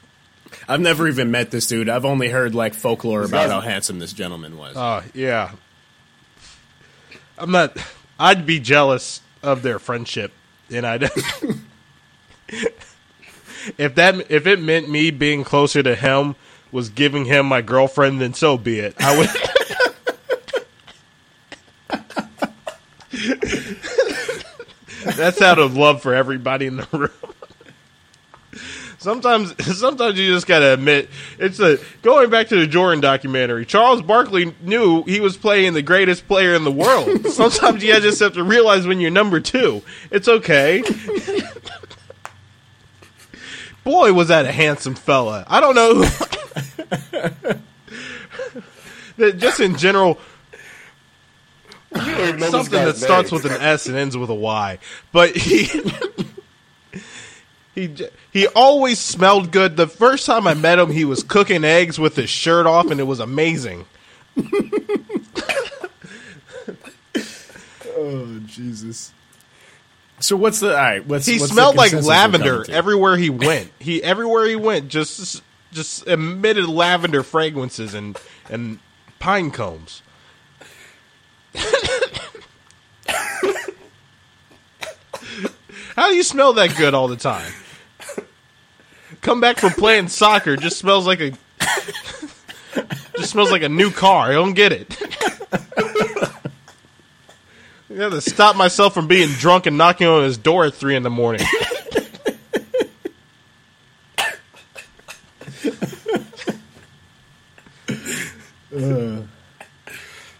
I've 0.68 0.82
never 0.82 1.08
even 1.08 1.32
met 1.32 1.52
this 1.52 1.68
dude. 1.68 1.90
I've 1.90 2.06
only 2.06 2.30
heard 2.30 2.56
like 2.56 2.74
folklore 2.74 3.24
about 3.24 3.50
how 3.50 3.62
handsome 3.62 4.00
this 4.00 4.14
gentleman 4.14 4.58
was. 4.58 4.76
Uh, 4.76 5.04
yeah. 5.14 5.52
I'm 7.38 7.52
not. 7.52 7.78
I'd 8.20 8.46
be 8.46 8.60
jealous 8.60 9.22
of 9.42 9.64
their 9.64 9.80
friendship, 9.80 10.32
and 10.70 10.86
I'd. 10.86 11.04
if 13.78 13.96
that 13.96 14.30
if 14.30 14.48
it 14.48 14.62
meant 14.62 14.90
me 14.90 15.12
being 15.12 15.44
closer 15.44 15.82
to 15.82 15.96
him 15.96 16.36
was 16.72 16.90
giving 16.90 17.26
him 17.26 17.48
my 17.48 17.62
girlfriend, 17.62 18.22
then 18.22 18.34
so 18.34 18.58
be 18.58 18.80
it. 18.80 18.96
I 19.00 19.18
would. 19.18 19.30
That's 25.16 25.42
out 25.42 25.60
of 25.60 25.76
love 25.76 26.02
for 26.02 26.14
everybody 26.14 26.68
in 26.68 26.78
the 26.78 26.88
room. 26.92 27.10
Sometimes, 29.02 29.56
sometimes 29.80 30.20
you 30.20 30.32
just 30.32 30.46
gotta 30.46 30.74
admit 30.74 31.10
it's 31.40 31.60
a 31.60 31.80
going 32.04 32.30
back 32.30 32.50
to 32.50 32.56
the 32.60 32.68
Jordan 32.68 33.02
documentary. 33.02 33.66
Charles 33.66 34.04
Barkley 34.04 34.54
knew 34.62 35.02
he 35.04 35.20
was 35.20 35.36
playing 35.38 35.74
the 35.74 35.82
greatest 35.82 36.28
player 36.28 36.54
in 36.54 36.64
the 36.64 36.72
world. 36.72 37.26
Sometimes 37.32 37.84
you 37.84 38.00
just 38.00 38.20
have 38.20 38.34
to 38.34 38.44
realize 38.44 38.86
when 38.86 39.00
you're 39.00 39.10
number 39.10 39.40
two, 39.40 39.82
it's 40.12 40.28
okay. 40.28 40.84
Boy, 43.84 44.14
was 44.14 44.28
that 44.28 44.46
a 44.46 44.52
handsome 44.52 44.94
fella! 44.94 45.46
I 45.48 45.60
don't 45.60 45.74
know. 45.74 46.04
who- 49.18 49.32
just 49.34 49.60
in 49.60 49.78
general, 49.78 50.20
You 51.96 52.02
don't 52.02 52.10
even 52.12 52.20
know 52.20 52.36
this 52.38 52.52
something 52.52 52.72
that 52.86 52.98
starts 52.98 53.32
name. 53.32 53.42
with 53.42 53.52
an 53.52 53.60
S 53.62 53.88
and 53.88 53.98
ends 53.98 54.16
with 54.16 54.30
a 54.30 54.36
Y. 54.36 54.78
But 55.12 55.36
he 55.36 55.66
he 57.74 57.96
he 58.32 58.48
always 58.48 59.00
smelled 59.00 59.52
good. 59.52 59.78
The 59.78 59.88
first 59.88 60.26
time 60.26 60.48
I 60.48 60.54
met 60.54 60.80
him, 60.80 60.92
he 60.92 61.06
was 61.06 61.24
cooking 61.24 61.64
eggs 61.64 61.98
with 62.00 62.16
his 62.16 62.30
shirt 62.30 62.66
off, 62.66 62.92
and 62.92 63.00
it 63.00 63.04
was 63.06 63.20
amazing. 63.20 63.86
Oh 68.02 68.40
Jesus. 68.46 69.14
So 70.20 70.36
what's 70.36 70.60
the 70.60 70.70
all 70.70 70.76
right? 70.76 71.06
What's 71.06 71.26
He 71.26 71.40
what's 71.40 71.52
smelled 71.52 71.76
like 71.76 71.94
lavender 71.94 72.66
everywhere 72.70 73.16
he 73.18 73.30
went. 73.48 73.72
He 73.80 74.02
everywhere 74.04 74.46
he 74.46 74.56
went 74.56 74.88
just 74.88 75.44
just 75.72 76.08
emitted 76.08 76.68
lavender 76.68 77.22
fragrances 77.24 77.94
and 77.94 78.18
and 78.50 78.80
pine 79.20 79.52
cones. 79.52 80.02
How 85.96 86.10
do 86.10 86.16
you 86.16 86.24
smell 86.24 86.54
that 86.54 86.76
good 86.78 86.94
all 86.94 87.08
the 87.08 87.18
time? 87.18 87.52
Come 89.22 89.40
back 89.40 89.60
from 89.60 89.72
playing 89.72 90.08
soccer, 90.08 90.56
just 90.58 90.80
smells 90.80 91.06
like 91.06 91.22
a 91.22 91.32
just 93.18 93.32
smells 93.32 93.52
like 93.52 93.62
a 93.62 93.70
new 93.70 93.92
car. 93.92 94.30
I 94.30 94.34
don't 94.34 94.54
get 94.54 94.72
it. 94.72 94.98
I 97.90 97.94
got 97.96 98.10
to 98.10 98.22
stop 98.22 98.56
myself 98.56 98.94
from 98.94 99.08
being 99.08 99.30
drunk 99.30 99.66
and 99.68 99.78
knocking 99.78 100.08
on 100.08 100.24
his 100.24 100.38
door 100.38 100.66
at 100.66 100.74
three 100.74 100.96
in 100.96 101.04
the 101.04 101.10
morning. 101.10 101.46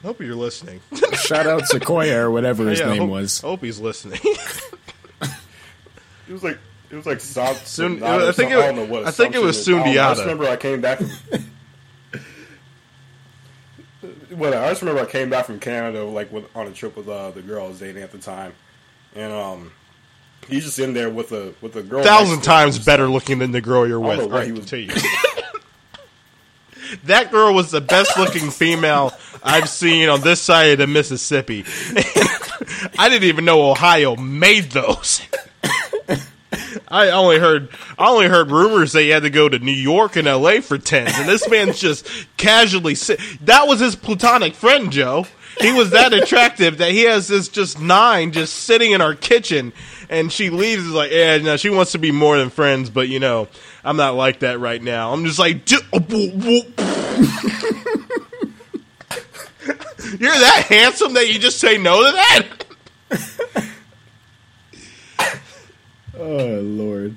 Hope 0.04 0.20
you're 0.20 0.36
listening. 0.36 0.82
Shout 1.14 1.46
out 1.46 1.68
Sequoia 1.68 2.26
or 2.26 2.32
whatever 2.32 2.66
his 2.70 2.80
Yeah, 2.80 2.90
name 2.90 3.02
hope, 3.04 3.10
was. 3.12 3.40
Hope 3.42 3.62
he's 3.62 3.80
listening. 3.80 4.20
he 6.26 6.34
was 6.34 6.44
like 6.44 6.58
it 6.92 6.96
was 6.96 7.06
like 7.06 7.22
Son- 7.22 7.56
Soon- 7.66 8.04
I 8.04 8.20
think 8.32 8.36
something. 8.36 8.52
it- 8.52 8.62
don't 8.62 8.76
know 8.76 8.86
what 8.86 9.06
I 9.06 9.12
think 9.12 9.36
it 9.36 9.42
was 9.42 9.58
assumption 9.58 9.92
is. 9.92 9.98
I. 9.98 10.06
I 10.06 10.10
just 10.14 10.22
remember 10.22 10.48
I 10.48 10.56
came 10.58 10.82
back. 10.82 11.00
From, 11.00 11.10
well, 14.38 14.64
I 14.64 14.70
just 14.70 14.82
remember 14.82 15.02
I 15.02 15.06
came 15.06 15.30
back 15.30 15.46
from 15.46 15.60
Canada 15.60 16.04
like 16.04 16.32
with, 16.32 16.46
on 16.56 16.68
a 16.68 16.72
trip 16.72 16.96
with 16.98 17.08
uh, 17.08 17.32
the 17.32 17.42
girl 17.42 17.66
I 17.66 17.68
was 17.68 17.80
dating 17.80 18.04
at 18.04 18.12
the 18.12 18.18
time, 18.18 18.54
and 19.16 19.32
um, 19.32 19.72
he's 20.48 20.64
just 20.66 20.80
in 20.80 20.94
there 20.94 21.10
with 21.10 21.32
a 21.32 21.54
with 21.62 21.76
a 21.76 21.84
girl. 21.84 22.04
Thousand 22.04 22.36
next 22.38 22.48
him. 22.48 22.52
times 22.52 22.80
better 22.80 23.08
looking 23.08 23.40
than 23.40 23.52
the 23.52 23.62
girl 23.62 23.88
you're 23.88 24.00
with. 24.00 24.30
know 24.30 24.40
he 24.40 24.48
can 24.48 24.56
was- 24.56 24.66
tell 24.66 24.80
you. 24.80 24.92
that 27.06 27.32
girl 27.32 27.54
was 27.54 27.72
the 27.72 27.82
best 27.82 28.18
looking 28.18 28.50
female 28.52 29.14
I've 29.44 29.70
seen 29.70 30.10
on 30.10 30.22
this 30.22 30.42
side 30.42 30.72
of 30.72 30.78
the 30.80 30.88
Mississippi. 30.88 31.64
I 32.98 33.08
didn't 33.10 33.24
even 33.30 33.46
know 33.46 33.70
Ohio 33.72 34.16
made 34.16 34.72
those. 34.72 35.22
I 36.92 37.10
only 37.12 37.40
heard 37.40 37.70
I 37.98 38.10
only 38.10 38.28
heard 38.28 38.52
rumors 38.52 38.92
that 38.92 39.02
he 39.02 39.10
had 39.10 39.24
to 39.24 39.30
go 39.30 39.48
to 39.48 39.58
New 39.58 39.72
York 39.72 40.18
and 40.18 40.28
L.A. 40.28 40.62
for 40.62 40.78
tens, 40.78 41.14
and 41.16 41.28
this 41.28 41.50
man's 41.50 41.80
just 41.80 42.08
casually. 42.38 42.96
That 43.42 43.68
was 43.68 43.80
his 43.80 43.96
platonic 43.96 44.54
friend, 44.54 44.92
Joe. 44.92 45.26
He 45.60 45.72
was 45.72 45.92
that 45.92 46.14
attractive 46.14 46.80
that 46.80 46.92
he 46.92 47.04
has 47.04 47.28
this 47.28 47.48
just 47.48 47.80
nine 47.80 48.32
just 48.32 48.54
sitting 48.54 48.92
in 48.92 49.02
our 49.02 49.16
kitchen, 49.16 49.74
and 50.10 50.32
she 50.32 50.50
leaves. 50.50 50.86
Is 50.86 50.92
like, 50.92 51.12
yeah, 51.12 51.38
no, 51.38 51.58
she 51.58 51.70
wants 51.70 51.94
to 51.94 51.98
be 51.98 52.12
more 52.12 52.38
than 52.38 52.50
friends, 52.50 52.90
but 52.90 53.08
you 53.08 53.20
know, 53.20 53.48
I'm 53.84 53.98
not 53.98 54.16
like 54.16 54.40
that 54.40 54.60
right 54.60 54.82
now. 54.82 55.14
I'm 55.14 55.26
just 55.26 55.40
like, 55.40 55.66
"Du- 55.66 55.80
oh, 55.94 56.00
whoop, 56.00 56.34
whoop." 56.36 56.68
you're 60.20 60.32
that 60.32 60.66
handsome 60.68 61.14
that 61.14 61.32
you 61.32 61.40
just 61.40 61.60
say 61.60 61.78
no 61.78 62.06
to 62.06 62.12
that. 62.12 62.66
Oh 66.18 66.60
Lord. 66.62 67.16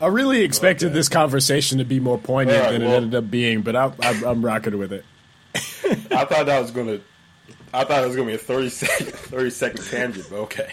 I 0.00 0.08
really 0.08 0.42
expected 0.42 0.92
this 0.92 1.08
conversation 1.08 1.78
to 1.78 1.84
be 1.84 2.00
more 2.00 2.18
poignant 2.18 2.58
Alright, 2.58 2.72
than 2.72 2.82
it 2.82 2.94
ended 2.94 3.14
up 3.14 3.30
being, 3.30 3.62
but 3.62 3.74
I, 3.74 3.92
I, 4.02 4.22
I'm 4.26 4.44
rocking 4.44 4.76
with 4.76 4.92
it. 4.92 5.06
I 5.54 6.24
thought 6.26 6.46
that 6.46 6.60
was 6.60 6.70
gonna. 6.70 7.00
I 7.72 7.84
thought 7.84 8.04
it 8.04 8.06
was 8.06 8.16
gonna 8.16 8.28
be 8.28 8.34
a 8.34 8.38
30 8.38 8.68
second, 8.68 9.12
30 9.12 9.50
second 9.50 9.84
tangent, 9.84 10.26
but 10.30 10.36
okay. 10.40 10.70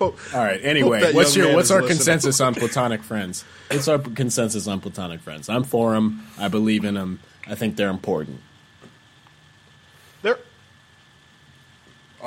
All 0.00 0.14
right. 0.34 0.60
Anyway, 0.62 1.12
what's 1.12 1.34
your 1.34 1.54
what's 1.54 1.70
our 1.70 1.80
listening. 1.80 1.96
consensus 1.96 2.40
on 2.40 2.54
platonic 2.54 3.02
friends? 3.02 3.44
What's 3.70 3.88
our 3.88 3.98
consensus 3.98 4.68
on 4.68 4.80
platonic 4.80 5.20
friends? 5.20 5.48
I'm 5.48 5.64
for 5.64 5.94
them. 5.94 6.26
I 6.38 6.48
believe 6.48 6.84
in 6.84 6.94
them. 6.94 7.20
I 7.46 7.54
think 7.54 7.76
they're 7.76 7.90
important. 7.90 8.40
There, 10.22 10.38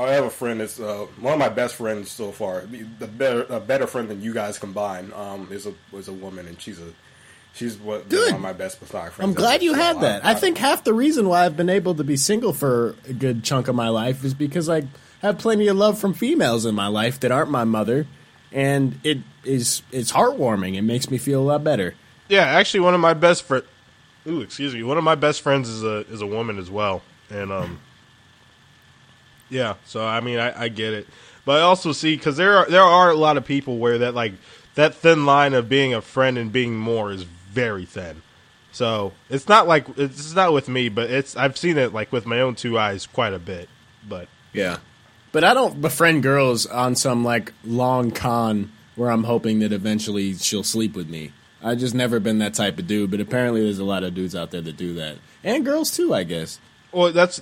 I 0.05 0.11
have 0.13 0.25
a 0.25 0.29
friend 0.29 0.59
that's 0.61 0.79
uh, 0.79 1.07
one 1.19 1.33
of 1.33 1.39
my 1.39 1.49
best 1.49 1.75
friends 1.75 2.09
so 2.09 2.31
far. 2.31 2.61
The 2.61 3.07
better, 3.07 3.45
a 3.49 3.59
better 3.59 3.87
friend 3.87 4.09
than 4.09 4.21
you 4.21 4.33
guys 4.33 4.57
combined 4.57 5.13
um, 5.13 5.49
is 5.51 5.65
a 5.65 5.73
was 5.91 6.07
a 6.07 6.13
woman, 6.13 6.47
and 6.47 6.59
she's 6.61 6.79
a 6.79 6.91
She's 7.53 7.77
what 7.77 8.07
Good. 8.09 8.27
one 8.27 8.35
of 8.35 8.41
my 8.41 8.53
best 8.53 8.79
platonic 8.79 9.13
friends. 9.13 9.27
I'm 9.27 9.35
glad 9.35 9.63
you 9.63 9.73
So 9.73 9.81
had 9.81 10.01
that. 10.01 10.25
I 10.25 10.33
think 10.33 10.57
half 10.57 10.83
the 10.83 10.93
reason 10.93 11.27
why 11.27 11.45
I've 11.45 11.57
been 11.57 11.69
able 11.69 11.95
to 11.95 12.03
be 12.03 12.15
single 12.15 12.53
for 12.53 12.95
a 13.07 13.13
good 13.13 13.43
chunk 13.43 13.67
of 13.67 13.75
my 13.75 13.89
life 13.89 14.23
is 14.23 14.33
because 14.33 14.69
I 14.69 14.83
have 15.21 15.39
plenty 15.39 15.67
of 15.67 15.75
love 15.75 15.99
from 15.99 16.13
females 16.13 16.65
in 16.65 16.75
my 16.75 16.87
life 16.87 17.19
that 17.19 17.31
aren't 17.31 17.49
my 17.51 17.63
mother, 17.63 18.07
and 18.51 18.99
it 19.03 19.17
is 19.43 19.81
it's 19.91 20.11
heartwarming. 20.11 20.75
It 20.75 20.83
makes 20.83 21.09
me 21.09 21.17
feel 21.17 21.41
a 21.41 21.43
lot 21.43 21.63
better. 21.63 21.95
Yeah, 22.29 22.45
actually, 22.45 22.81
one 22.81 22.93
of 22.93 23.01
my 23.01 23.13
best 23.13 23.43
friend. 23.43 23.65
Ooh, 24.27 24.41
excuse 24.41 24.73
me. 24.73 24.83
One 24.83 24.97
of 24.97 25.03
my 25.03 25.15
best 25.15 25.41
friends 25.41 25.67
is 25.67 25.83
a 25.83 26.05
is 26.11 26.21
a 26.21 26.27
woman 26.27 26.59
as 26.59 26.69
well, 26.69 27.01
and 27.29 27.51
um, 27.51 27.79
yeah. 29.49 29.75
So 29.85 30.05
I 30.05 30.21
mean, 30.21 30.39
I, 30.39 30.63
I 30.63 30.67
get 30.69 30.93
it, 30.93 31.07
but 31.45 31.59
I 31.59 31.61
also 31.61 31.91
see 31.91 32.15
because 32.15 32.37
there 32.37 32.57
are 32.57 32.69
there 32.69 32.81
are 32.83 33.09
a 33.09 33.15
lot 33.15 33.37
of 33.37 33.45
people 33.45 33.77
where 33.77 33.99
that 33.99 34.13
like 34.13 34.33
that 34.75 34.95
thin 34.95 35.25
line 35.25 35.53
of 35.53 35.67
being 35.67 35.93
a 35.93 36.01
friend 36.01 36.37
and 36.37 36.51
being 36.51 36.77
more 36.77 37.11
is 37.11 37.23
very 37.23 37.85
thin. 37.85 38.21
So 38.71 39.13
it's 39.29 39.47
not 39.47 39.67
like 39.67 39.87
it's 39.97 40.33
not 40.33 40.53
with 40.53 40.69
me, 40.69 40.89
but 40.89 41.09
it's 41.09 41.35
I've 41.35 41.57
seen 41.57 41.77
it 41.77 41.93
like 41.93 42.11
with 42.11 42.25
my 42.25 42.39
own 42.39 42.55
two 42.55 42.77
eyes 42.77 43.07
quite 43.07 43.33
a 43.33 43.39
bit. 43.39 43.69
But 44.07 44.27
Yeah. 44.53 44.77
But 45.31 45.43
I 45.43 45.53
don't 45.53 45.81
befriend 45.81 46.23
girls 46.23 46.65
on 46.65 46.95
some 46.95 47.23
like 47.23 47.53
long 47.63 48.11
con 48.11 48.71
where 48.95 49.11
I'm 49.11 49.23
hoping 49.23 49.59
that 49.59 49.71
eventually 49.71 50.33
she'll 50.33 50.63
sleep 50.63 50.95
with 50.95 51.09
me. 51.09 51.31
I 51.61 51.75
just 51.75 51.93
never 51.93 52.19
been 52.19 52.39
that 52.39 52.53
type 52.53 52.79
of 52.79 52.87
dude, 52.87 53.11
but 53.11 53.19
apparently 53.19 53.61
there's 53.61 53.79
a 53.79 53.83
lot 53.83 54.03
of 54.03 54.15
dudes 54.15 54.35
out 54.35 54.51
there 54.51 54.61
that 54.61 54.77
do 54.77 54.93
that. 54.95 55.17
And 55.43 55.65
girls 55.65 55.91
too, 55.91 56.13
I 56.13 56.23
guess. 56.23 56.59
well, 56.91 57.11
that's 57.11 57.41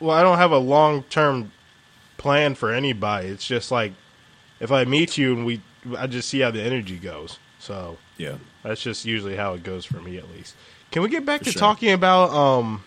well, 0.00 0.16
I 0.16 0.22
don't 0.22 0.38
have 0.38 0.52
a 0.52 0.58
long 0.58 1.02
term 1.04 1.52
plan 2.18 2.54
for 2.54 2.72
anybody. 2.72 3.28
It's 3.28 3.46
just 3.46 3.70
like 3.70 3.92
if 4.60 4.72
I 4.72 4.84
meet 4.84 5.16
you 5.18 5.34
and 5.34 5.46
we, 5.46 5.60
I 5.96 6.06
just 6.06 6.28
see 6.28 6.40
how 6.40 6.50
the 6.50 6.62
energy 6.62 6.98
goes. 6.98 7.38
So 7.58 7.98
Yeah. 8.18 8.36
That's 8.62 8.82
just 8.82 9.04
usually 9.04 9.36
how 9.36 9.54
it 9.54 9.62
goes 9.62 9.84
for 9.84 10.00
me, 10.00 10.16
at 10.18 10.30
least. 10.30 10.56
Can 10.90 11.02
we 11.02 11.08
get 11.08 11.24
back 11.24 11.42
to 11.42 11.52
sure. 11.52 11.60
talking 11.60 11.92
about 11.92 12.30
um, 12.30 12.84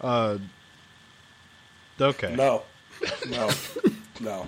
uh, 0.00 0.38
okay, 2.00 2.34
No, 2.36 2.62
no, 3.28 3.50
no. 4.20 4.46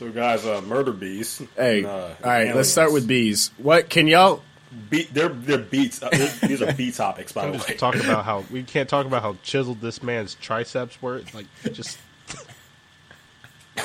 So, 0.00 0.10
guys, 0.10 0.46
uh, 0.46 0.62
murder 0.62 0.92
bees. 0.92 1.42
Hey, 1.56 1.78
and, 1.80 1.86
uh, 1.86 1.90
all 1.90 2.14
right, 2.22 2.38
aliens. 2.40 2.56
let's 2.56 2.68
start 2.70 2.90
with 2.90 3.06
bees. 3.06 3.50
What 3.58 3.90
can 3.90 4.06
y'all 4.06 4.42
Be- 4.88 5.08
they're 5.12 5.28
they're 5.28 5.58
beats. 5.58 6.02
Uh, 6.02 6.08
they're- 6.12 6.32
these 6.48 6.62
are 6.62 6.72
bee 6.72 6.92
topics, 6.92 7.32
by 7.32 7.46
the 7.50 7.58
way. 7.58 7.76
Talk 7.76 7.96
about 7.96 8.24
how 8.30 8.44
we 8.50 8.62
can't 8.62 8.88
talk 8.88 9.04
about 9.06 9.22
how 9.22 9.36
chiseled 9.42 9.80
this 9.80 10.02
man's 10.02 10.34
triceps 10.36 11.00
were. 11.02 11.16
It's 11.16 11.34
like 11.34 11.46
just 11.72 11.98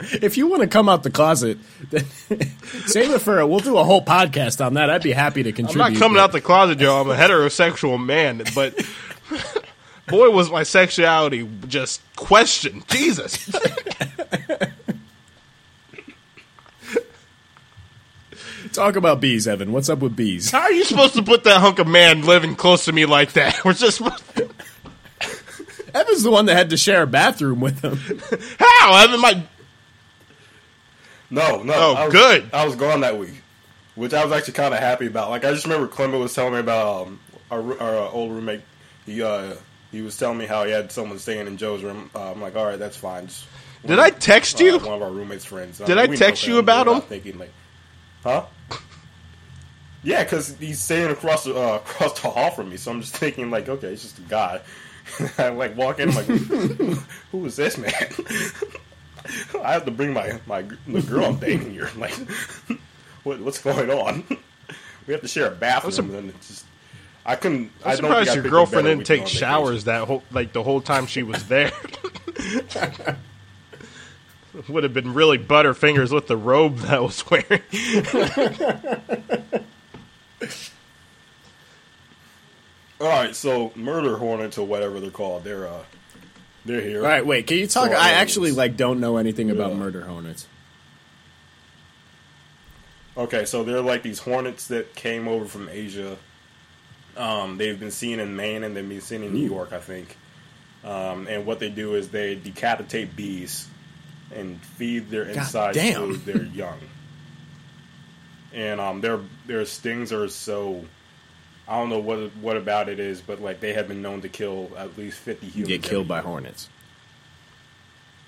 if 0.00 0.36
you 0.36 0.48
want 0.48 0.62
to 0.62 0.68
come 0.68 0.88
out 0.88 1.02
the 1.04 1.10
closet, 1.10 1.58
then 1.90 2.04
save 2.86 3.10
it 3.12 3.20
for 3.20 3.38
a, 3.38 3.46
we'll 3.46 3.60
do 3.60 3.76
a 3.78 3.84
whole 3.84 4.04
podcast 4.04 4.64
on 4.64 4.74
that. 4.74 4.90
I'd 4.90 5.02
be 5.02 5.12
happy 5.12 5.42
to 5.44 5.52
contribute. 5.52 5.82
I'm 5.84 5.92
contribute. 5.92 6.00
not 6.00 6.04
coming 6.04 6.16
but- 6.16 6.24
out 6.24 6.32
the 6.32 6.40
closet, 6.40 6.78
Joe. 6.78 7.00
I'm 7.00 7.10
a 7.10 7.14
heterosexual 7.14 8.04
man, 8.04 8.42
but 8.54 8.74
boy, 10.08 10.30
was 10.30 10.50
my 10.50 10.64
sexuality 10.64 11.48
just 11.68 12.00
questioned. 12.16 12.86
Jesus. 12.88 13.48
Talk 18.72 18.96
about 18.96 19.20
bees, 19.20 19.46
Evan. 19.46 19.70
What's 19.72 19.88
up 19.88 19.98
with 19.98 20.16
bees? 20.16 20.50
How 20.50 20.60
are 20.62 20.72
you 20.72 20.84
supposed 20.84 21.14
to 21.14 21.22
put 21.22 21.44
that 21.44 21.60
hunk 21.60 21.78
of 21.78 21.86
man 21.86 22.22
living 22.22 22.56
close 22.56 22.86
to 22.86 22.92
me 22.92 23.04
like 23.06 23.32
that? 23.34 23.64
We're 23.64 23.74
just 23.74 24.00
Evan's 25.94 26.22
the 26.22 26.30
one 26.30 26.46
that 26.46 26.56
had 26.56 26.70
to 26.70 26.76
share 26.76 27.02
a 27.02 27.06
bathroom 27.06 27.60
with 27.60 27.80
him. 27.82 27.96
how? 28.58 28.92
I 28.94 29.08
mean, 29.10 29.20
my 29.20 29.42
No, 31.30 31.62
no. 31.62 31.72
Oh, 31.74 31.94
I 31.94 32.04
was, 32.06 32.12
good. 32.14 32.50
I 32.52 32.64
was 32.64 32.76
gone 32.76 33.00
that 33.00 33.18
week, 33.18 33.42
which 33.94 34.14
I 34.14 34.24
was 34.24 34.32
actually 34.32 34.54
kind 34.54 34.72
of 34.72 34.80
happy 34.80 35.06
about. 35.06 35.28
Like, 35.28 35.44
I 35.44 35.50
just 35.52 35.64
remember 35.64 35.86
Clement 35.88 36.20
was 36.22 36.32
telling 36.34 36.54
me 36.54 36.60
about 36.60 37.06
um, 37.08 37.20
our, 37.50 37.60
our 37.80 37.96
uh, 38.06 38.10
old 38.10 38.32
roommate. 38.32 38.62
He 39.04 39.22
uh, 39.22 39.54
he 39.90 40.00
was 40.00 40.16
telling 40.16 40.38
me 40.38 40.46
how 40.46 40.64
he 40.64 40.70
had 40.72 40.90
someone 40.90 41.18
staying 41.18 41.46
in 41.46 41.58
Joe's 41.58 41.82
room. 41.82 42.08
Uh, 42.14 42.30
I'm 42.32 42.40
like, 42.40 42.56
all 42.56 42.64
right, 42.64 42.78
that's 42.78 42.96
fine. 42.96 43.26
Just 43.26 43.46
did 43.84 43.98
I 43.98 44.08
text 44.10 44.60
you? 44.60 44.76
uh, 44.76 44.78
one 44.78 44.94
of 44.94 45.02
our 45.02 45.10
roommates' 45.10 45.44
friends. 45.44 45.78
Did 45.78 45.98
I 45.98 46.04
we 46.06 46.10
know 46.10 46.16
text 46.16 46.46
you 46.46 46.58
about 46.58 46.86
him? 46.86 46.94
not 46.94 47.08
Thinking 47.08 47.38
like, 47.38 47.52
huh? 48.22 48.46
Yeah, 50.02 50.24
because 50.24 50.56
he's 50.56 50.80
staying 50.80 51.10
across 51.10 51.44
the 51.44 51.54
uh, 51.54 51.76
across 51.84 52.20
the 52.20 52.28
hall 52.28 52.50
from 52.50 52.70
me. 52.70 52.76
So 52.76 52.90
I'm 52.90 53.00
just 53.00 53.16
thinking 53.16 53.50
like, 53.50 53.68
okay, 53.68 53.88
it's 53.88 54.02
just 54.02 54.18
a 54.18 54.22
guy. 54.22 54.60
I 55.38 55.48
like 55.48 55.76
walk 55.76 55.98
in, 56.00 56.10
I'm 56.10 56.14
like, 56.14 56.26
who, 56.26 56.94
who 57.32 57.46
is 57.46 57.56
this 57.56 57.76
man? 57.78 57.92
I 59.62 59.72
have 59.72 59.84
to 59.84 59.90
bring 59.90 60.12
my 60.12 60.40
my 60.46 60.62
the 60.86 61.02
girl 61.02 61.26
I'm 61.26 61.36
dating 61.36 61.70
here. 61.70 61.90
Like, 61.96 62.14
what, 63.22 63.40
what's 63.40 63.60
going 63.60 63.90
on? 63.90 64.24
we 65.06 65.12
have 65.12 65.22
to 65.22 65.28
share 65.28 65.46
a 65.46 65.50
bathroom, 65.50 66.14
and 66.14 66.30
it's 66.30 66.48
just. 66.48 66.66
I 67.24 67.36
couldn't. 67.36 67.70
I 67.84 67.92
I'm 67.92 67.98
don't 67.98 68.10
surprised 68.10 68.30
I 68.30 68.34
your 68.34 68.42
girlfriend 68.42 68.86
didn't 68.86 68.98
week 68.98 69.06
to 69.06 69.16
go 69.18 69.24
take 69.24 69.32
showers 69.32 69.84
that 69.84 70.08
whole 70.08 70.24
like 70.32 70.52
the 70.52 70.64
whole 70.64 70.80
time 70.80 71.06
she 71.06 71.22
was 71.22 71.46
there. 71.46 71.70
Would 74.68 74.82
have 74.82 74.92
been 74.92 75.14
really 75.14 75.38
butterfingers 75.38 76.12
with 76.12 76.26
the 76.26 76.36
robe 76.36 76.78
that 76.78 76.94
I 76.94 77.00
was 77.00 77.24
wearing. 77.30 77.62
All 83.00 83.08
right, 83.08 83.34
so 83.34 83.72
murder 83.74 84.16
hornets 84.16 84.58
or 84.58 84.66
whatever 84.66 85.00
they're 85.00 85.10
called, 85.10 85.44
they're 85.44 85.66
uh, 85.66 85.82
they're 86.64 86.80
here. 86.80 87.02
All 87.02 87.08
right, 87.08 87.26
wait. 87.26 87.46
Can 87.46 87.58
you 87.58 87.66
talk? 87.66 87.90
So, 87.90 87.96
I 87.96 88.10
actually 88.12 88.52
like 88.52 88.76
don't 88.76 89.00
know 89.00 89.16
anything 89.16 89.50
about 89.50 89.74
murder 89.74 90.02
hornets. 90.02 90.46
Okay, 93.16 93.44
so 93.44 93.62
they're 93.62 93.80
like 93.80 94.02
these 94.02 94.18
hornets 94.18 94.68
that 94.68 94.94
came 94.94 95.28
over 95.28 95.44
from 95.44 95.68
Asia. 95.68 96.16
Um, 97.16 97.58
they've 97.58 97.78
been 97.78 97.90
seen 97.90 98.20
in 98.20 98.36
Maine 98.36 98.64
and 98.64 98.74
they've 98.74 98.88
been 98.88 99.00
seen 99.02 99.22
in 99.22 99.34
New 99.34 99.46
York, 99.46 99.72
I 99.72 99.80
think. 99.80 100.16
Um, 100.82 101.26
and 101.28 101.44
what 101.44 101.58
they 101.58 101.68
do 101.68 101.94
is 101.94 102.08
they 102.08 102.34
decapitate 102.34 103.14
bees 103.14 103.68
and 104.34 104.60
feed 104.62 105.10
their 105.10 105.24
insides 105.24 105.76
damn. 105.76 106.12
to 106.12 106.18
their 106.18 106.42
young. 106.42 106.78
And 108.54 108.80
um, 108.80 109.00
their 109.00 109.20
their 109.46 109.64
stings 109.64 110.12
are 110.12 110.28
so 110.28 110.84
I 111.66 111.78
don't 111.78 111.88
know 111.88 112.00
what 112.00 112.34
what 112.36 112.56
about 112.56 112.88
it 112.88 113.00
is, 113.00 113.20
but 113.20 113.40
like 113.40 113.60
they 113.60 113.72
have 113.72 113.88
been 113.88 114.02
known 114.02 114.20
to 114.22 114.28
kill 114.28 114.70
at 114.76 114.96
least 114.98 115.18
fifty 115.18 115.46
humans. 115.48 115.68
Get 115.68 115.82
killed 115.82 116.08
by 116.08 116.20
hornets. 116.20 116.68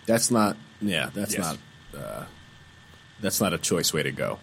That's 0.06 0.30
not. 0.30 0.56
Yeah, 0.80 1.10
that's 1.12 1.34
Yes. 1.36 1.56
not. 1.94 2.00
Uh, 2.02 2.24
that's 3.20 3.40
not 3.40 3.52
a 3.52 3.58
choice 3.58 3.92
way 3.92 4.02
to 4.02 4.12
go. 4.12 4.38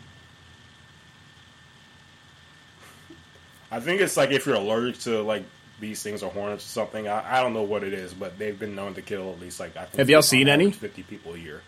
I 3.71 3.79
think 3.79 4.01
it's 4.01 4.17
like 4.17 4.31
if 4.31 4.45
you're 4.45 4.55
allergic 4.55 4.99
to 5.01 5.21
like 5.21 5.43
these 5.79 6.03
things 6.03 6.21
or 6.23 6.31
hornets 6.31 6.65
or 6.65 6.69
something. 6.69 7.07
I, 7.07 7.39
I 7.39 7.41
don't 7.41 7.53
know 7.53 7.63
what 7.63 7.83
it 7.83 7.93
is, 7.93 8.13
but 8.13 8.37
they've 8.37 8.57
been 8.57 8.75
known 8.75 8.93
to 8.93 9.01
kill 9.01 9.31
at 9.31 9.39
least 9.39 9.59
like 9.59 9.75
I 9.75 9.85
think 9.85 9.95
Have 9.97 10.09
y'all 10.09 10.21
seen 10.21 10.47
any? 10.47 10.71
Fifty 10.71 11.03
people 11.03 11.33
a 11.33 11.37
year. 11.37 11.61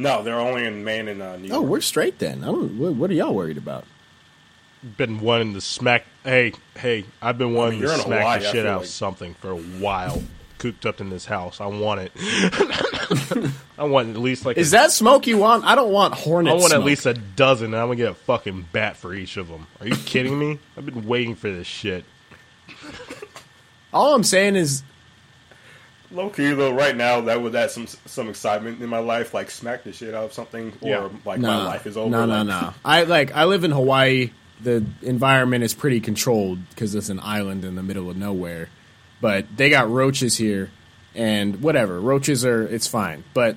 No, 0.00 0.22
they're 0.22 0.40
only 0.40 0.64
in 0.64 0.82
Maine 0.84 1.08
and 1.08 1.20
uh, 1.22 1.36
New 1.36 1.48
York. 1.48 1.58
Oh, 1.58 1.62
we're 1.62 1.80
straight 1.80 2.18
then. 2.18 2.42
I 2.42 2.46
don't, 2.46 2.78
what, 2.78 2.94
what 2.94 3.10
are 3.10 3.14
y'all 3.14 3.34
worried 3.34 3.58
about? 3.58 3.84
been 4.96 5.20
wanting 5.20 5.52
to 5.52 5.60
smack. 5.60 6.06
Hey, 6.24 6.54
hey, 6.74 7.04
I've 7.20 7.36
been 7.36 7.52
wanting 7.52 7.80
you're 7.80 7.88
to 7.90 7.94
in 7.96 8.00
smack 8.00 8.20
Hawaii, 8.20 8.38
the 8.38 8.44
shit 8.46 8.52
feel 8.54 8.66
out 8.66 8.74
of 8.76 8.80
like- 8.82 8.88
something 8.88 9.34
for 9.34 9.50
a 9.50 9.56
while. 9.58 10.22
Cooped 10.56 10.84
up 10.86 11.00
in 11.00 11.08
this 11.10 11.24
house, 11.24 11.58
I 11.60 11.66
want 11.66 12.00
it. 12.02 12.12
I 13.78 13.84
want 13.84 14.10
at 14.10 14.16
least 14.18 14.44
like 14.44 14.58
Is 14.58 14.72
a, 14.74 14.76
that 14.76 14.90
smoke 14.92 15.26
you 15.26 15.38
want? 15.38 15.64
I 15.64 15.74
don't 15.74 15.90
want 15.90 16.12
hornet 16.14 16.50
I 16.52 16.54
want 16.56 16.68
smoke. 16.68 16.80
at 16.80 16.84
least 16.86 17.06
a 17.06 17.14
dozen. 17.14 17.66
and 17.72 17.76
I'm 17.76 17.86
gonna 17.88 17.96
get 17.96 18.10
a 18.10 18.14
fucking 18.14 18.68
bat 18.72 18.96
for 18.98 19.14
each 19.14 19.38
of 19.38 19.48
them. 19.48 19.66
Are 19.80 19.86
you 19.86 19.96
kidding 19.96 20.38
me? 20.38 20.58
I've 20.76 20.84
been 20.84 21.06
waiting 21.06 21.34
for 21.34 21.50
this 21.50 21.66
shit. 21.66 22.04
All 23.92 24.14
I'm 24.14 24.22
saying 24.24 24.56
is, 24.56 24.82
Low 26.12 26.28
key 26.30 26.52
though, 26.52 26.72
right 26.72 26.96
now 26.96 27.20
that 27.22 27.40
would 27.40 27.54
add 27.54 27.70
some 27.70 27.86
some 28.06 28.28
excitement 28.28 28.82
in 28.82 28.88
my 28.88 28.98
life, 28.98 29.32
like 29.32 29.50
smack 29.50 29.84
the 29.84 29.92
shit 29.92 30.14
out 30.14 30.24
of 30.24 30.32
something, 30.32 30.72
or 30.80 30.88
Yeah. 30.88 31.08
like 31.24 31.38
no, 31.40 31.48
my 31.48 31.64
life 31.66 31.86
is 31.86 31.96
over. 31.96 32.10
No, 32.10 32.26
no, 32.26 32.42
no. 32.42 32.74
I 32.84 33.04
like. 33.04 33.34
I 33.34 33.44
live 33.44 33.62
in 33.64 33.70
Hawaii. 33.70 34.30
The 34.62 34.84
environment 35.02 35.64
is 35.64 35.72
pretty 35.72 36.00
controlled 36.00 36.58
because 36.70 36.94
it's 36.94 37.08
an 37.08 37.20
island 37.22 37.64
in 37.64 37.76
the 37.76 37.82
middle 37.82 38.10
of 38.10 38.16
nowhere. 38.16 38.68
But 39.20 39.46
they 39.56 39.70
got 39.70 39.90
roaches 39.90 40.36
here, 40.36 40.70
and 41.14 41.62
whatever. 41.62 42.00
Roaches 42.00 42.44
are. 42.44 42.62
It's 42.62 42.86
fine, 42.86 43.24
but. 43.34 43.56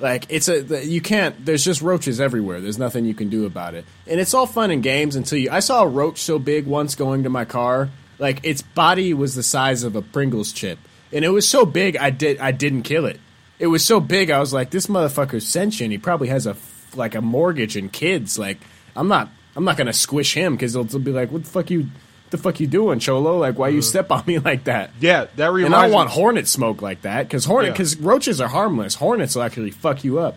Like 0.00 0.26
it's 0.28 0.48
a 0.48 0.84
you 0.84 1.00
can't. 1.00 1.46
There's 1.46 1.64
just 1.64 1.80
roaches 1.80 2.20
everywhere. 2.20 2.60
There's 2.60 2.78
nothing 2.80 3.04
you 3.04 3.14
can 3.14 3.30
do 3.30 3.46
about 3.46 3.74
it, 3.74 3.84
and 4.08 4.18
it's 4.20 4.34
all 4.34 4.44
fun 4.44 4.72
and 4.72 4.82
games 4.82 5.14
until 5.14 5.38
you. 5.38 5.50
I 5.52 5.60
saw 5.60 5.84
a 5.84 5.88
roach 5.88 6.20
so 6.20 6.40
big 6.40 6.66
once 6.66 6.96
going 6.96 7.22
to 7.22 7.30
my 7.30 7.44
car. 7.44 7.90
Like 8.18 8.40
its 8.42 8.60
body 8.60 9.14
was 9.14 9.36
the 9.36 9.44
size 9.44 9.84
of 9.84 9.94
a 9.94 10.02
Pringles 10.02 10.52
chip, 10.52 10.80
and 11.14 11.24
it 11.24 11.30
was 11.30 11.48
so 11.48 11.64
big. 11.64 11.96
I 11.96 12.10
did. 12.10 12.38
I 12.38 12.50
didn't 12.52 12.82
kill 12.82 13.06
it. 13.06 13.20
It 13.58 13.68
was 13.68 13.84
so 13.84 14.00
big. 14.00 14.30
I 14.30 14.40
was 14.40 14.52
like, 14.52 14.70
this 14.70 14.88
motherfucker's 14.88 15.46
sentient. 15.46 15.92
He 15.92 15.98
probably 15.98 16.28
has 16.28 16.46
a 16.46 16.56
like 16.94 17.14
a 17.14 17.22
mortgage 17.22 17.76
and 17.76 17.90
kids. 17.92 18.38
Like 18.38 18.58
I'm 18.94 19.08
not. 19.08 19.30
I'm 19.56 19.64
not 19.64 19.76
gonna 19.76 19.92
squish 19.92 20.34
him 20.34 20.54
because 20.54 20.72
they'll, 20.72 20.84
they'll 20.84 21.00
be 21.00 21.12
like, 21.12 21.30
what 21.30 21.44
the 21.44 21.50
fuck 21.50 21.70
you. 21.70 21.86
The 22.30 22.38
fuck 22.38 22.58
you 22.58 22.66
doing, 22.66 22.98
Cholo? 22.98 23.38
Like, 23.38 23.58
why 23.58 23.68
you 23.68 23.78
uh-huh. 23.78 23.82
step 23.86 24.10
on 24.10 24.24
me 24.26 24.38
like 24.50 24.64
that? 24.64 24.90
Yeah, 24.98 25.26
that 25.36 25.52
reminds 25.52 25.66
And 25.66 25.74
I 25.76 25.82
don't 25.82 25.90
me. 25.90 25.94
want 25.94 26.10
hornet 26.10 26.48
smoke 26.48 26.82
like 26.82 27.02
that 27.02 27.22
because 27.28 27.44
hornet 27.44 27.68
Yeah. 27.68 27.72
because 27.74 27.96
roaches 27.98 28.40
are 28.40 28.48
harmless. 28.48 28.96
Hornets 28.96 29.36
will 29.36 29.44
actually 29.44 29.70
fuck 29.70 30.02
you 30.02 30.18
up. 30.18 30.36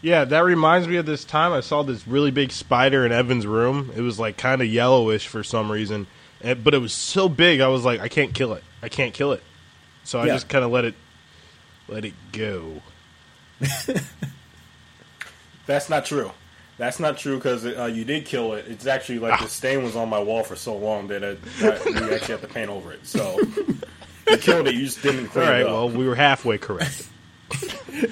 Yeah, 0.00 0.26
that 0.26 0.44
reminds 0.44 0.86
me 0.86 0.96
of 0.96 1.06
this 1.06 1.24
time 1.24 1.52
I 1.52 1.60
saw 1.60 1.82
this 1.82 2.06
really 2.06 2.30
big 2.30 2.52
spider 2.52 3.06
in 3.06 3.10
Evan's 3.10 3.46
room. 3.46 3.90
It 3.96 4.02
was 4.02 4.20
like 4.20 4.36
kind 4.36 4.60
of 4.60 4.68
yellowish 4.68 5.26
for 5.26 5.42
some 5.42 5.72
reason, 5.72 6.06
but 6.52 6.74
it 6.74 6.78
was 6.78 6.92
so 6.92 7.28
big. 7.28 7.60
I 7.60 7.68
was 7.68 7.84
like, 7.84 8.00
I 8.00 8.08
can't 8.08 8.34
kill 8.34 8.52
it. 8.52 8.62
I 8.82 8.88
can't 8.90 9.14
kill 9.14 9.32
it. 9.32 9.42
So 10.04 10.18
I 10.20 10.26
Yeah. 10.26 10.34
just 10.34 10.48
kind 10.48 10.64
of 10.64 10.70
let 10.70 10.84
it 10.84 10.94
let 11.88 12.04
it 12.04 12.12
go. 12.32 12.82
That's 15.66 15.88
not 15.88 16.04
true. 16.04 16.30
That's 16.76 16.98
not 16.98 17.16
true 17.18 17.36
because 17.36 17.64
uh, 17.64 17.84
you 17.92 18.04
did 18.04 18.26
kill 18.26 18.54
it. 18.54 18.66
It's 18.68 18.86
actually 18.86 19.20
like 19.20 19.40
Ah. 19.40 19.44
the 19.44 19.48
stain 19.48 19.82
was 19.84 19.94
on 19.96 20.08
my 20.08 20.18
wall 20.20 20.42
for 20.42 20.56
so 20.56 20.76
long 20.76 21.06
that 21.08 21.22
it, 21.22 21.42
that 21.60 21.84
we 21.84 21.92
actually 22.14 22.34
had 22.34 22.40
to 22.42 22.48
paint 22.48 22.68
over 22.68 22.92
it. 22.92 23.06
So 23.06 23.38
you 24.28 24.36
killed 24.38 24.66
it. 24.68 24.74
You 24.74 24.84
just 24.84 25.02
didn't 25.02 25.26
All 25.26 25.32
clean 25.32 25.46
right, 25.48 25.60
it 25.60 25.66
up. 25.66 25.72
well, 25.72 25.88
we 25.90 26.06
were 26.06 26.16
halfway 26.16 26.58
correct. 26.58 27.06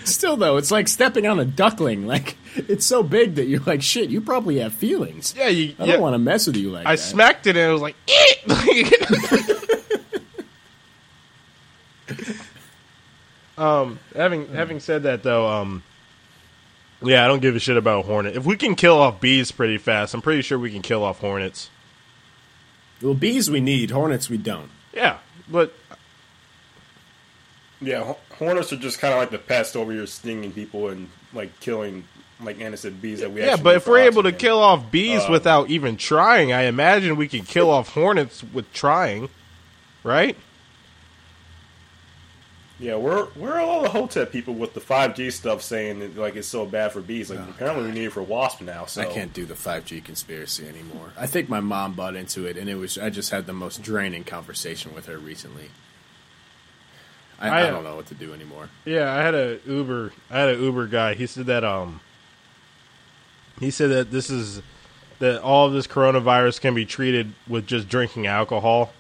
Still 0.05 0.37
though, 0.37 0.57
it's 0.57 0.71
like 0.71 0.89
stepping 0.89 1.27
on 1.27 1.41
a 1.41 1.45
duckling. 1.45 2.07
Like 2.07 2.37
it's 2.57 2.87
so 2.87 3.03
big 3.03 3.35
that 3.37 3.47
you're 3.47 3.61
like, 3.61 3.83
shit. 3.83 4.11
You 4.11 4.21
probably 4.21 4.59
have 4.59 4.73
feelings. 4.73 5.35
yeah, 5.37 5.49
you. 5.49 5.75
I 5.79 5.87
don't 5.87 6.01
want 6.01 6.15
to 6.15 6.19
mess 6.19 6.47
with 6.47 6.57
you 6.57 6.71
like 6.71 6.85
that. 6.85 6.91
I 6.91 6.97
that. 6.97 7.03
smacked 7.03 7.47
it 7.47 7.57
and 7.57 7.71
it 7.71 7.73
was 7.73 7.83
like, 7.83 7.97
"Eh!" 8.09 8.35
um, 13.59 13.99
having 14.15 14.49
having 14.49 14.81
said 14.81 15.05
that 15.05 15.23
though, 15.23 15.49
um, 15.49 15.83
yeah, 17.03 17.25
I 17.25 17.29
don't 17.29 17.41
give 17.41 17.57
a 17.57 17.61
shit 17.61 17.77
about 17.77 18.05
hornet. 18.05 18.37
If 18.37 18.45
we 18.45 18.57
can 18.57 18.75
kill 18.75 18.99
off 18.99 19.21
bees 19.21 19.51
pretty 19.51 19.79
fast, 19.79 20.15
I'm 20.15 20.23
pretty 20.23 20.43
sure 20.43 20.59
we 20.59 20.71
can 20.71 20.83
kill 20.83 21.03
off 21.05 21.19
hornets. 21.21 21.71
well, 23.01 23.15
bees 23.15 23.51
we 23.51 23.61
need, 23.61 23.91
hornets 23.91 24.29
we 24.29 24.37
don't. 24.37 24.71
Yeah, 24.93 25.19
but 25.49 25.75
Yeah, 27.83 28.15
hornets 28.39 28.73
are 28.73 28.77
just 28.77 28.99
kind 28.99 29.13
of 29.13 29.21
like 29.21 29.31
the 29.31 29.39
pest 29.39 29.77
over 29.77 29.93
here, 29.93 30.07
stinging 30.07 30.53
people 30.53 30.89
and 30.89 31.09
like 31.33 31.59
killing 31.61 32.05
like 32.41 32.61
innocent 32.61 33.01
bees 33.03 33.21
that 33.21 33.31
we. 33.31 33.41
Actually 33.41 33.47
Yeah, 33.47 33.53
actually 33.53 33.65
but 33.65 33.77
if 33.77 33.87
we're 33.87 33.99
able 33.99 34.23
to 34.23 34.33
kill 34.33 34.59
off 34.59 34.91
bees 34.91 35.25
um, 35.25 35.33
without 35.33 35.71
even 35.71 35.97
trying, 35.97 36.53
I 36.53 36.63
imagine 36.63 37.17
we 37.17 37.29
can 37.29 37.45
kill 37.45 37.71
off 37.71 37.91
hornets 37.91 38.43
with 38.43 38.73
trying, 38.73 39.29
right? 40.05 40.37
yeah, 42.83 42.97
we're 42.97 43.29
we're 43.37 43.61
all 43.61 43.83
the 43.83 43.89
Hotep 43.89 44.33
people 44.33 44.55
with 44.55 44.75
the 44.75 44.81
five 44.81 45.15
G 45.15 45.31
stuff 45.31 45.63
saying 45.63 46.01
that 46.01 46.17
like 46.17 46.35
it's 46.35 46.49
so 46.49 46.67
bad 46.67 46.93
for 46.93 47.01
bees. 47.01 47.31
Like 47.31 47.39
oh, 47.39 47.49
apparently 47.49 47.87
we 47.87 47.93
need 47.93 48.07
it 48.07 48.13
for 48.13 48.23
wasp 48.23 48.61
now. 48.61 48.87
So 48.87 49.03
I 49.03 49.05
can't 49.05 49.33
do 49.33 49.45
the 49.47 49.55
5G 49.55 50.05
conspiracy 50.05 50.67
anymore. 50.67 51.13
I 51.17 51.29
think 51.29 51.49
my 51.49 51.61
mom 51.61 51.93
bought 51.93 52.17
into 52.17 52.45
it, 52.45 52.57
and 52.57 52.69
it 52.69 52.75
was 52.75 52.99
I 52.99 53.09
just 53.09 53.31
had 53.31 53.47
the 53.47 53.53
most 53.53 53.83
draining 53.83 54.25
conversation 54.25 54.95
with 54.95 55.07
her 55.07 55.17
recently. 55.17 55.71
I, 57.43 57.49
I, 57.49 57.67
I- 57.67 57.71
don't 57.71 57.85
know 57.85 57.97
what 57.97 58.07
to 58.07 58.15
do 58.15 58.33
anymore. 58.33 58.69
Yeah, 58.85 59.13
I 59.13 59.19
had 59.23 59.35
a 59.35 59.59
Uber. 59.67 60.13
I 60.31 60.39
had 60.39 60.49
an 60.51 60.63
Uber 60.63 60.87
guy. 60.87 61.15
He 61.15 61.27
said 61.27 61.47
that 61.47 61.65
um, 61.65 62.01
he 63.59 63.71
said 63.71 63.91
that 63.91 64.11
this 64.11 64.31
is 64.31 64.63
that 65.19 65.41
all 65.43 65.67
of 65.67 65.73
this 65.73 65.87
coronavirus 65.87 66.61
can 66.61 66.75
be 66.75 66.85
treated 66.87 67.33
with 67.47 67.67
just 67.67 67.89
drinking 67.89 68.27
alcohol. 68.27 68.93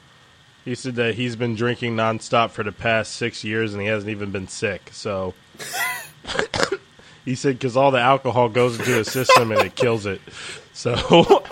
He 0.64 0.74
said 0.76 0.94
that 0.96 1.16
he's 1.16 1.34
been 1.34 1.56
drinking 1.56 1.96
nonstop 1.96 2.50
for 2.50 2.62
the 2.62 2.70
past 2.70 3.14
six 3.14 3.42
years 3.42 3.72
and 3.72 3.82
he 3.82 3.88
hasn't 3.88 4.10
even 4.10 4.30
been 4.30 4.46
sick. 4.46 4.90
So 4.92 5.34
he 7.24 7.34
said 7.34 7.58
because 7.58 7.76
all 7.76 7.90
the 7.90 7.98
alcohol 8.00 8.48
goes 8.48 8.78
into 8.78 8.92
his 8.92 9.10
system 9.10 9.50
and 9.50 9.60
it 9.62 9.74
kills 9.74 10.06
it. 10.06 10.20
So 10.72 10.94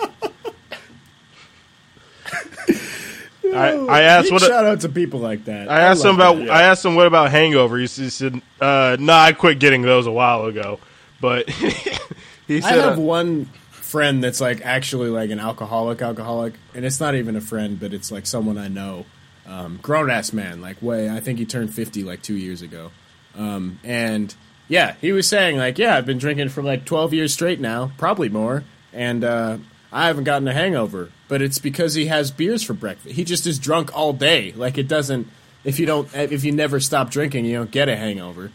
I, 3.53 3.71
I 3.71 4.01
asked 4.01 4.25
Big 4.25 4.33
what 4.33 4.41
shout 4.41 4.65
out 4.65 4.81
to 4.81 4.89
people 4.89 5.19
like 5.19 5.45
that. 5.45 5.69
I 5.69 5.81
asked 5.81 6.03
him 6.03 6.15
about. 6.15 6.37
that. 6.37 6.49
I 6.49 6.63
asked 6.63 6.85
him 6.85 6.95
what 6.95 7.07
about 7.07 7.31
hangover. 7.31 7.77
He, 7.77 7.87
said, 7.87 8.41
uh, 8.59 8.97
"Nah, 8.99 9.21
I 9.21 9.33
quit 9.33 9.59
getting 9.59 9.81
those 9.81 10.07
a 10.07 10.11
while 10.11 10.45
ago." 10.45 10.79
But 11.19 11.49
he 12.47 12.61
said, 12.61 12.79
I 12.79 12.83
have 12.83 12.97
uh, 12.97 13.01
one 13.01 13.45
friend 13.71 14.23
that's 14.23 14.41
like 14.41 14.61
actually 14.65 15.09
like 15.09 15.29
an 15.29 15.39
alcoholic, 15.39 16.01
alcoholic, 16.01 16.53
and 16.73 16.85
it's 16.85 16.99
not 16.99 17.15
even 17.15 17.35
a 17.35 17.41
friend, 17.41 17.79
but 17.79 17.93
it's 17.93 18.11
like 18.11 18.25
someone 18.25 18.57
I 18.57 18.67
know, 18.69 19.05
um, 19.45 19.79
grown 19.81 20.09
ass 20.09 20.33
man. 20.33 20.61
Like 20.61 20.81
way, 20.81 21.09
I 21.09 21.19
think 21.19 21.39
he 21.39 21.45
turned 21.45 21.73
fifty 21.73 22.03
like 22.03 22.21
two 22.21 22.35
years 22.35 22.61
ago, 22.61 22.91
um, 23.35 23.79
and 23.83 24.33
yeah, 24.67 24.95
he 25.01 25.11
was 25.11 25.27
saying 25.27 25.57
like, 25.57 25.77
yeah, 25.77 25.97
I've 25.97 26.05
been 26.05 26.17
drinking 26.17 26.49
for 26.49 26.63
like 26.63 26.85
twelve 26.85 27.13
years 27.13 27.33
straight 27.33 27.59
now, 27.59 27.91
probably 27.97 28.29
more, 28.29 28.63
and 28.93 29.23
uh, 29.23 29.57
I 29.91 30.07
haven't 30.07 30.23
gotten 30.23 30.47
a 30.47 30.53
hangover. 30.53 31.11
But 31.27 31.41
it's 31.41 31.59
because 31.59 31.93
he 31.95 32.07
has 32.07 32.31
beers 32.31 32.63
for 32.63 32.73
breakfast. 32.73 33.15
He 33.15 33.23
just 33.23 33.45
is 33.47 33.59
drunk 33.59 33.95
all 33.95 34.13
day. 34.13 34.51
Like 34.53 34.77
it 34.77 34.87
doesn't. 34.87 35.27
If 35.63 35.79
you 35.79 35.85
don't, 35.85 36.13
if 36.15 36.43
you 36.43 36.51
never 36.51 36.79
stop 36.79 37.09
drinking, 37.11 37.45
you 37.45 37.55
don't 37.57 37.71
get 37.71 37.87
a 37.89 37.95
hangover. 37.95 38.51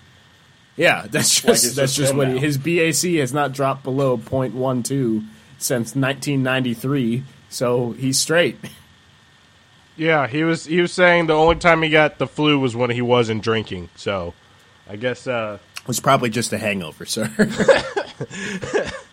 Yeah, 0.77 1.07
that's 1.11 1.41
just 1.41 1.65
it's 1.65 1.75
that's 1.75 1.95
just 1.95 2.13
just 2.13 2.15
what 2.15 2.29
he, 2.29 2.39
his 2.39 2.59
BAC 2.59 3.13
has 3.21 3.33
not 3.33 3.53
dropped 3.53 3.83
below 3.85 4.19
0.12 4.19 5.25
since 5.59 5.95
1993, 5.95 7.23
so 7.49 7.93
he's 7.93 8.19
straight. 8.19 8.59
yeah, 9.97 10.27
he 10.27 10.45
was. 10.45 10.67
He 10.67 10.81
was 10.83 10.93
saying 10.93 11.29
the 11.29 11.35
only 11.35 11.57
time 11.57 11.83
he 11.83 11.89
got 11.89 12.19
the 12.19 12.27
flu 12.27 12.59
was 12.59 12.77
when 12.77 12.91
he 12.91 13.01
wasn't 13.01 13.43
drinking. 13.43 13.89
So, 13.97 14.35
I 14.89 14.97
guess. 14.97 15.27
Uh, 15.27 15.59
It 15.81 15.89
was 15.89 16.01
probably 16.01 16.29
just 16.29 16.53
a 16.53 16.59
hangover, 16.59 17.07
sir. 17.07 17.31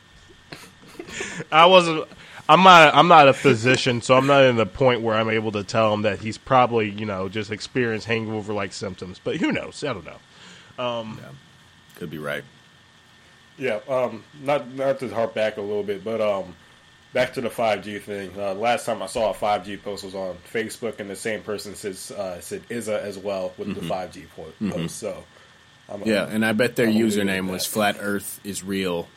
I 1.51 1.65
wasn't. 1.65 2.07
I'm 2.49 2.63
not. 2.63 2.93
I'm 2.93 3.07
not 3.07 3.27
a 3.27 3.33
physician, 3.33 4.01
so 4.01 4.15
I'm 4.15 4.27
not 4.27 4.43
in 4.43 4.57
the 4.57 4.65
point 4.65 5.01
where 5.01 5.15
I'm 5.15 5.29
able 5.29 5.51
to 5.53 5.63
tell 5.63 5.93
him 5.93 6.01
that 6.01 6.19
he's 6.19 6.37
probably, 6.37 6.89
you 6.89 7.05
know, 7.05 7.29
just 7.29 7.51
experienced 7.51 8.05
hangover-like 8.07 8.73
symptoms. 8.73 9.19
But 9.23 9.37
who 9.37 9.51
knows? 9.51 9.83
I 9.83 9.93
don't 9.93 10.05
know. 10.05 10.17
Could 11.95 12.09
be 12.11 12.17
right. 12.17 12.43
Yeah, 13.57 13.79
um, 13.87 14.23
not 14.41 14.73
not 14.73 14.99
to 14.99 15.09
harp 15.09 15.33
back 15.33 15.57
a 15.57 15.61
little 15.61 15.83
bit, 15.83 16.03
but 16.03 16.19
um, 16.19 16.55
back 17.13 17.33
to 17.35 17.41
the 17.41 17.49
five 17.49 17.83
G 17.83 17.99
thing. 17.99 18.31
Uh, 18.37 18.55
last 18.55 18.85
time 18.85 19.01
I 19.01 19.05
saw 19.05 19.29
a 19.29 19.33
five 19.33 19.63
G 19.65 19.77
post 19.77 20.03
was 20.03 20.15
on 20.15 20.35
Facebook, 20.51 20.99
and 20.99 21.09
the 21.09 21.15
same 21.15 21.43
person 21.43 21.75
says 21.75 22.11
uh, 22.11 22.41
said 22.41 22.63
Isa 22.69 22.99
as 23.01 23.17
well 23.17 23.53
with 23.57 23.75
the 23.75 23.81
five 23.87 24.11
G 24.11 24.25
po- 24.35 24.51
post. 24.71 24.97
So, 24.97 25.23
I'm, 25.87 26.01
Yeah, 26.03 26.25
and 26.25 26.43
I 26.43 26.53
bet 26.53 26.75
their 26.75 26.87
I'm 26.87 26.93
gonna 26.93 27.05
leave 27.05 27.17
it 27.17 27.21
username 27.27 27.51
was. 27.51 27.65
Flat 27.65 27.97
Earth 27.99 28.41
is 28.43 28.63
Real 28.63 29.07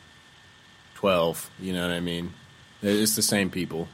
12. 0.97 1.51
You 1.59 1.73
know 1.73 1.87
what 1.87 1.95
I 1.95 1.99
mean? 1.99 2.33
It's 2.81 3.15
the 3.15 3.21
same 3.21 3.51
people. 3.51 3.87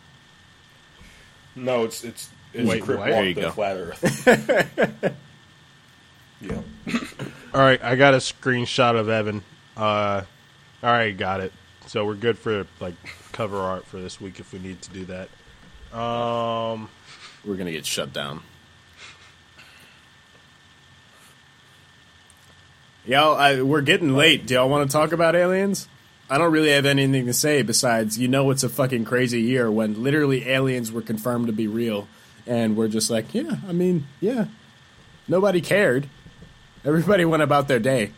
no, 1.53 1.83
it's 1.83 2.05
it's 2.05 2.29
it's 2.53 2.69
Wait, 2.69 2.81
Crip? 2.81 2.99
Walk 2.99 3.07
There 3.09 3.25
you 3.25 3.33
the 3.33 3.41
go. 3.41 3.51
Flat 3.51 3.75
Earth. 3.75 4.25
yeah, 6.41 6.61
All 7.53 7.59
right, 7.61 7.83
I 7.83 7.97
got 7.97 8.13
a 8.13 8.17
screenshot 8.17 8.97
of 8.97 9.09
Evan. 9.09 9.43
Uh, 9.75 10.21
all 10.81 10.91
right, 10.91 11.15
got 11.17 11.41
it. 11.41 11.51
So 11.87 12.05
we're 12.05 12.15
good 12.15 12.37
for 12.37 12.65
like 12.79 12.93
cover 13.33 13.57
art 13.57 13.85
for 13.85 13.99
this 13.99 14.21
week 14.21 14.39
if 14.39 14.53
we 14.53 14.59
need 14.59 14.81
to 14.83 14.89
do 14.91 15.05
that. 15.05 15.27
Um, 15.97 16.89
We're 17.43 17.55
going 17.55 17.65
to 17.65 17.73
get 17.73 17.85
shut 17.85 18.13
down. 18.13 18.41
Y'all, 23.05 23.35
I, 23.35 23.61
we're 23.61 23.81
getting 23.81 24.15
late. 24.15 24.45
Do 24.45 24.53
y'all 24.53 24.69
want 24.69 24.89
to 24.89 24.93
talk 24.93 25.11
about 25.11 25.35
aliens? 25.35 25.89
I 26.33 26.39
don't 26.39 26.51
really 26.51 26.71
have 26.71 26.87
anything 26.87 27.27
to 27.27 27.33
say 27.33 27.61
besides 27.61 28.17
you 28.17 28.27
know 28.27 28.49
it's 28.49 28.63
a 28.63 28.69
fucking 28.69 29.05
crazy 29.05 29.39
year 29.39 29.69
when 29.69 30.01
literally 30.01 30.49
aliens 30.49 30.91
were 30.91 31.03
confirmed 31.03 31.45
to 31.45 31.53
be 31.53 31.67
real, 31.67 32.07
and 32.47 32.75
we're 32.75 32.87
just 32.87 33.11
like, 33.11 33.35
yeah, 33.35 33.57
I 33.67 33.71
mean, 33.71 34.07
yeah. 34.19 34.45
Nobody 35.27 35.61
cared. 35.61 36.09
Everybody 36.83 37.23
went 37.23 37.43
about 37.43 37.67
their 37.67 37.77
day. 37.77 38.13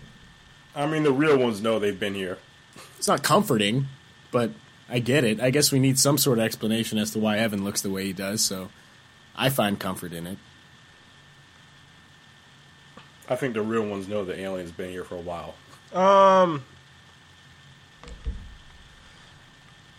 I 0.74 0.88
mean 0.88 1.04
the 1.04 1.12
real 1.12 1.38
ones 1.38 1.62
know 1.62 1.78
they've 1.78 2.00
been 2.00 2.14
here. 2.14 2.38
It's 2.98 3.10
not 3.10 3.22
comforting, 3.22 3.88
but 4.32 4.52
I 4.90 5.00
get 5.00 5.26
it. 5.26 5.42
I 5.42 5.50
guess 5.50 5.74
we 5.74 5.80
need 5.80 6.00
some 6.00 6.18
sort 6.18 6.40
of 6.40 6.46
explanation 6.46 6.98
as 6.98 7.12
to 7.12 7.20
why 7.20 7.38
Evan 7.38 7.66
looks 7.66 7.82
the 7.82 7.90
way 7.90 8.06
he 8.06 8.14
does, 8.14 8.42
so 8.42 8.70
I 9.36 9.50
find 9.50 9.78
comfort 9.78 10.14
in 10.14 10.26
it. 10.26 10.38
I 13.28 13.36
think 13.36 13.56
the 13.56 13.62
real 13.62 13.86
ones 13.86 14.08
know 14.08 14.24
the 14.24 14.40
aliens 14.40 14.72
been 14.72 14.90
here 14.90 15.04
for 15.04 15.16
a 15.16 15.20
while. 15.20 15.56
um, 15.92 16.64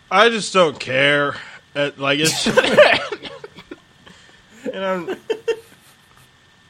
I 0.09 0.29
just 0.29 0.53
don't 0.53 0.79
care. 0.79 1.35
Uh, 1.75 1.91
like 1.97 2.19
it's, 2.19 2.47
and 4.73 4.83
I'm, 4.83 5.15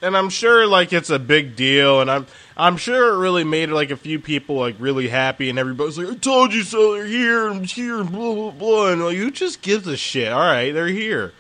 and 0.02 0.18
I'm 0.18 0.30
sure 0.30 0.68
like 0.68 0.94
it's 0.94 1.10
a 1.10 1.20
big 1.20 1.56
deal, 1.56 2.02
and 2.02 2.10
I'm 2.12 2.28
I'm 2.56 2.78
sure 2.78 3.14
it 3.14 3.18
really 3.18 3.44
made 3.44 3.70
like 3.70 3.92
a 3.92 3.98
few 3.98 4.20
people 4.20 4.56
like 4.58 4.76
really 4.80 5.08
happy, 5.08 5.50
and 5.50 5.60
everybody's 5.60 5.98
like, 5.98 6.10
"I 6.10 6.16
told 6.16 6.54
you 6.54 6.64
so, 6.64 6.94
they're 6.94 7.06
here, 7.06 7.48
and 7.48 7.66
here, 7.66 8.00
and 8.00 8.12
blah 8.12 8.34
blah 8.34 8.52
blah," 8.52 8.88
and 8.88 9.04
like, 9.06 9.18
who 9.18 9.32
just 9.32 9.62
gives 9.62 9.88
a 9.88 9.98
shit? 9.98 10.32
All 10.32 10.40
right, 10.40 10.72
they're 10.72 10.88
here. 10.88 11.34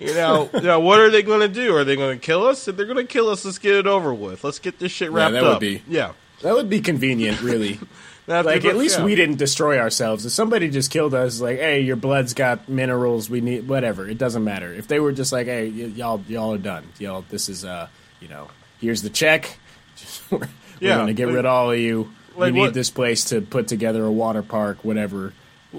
You 0.00 0.14
know, 0.14 0.48
you 0.54 0.60
know, 0.60 0.80
what 0.80 1.00
are 1.00 1.10
they 1.10 1.22
going 1.22 1.40
to 1.40 1.48
do? 1.48 1.74
Are 1.76 1.84
they 1.84 1.96
going 1.96 2.18
to 2.18 2.24
kill 2.24 2.46
us? 2.46 2.68
If 2.68 2.76
they're 2.76 2.86
going 2.86 2.98
to 2.98 3.04
kill 3.04 3.28
us, 3.28 3.44
let's 3.44 3.58
get 3.58 3.74
it 3.74 3.86
over 3.86 4.14
with. 4.14 4.44
Let's 4.44 4.58
get 4.58 4.78
this 4.78 4.92
shit 4.92 5.10
wrapped 5.10 5.32
that 5.34 5.42
would 5.42 5.52
up. 5.54 5.60
be- 5.60 5.82
yeah. 5.88 6.12
That 6.42 6.54
would 6.54 6.70
be 6.70 6.80
convenient, 6.80 7.40
really. 7.42 7.78
That'd 8.32 8.46
like 8.46 8.64
at 8.64 8.76
least 8.76 8.98
yeah. 8.98 9.04
we 9.04 9.14
didn't 9.14 9.36
destroy 9.36 9.78
ourselves. 9.78 10.26
If 10.26 10.32
somebody 10.32 10.68
just 10.70 10.90
killed 10.90 11.14
us, 11.14 11.40
like, 11.40 11.58
hey, 11.58 11.80
your 11.80 11.96
blood's 11.96 12.34
got 12.34 12.68
minerals, 12.68 13.28
we 13.30 13.40
need 13.40 13.68
whatever. 13.68 14.08
It 14.08 14.18
doesn't 14.18 14.42
matter. 14.44 14.72
If 14.72 14.88
they 14.88 15.00
were 15.00 15.12
just 15.12 15.32
like, 15.32 15.46
hey, 15.46 15.68
y- 15.70 15.92
y'all, 15.94 16.20
y'all 16.28 16.54
are 16.54 16.58
done. 16.58 16.84
Y'all, 16.98 17.24
this 17.28 17.48
is, 17.48 17.64
uh, 17.64 17.88
you 18.20 18.28
know, 18.28 18.48
here's 18.80 19.02
the 19.02 19.10
check. 19.10 19.58
we're 20.30 20.48
Yeah, 20.80 20.96
gonna 20.96 21.12
get 21.14 21.26
but- 21.26 21.34
rid 21.34 21.44
of 21.44 21.52
all 21.52 21.70
of 21.72 21.78
you. 21.78 22.12
Like 22.34 22.52
we 22.54 22.60
what- 22.60 22.66
need 22.66 22.74
this 22.74 22.90
place 22.90 23.26
to 23.26 23.40
put 23.42 23.68
together 23.68 24.04
a 24.04 24.10
water 24.12 24.42
park, 24.42 24.84
whatever. 24.84 25.32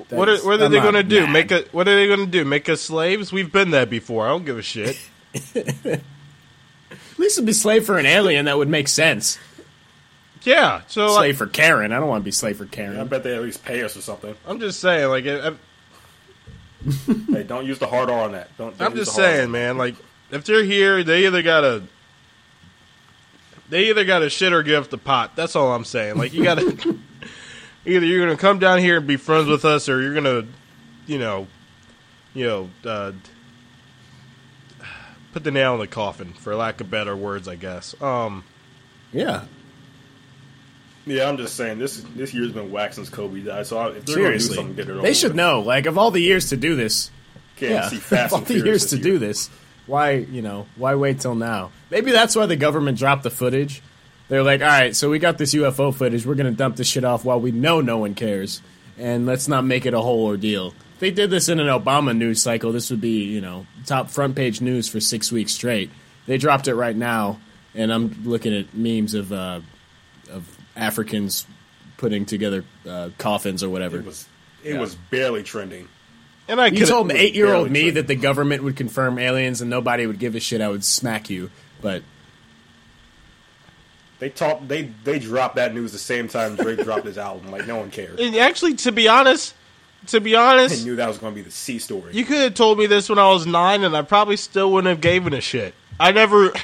What 0.10 0.28
are, 0.30 0.38
what 0.40 0.60
are 0.60 0.70
they 0.70 0.80
going 0.80 0.96
to 0.96 1.04
do? 1.04 1.22
mad. 1.22 1.34
Make 1.34 1.52
a, 1.52 1.62
what 1.72 1.88
are 1.88 1.96
they 1.96 2.08
going 2.08 2.22
to 2.22 2.26
do? 2.26 2.44
Make 2.46 2.68
us 2.68 2.82
slaves? 2.82 3.32
We've 3.32 3.52
been 3.52 3.70
there 3.70 3.86
before. 3.86 4.26
I 4.26 4.30
don't 4.30 4.44
give 4.44 4.58
a 4.58 4.64
shit. 4.64 4.98
At 5.56 6.02
least 7.20 7.38
it'd 7.38 7.46
be 7.46 7.54
slave 7.54 7.86
for 7.86 7.98
an 8.00 8.06
alien. 8.08 8.46
That 8.46 8.58
would 8.58 8.70
make 8.70 8.88
sense. 8.88 9.38
Yeah. 10.44 10.82
So 10.88 11.08
like, 11.08 11.16
Slave 11.16 11.38
for 11.38 11.48
Karen. 11.48 11.92
I 11.92 12.00
don't 12.00 12.10
want 12.10 12.22
to 12.22 12.26
be 12.26 12.32
slave 12.32 12.58
for 12.58 12.66
Karen. 12.66 13.00
I 13.00 13.04
bet 13.04 13.24
they 13.24 13.36
at 13.36 13.42
least 13.42 13.64
pay 13.64 13.84
us 13.84 13.96
or 13.96 14.02
something. 14.02 14.36
I'm 14.46 14.60
just 14.60 14.80
saying, 14.80 15.10
like, 15.10 15.26
if, 15.26 15.58
hey, 17.30 17.44
don't 17.44 17.66
use 17.66 17.80
the 17.80 17.88
hard 17.88 18.10
R 18.10 18.22
on 18.22 18.32
that. 18.34 18.56
Don't. 18.58 18.78
don't 18.78 18.92
I'm 18.92 18.96
just 18.96 19.16
the 19.16 19.22
R. 19.22 19.28
saying, 19.30 19.52
man. 19.52 19.78
Like, 19.78 19.96
if 20.32 20.44
they're 20.46 20.64
here, 20.64 21.04
they 21.04 21.26
either 21.26 21.42
gotta, 21.42 21.84
they 23.70 23.90
either 23.90 24.04
gotta 24.06 24.30
shit 24.30 24.54
or 24.54 24.64
give 24.64 24.90
the 24.90 24.98
pot. 24.98 25.36
That's 25.36 25.56
all 25.56 25.74
I'm 25.74 25.86
saying. 25.86 26.18
Like, 26.18 26.34
you 26.34 26.44
gotta, 26.44 26.64
either 27.86 28.06
you're 28.06 28.26
gonna 28.26 28.38
come 28.38 28.60
down 28.60 28.80
here 28.80 28.98
and 28.98 29.08
be 29.08 29.18
friends 29.18 29.48
with 29.48 29.66
us, 29.66 29.88
or 29.88 30.02
you're 30.02 30.14
gonna, 30.14 30.46
you 31.06 31.20
know, 31.20 31.48
you 32.34 32.46
know, 32.46 32.70
uh, 32.86 33.12
put 35.32 35.44
the 35.44 35.52
nail 35.52 35.74
in 35.74 35.80
the 35.80 35.88
coffin, 35.88 36.34
for 36.34 36.56
lack 36.56 36.82
of 36.82 36.90
better 36.90 37.16
words, 37.16 37.48
I 37.48 37.56
guess. 37.56 38.00
Um, 38.02 38.44
yeah. 39.12 39.46
Yeah, 41.06 41.28
I'm 41.28 41.38
just 41.38 41.56
saying 41.56 41.80
this 41.80 41.98
this 42.16 42.34
year's 42.34 42.52
been 42.52 42.72
whack 42.72 42.94
since 42.94 43.10
Kobe 43.10 43.42
died. 43.42 43.68
So 43.68 43.78
I- 43.78 43.90
if 43.92 44.06
they're 44.06 44.16
going 44.18 44.32
to 44.34 44.38
do 44.38 44.44
something, 44.44 44.76
get 44.76 44.88
it 44.88 44.92
over 44.94 45.02
they 45.02 45.14
should 45.14 45.30
with. 45.32 45.36
know. 45.38 45.60
Like 45.62 45.86
of 45.86 45.98
all 45.98 46.12
the 46.12 46.22
years 46.22 46.50
to 46.50 46.58
do 46.58 46.76
this, 46.76 47.12
Can't 47.58 47.72
yeah, 47.72 47.88
see 47.90 47.98
Fast 48.00 48.34
all 48.34 48.40
the 48.42 48.54
years 48.56 48.86
to 48.88 48.96
year. 48.98 49.04
do 49.04 49.20
this. 49.20 49.50
Why, 49.86 50.12
you 50.12 50.42
know, 50.42 50.66
why 50.78 50.96
wait 50.96 51.20
till 51.20 51.36
now? 51.36 51.72
Maybe 51.92 52.12
that's 52.12 52.36
why 52.38 52.46
the 52.46 52.56
government 52.56 52.98
dropped 52.98 53.24
the 53.24 53.30
footage. 53.30 53.82
They're 54.30 54.42
like, 54.44 54.62
all 54.62 54.68
right, 54.68 54.96
so 54.96 55.10
we 55.10 55.20
got 55.20 55.38
this 55.38 55.54
UFO 55.54 55.94
footage. 55.94 56.26
We're 56.26 56.36
going 56.36 56.50
to 56.50 56.58
dump 56.58 56.78
this 56.78 56.88
shit 56.88 57.04
off 57.04 57.26
while 57.26 57.40
we 57.42 57.52
know 57.52 57.82
no 57.82 57.98
one 57.98 58.16
cares, 58.16 58.62
and 58.98 59.26
let's 59.26 59.50
not 59.50 59.66
make 59.66 59.86
it 59.86 59.94
a 59.94 60.00
whole 60.00 60.24
ordeal. 60.26 60.74
If 60.94 61.00
they 61.00 61.12
did 61.12 61.30
this 61.30 61.50
in 61.50 61.60
an 61.60 61.68
Obama 61.68 62.16
news 62.16 62.42
cycle, 62.42 62.72
this 62.72 62.90
would 62.92 63.02
be, 63.02 63.26
you 63.26 63.42
know, 63.42 63.68
top 63.86 64.10
front 64.10 64.38
page 64.38 64.62
news 64.62 64.88
for 64.88 65.02
six 65.02 65.34
weeks 65.34 65.52
straight. 65.52 65.92
They 66.28 66.38
dropped 66.38 66.70
it 66.70 66.76
right 66.76 66.96
now, 66.96 67.42
and 67.76 67.92
I'm 67.92 68.24
looking 68.24 68.56
at 68.56 68.74
memes 68.74 69.14
of 69.14 69.34
uh, 69.34 69.60
of 70.34 70.46
Africans 70.76 71.46
putting 71.98 72.26
together 72.26 72.66
uh, 72.88 73.10
coffins 73.18 73.64
or 73.64 73.70
whatever. 73.70 73.98
It 74.00 74.06
was 74.06 74.28
it 74.64 74.74
Yeah. 74.74 74.80
was 74.80 74.96
barely 74.96 75.44
trending. 75.44 75.88
and 76.48 76.60
I 76.60 76.68
You 76.68 76.86
told 76.86 77.08
was 77.08 77.16
eight 77.18 77.36
year 77.36 77.54
old 77.54 77.70
me 77.72 77.84
true. 77.84 77.92
that 77.94 78.08
the 78.08 78.16
government 78.16 78.64
would 78.64 78.76
confirm 78.76 79.18
aliens 79.20 79.62
and 79.62 79.70
nobody 79.70 80.06
would 80.08 80.20
give 80.20 80.36
a 80.36 80.40
shit. 80.40 80.60
I 80.62 80.68
would 80.70 80.84
smack 80.84 81.30
you. 81.30 81.52
But 81.82 82.02
They 84.20 84.30
talked. 84.30 84.68
They 84.68 84.90
they 85.04 85.20
dropped 85.20 85.56
that 85.58 85.74
news 85.74 85.92
the 85.92 85.98
same 86.00 86.28
time 86.28 86.56
Drake 86.56 86.84
dropped 86.84 87.06
his 87.06 87.18
album. 87.18 87.52
Like 87.52 87.68
no 87.68 87.78
one 87.78 87.92
cared. 87.92 88.20
And 88.20 88.36
actually, 88.38 88.76
to 88.76 88.92
be 88.92 89.08
honest, 89.10 89.54
to 90.08 90.20
be 90.22 90.32
They 90.32 90.36
honest, 90.38 90.86
knew 90.86 90.96
that 90.96 91.08
was 91.08 91.18
going 91.18 91.34
to 91.34 91.36
be 91.36 91.42
the 91.42 91.52
C 91.52 91.78
story. 91.80 92.14
you 92.14 92.24
could 92.26 92.38
have 92.40 92.54
told 92.54 92.78
me 92.80 92.86
this 92.88 93.10
when 93.10 93.20
I 93.20 93.30
was 93.30 93.46
nine, 93.46 93.84
and 93.84 93.96
I 93.96 94.02
probably 94.02 94.38
still 94.38 94.72
wouldn't 94.72 94.90
have 94.90 95.02
given 95.02 95.34
a 95.34 95.42
shit. 95.42 95.74
I 96.00 96.12
never. 96.12 96.52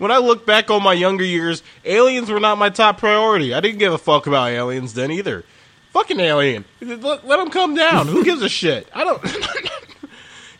when 0.00 0.10
I 0.10 0.16
look 0.16 0.46
back 0.46 0.70
on 0.70 0.82
my 0.82 0.94
younger 0.94 1.24
years, 1.24 1.62
aliens 1.84 2.30
were 2.30 2.40
not 2.40 2.58
my 2.58 2.70
top 2.70 2.98
priority. 2.98 3.54
I 3.54 3.60
didn't 3.60 3.78
give 3.78 3.92
a 3.92 3.98
fuck 3.98 4.26
about 4.26 4.50
aliens 4.50 4.94
then 4.94 5.10
either. 5.10 5.44
Fucking 5.92 6.18
alien, 6.18 6.64
let, 6.80 7.26
let 7.26 7.36
them 7.36 7.50
come 7.50 7.74
down. 7.74 8.08
Who 8.08 8.24
gives 8.24 8.42
a 8.42 8.48
shit? 8.48 8.88
I 8.94 9.04
don't. 9.04 9.22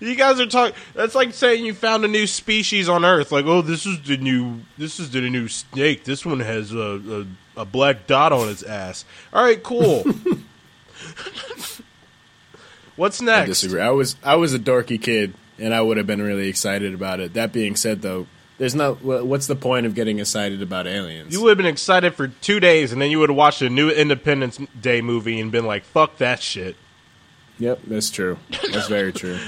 You 0.03 0.15
guys 0.15 0.41
are 0.41 0.47
talking. 0.47 0.75
That's 0.95 1.15
like 1.15 1.35
saying 1.35 1.63
you 1.63 1.75
found 1.75 2.07
a 2.07 2.09
new 2.09 2.27
species 2.27 2.89
on 2.89 3.05
Earth. 3.05 3.31
Like, 3.31 3.45
oh, 3.45 3.61
this 3.61 3.85
is 3.85 4.01
the 4.01 4.17
new. 4.17 4.61
This 4.79 4.99
is 4.99 5.11
the 5.11 5.21
new 5.21 5.47
snake. 5.47 6.05
This 6.05 6.25
one 6.25 6.41
has 6.41 6.73
a 6.73 7.27
a, 7.57 7.61
a 7.61 7.65
black 7.67 8.07
dot 8.07 8.33
on 8.33 8.49
its 8.49 8.63
ass. 8.63 9.05
All 9.31 9.45
right, 9.45 9.63
cool. 9.63 10.05
What's 12.97 13.21
I 13.21 13.25
next? 13.27 13.49
disagree. 13.51 13.83
I 13.83 13.91
was 13.91 14.17
I 14.25 14.37
was 14.37 14.55
a 14.55 14.59
dorky 14.59 15.01
kid 15.01 15.35
and 15.59 15.75
I 15.75 15.83
would 15.83 15.99
have 15.99 16.07
been 16.07 16.23
really 16.23 16.49
excited 16.49 16.95
about 16.95 17.21
it. 17.21 17.35
That 17.35 17.53
being 17.53 17.77
said, 17.77 18.01
though, 18.01 18.27
there's 18.61 18.75
no. 18.75 18.93
What's 18.93 19.47
the 19.47 19.57
point 19.57 19.87
of 19.87 19.95
getting 19.95 20.19
excited 20.19 20.61
about 20.61 20.87
aliens? 20.87 21.33
You 21.33 21.43
would 21.43 21.49
have 21.49 21.57
been 21.57 21.65
excited 21.65 22.15
for 22.15 22.29
two 22.29 22.61
days, 22.61 22.93
and 22.93 23.01
then 23.01 23.11
you 23.11 23.19
would 23.19 23.31
have 23.31 23.37
watched 23.37 23.63
a 23.63 23.71
new 23.71 23.89
Independence 23.89 24.59
Day 24.79 25.01
movie 25.01 25.41
and 25.41 25.51
been 25.51 25.65
like, 25.65 25.83
"Fuck 25.83 26.19
that 26.19 26.43
shit." 26.43 26.77
Yep, 27.59 27.81
that's 27.87 28.11
true. 28.11 28.37
That's 28.71 28.87
very 28.87 29.15
true. 29.15 29.39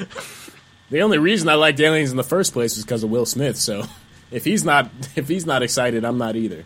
The 0.89 1.03
only 1.03 1.19
reason 1.19 1.51
I 1.51 1.57
liked 1.57 1.79
aliens 1.79 2.11
in 2.11 2.17
the 2.17 2.25
first 2.25 2.55
place 2.55 2.75
was 2.75 2.87
because 2.87 3.05
of 3.05 3.11
Will 3.11 3.27
Smith. 3.27 3.59
So 3.59 3.85
if 4.31 4.47
he's 4.47 4.65
not 4.65 4.91
if 5.15 5.29
he's 5.29 5.45
not 5.45 5.63
excited, 5.63 6.07
I'm 6.07 6.17
not 6.17 6.35
either. 6.35 6.65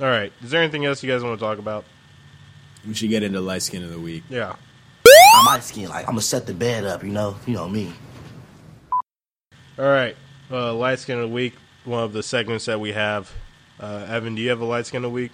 All 0.00 0.08
right. 0.08 0.32
Is 0.42 0.50
there 0.50 0.60
anything 0.60 0.84
else 0.84 1.04
you 1.04 1.08
guys 1.08 1.22
want 1.22 1.38
to 1.38 1.46
talk 1.46 1.60
about? 1.60 1.84
We 2.84 2.94
should 2.94 3.10
get 3.10 3.22
into 3.22 3.40
light 3.40 3.62
skin 3.62 3.84
of 3.84 3.90
the 3.90 4.00
week. 4.00 4.24
Yeah. 4.28 4.56
I'm 5.36 5.46
light 5.46 5.62
skin, 5.62 5.88
like 5.88 6.06
I'm 6.08 6.14
gonna 6.14 6.20
set 6.20 6.46
the 6.46 6.54
bed 6.54 6.84
up, 6.84 7.04
you 7.04 7.10
know, 7.10 7.36
you 7.46 7.54
know 7.54 7.68
me. 7.68 7.92
All 9.78 9.84
right. 9.84 10.16
Uh, 10.52 10.74
light 10.74 10.98
skin 10.98 11.16
of 11.18 11.22
the 11.30 11.34
week. 11.34 11.54
One 11.84 12.02
of 12.04 12.12
the 12.12 12.22
segments 12.22 12.66
that 12.66 12.78
we 12.78 12.92
have. 12.92 13.32
Uh, 13.80 14.06
Evan, 14.08 14.34
do 14.34 14.42
you 14.42 14.50
have 14.50 14.60
a 14.60 14.64
light 14.66 14.86
skin 14.86 14.98
of 14.98 15.10
the 15.10 15.14
week? 15.14 15.32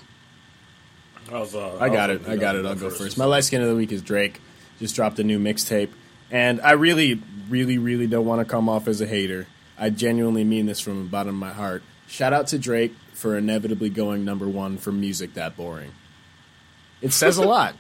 I, 1.31 1.41
was, 1.41 1.55
uh, 1.55 1.77
I 1.79 1.89
got 1.89 2.09
was- 2.11 2.21
it. 2.23 2.29
I 2.29 2.37
got 2.37 2.55
it. 2.57 2.64
I'll 2.64 2.75
go 2.75 2.89
first. 2.89 2.99
first. 2.99 3.19
My 3.19 3.25
light 3.25 3.45
skin 3.45 3.61
of 3.61 3.69
the 3.69 3.75
week 3.75 3.91
is 3.93 4.01
Drake. 4.01 4.41
Just 4.79 4.95
dropped 4.95 5.19
a 5.19 5.25
new 5.25 5.41
mixtape, 5.41 5.91
and 6.31 6.61
I 6.61 6.71
really, 6.73 7.21
really, 7.49 7.79
really 7.79 8.07
don't 8.07 8.25
want 8.25 8.41
to 8.41 8.45
come 8.45 8.69
off 8.69 8.87
as 8.87 9.01
a 9.01 9.07
hater. 9.09 9.49
I 9.77 9.91
genuinely 9.91 10.45
mean 10.45 10.66
this 10.66 10.79
from 10.79 11.03
the 11.05 11.11
bottom 11.11 11.31
of 11.31 11.35
my 11.41 11.53
heart. 11.53 11.83
Shout 12.07 12.33
out 12.33 12.47
to 12.49 12.59
Drake 12.59 12.95
for 13.12 13.37
inevitably 13.37 13.91
going 13.91 14.25
number 14.25 14.47
one 14.47 14.79
for 14.79 14.93
music 14.93 15.35
that 15.35 15.57
boring. 15.57 15.91
It 17.03 17.12
says 17.12 17.39
a 17.39 17.45
lot. 17.45 17.75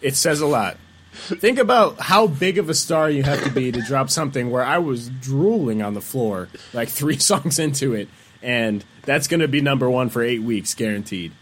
It 0.00 0.16
says 0.16 0.40
a 0.40 0.46
lot. 0.46 0.78
Think 1.12 1.58
about 1.58 2.00
how 2.00 2.26
big 2.26 2.56
of 2.58 2.70
a 2.70 2.74
star 2.74 3.10
you 3.10 3.22
have 3.22 3.44
to 3.44 3.50
be 3.50 3.70
to 3.70 3.82
drop 3.82 4.08
something 4.08 4.50
where 4.50 4.64
I 4.64 4.78
was 4.78 5.08
drooling 5.08 5.82
on 5.82 5.92
the 5.92 6.00
floor 6.00 6.48
like 6.72 6.88
three 6.88 7.18
songs 7.30 7.58
into 7.58 7.94
it, 7.94 8.08
and 8.42 8.84
that's 9.02 9.28
going 9.28 9.40
to 9.40 9.48
be 9.48 9.60
number 9.60 9.88
one 9.90 10.08
for 10.08 10.22
eight 10.22 10.42
weeks, 10.42 10.74
guaranteed. 10.74 11.32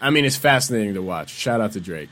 I 0.00 0.10
mean, 0.10 0.24
it's 0.24 0.36
fascinating 0.36 0.94
to 0.94 1.02
watch. 1.02 1.30
Shout 1.30 1.60
out 1.60 1.72
to 1.72 1.80
Drake, 1.80 2.08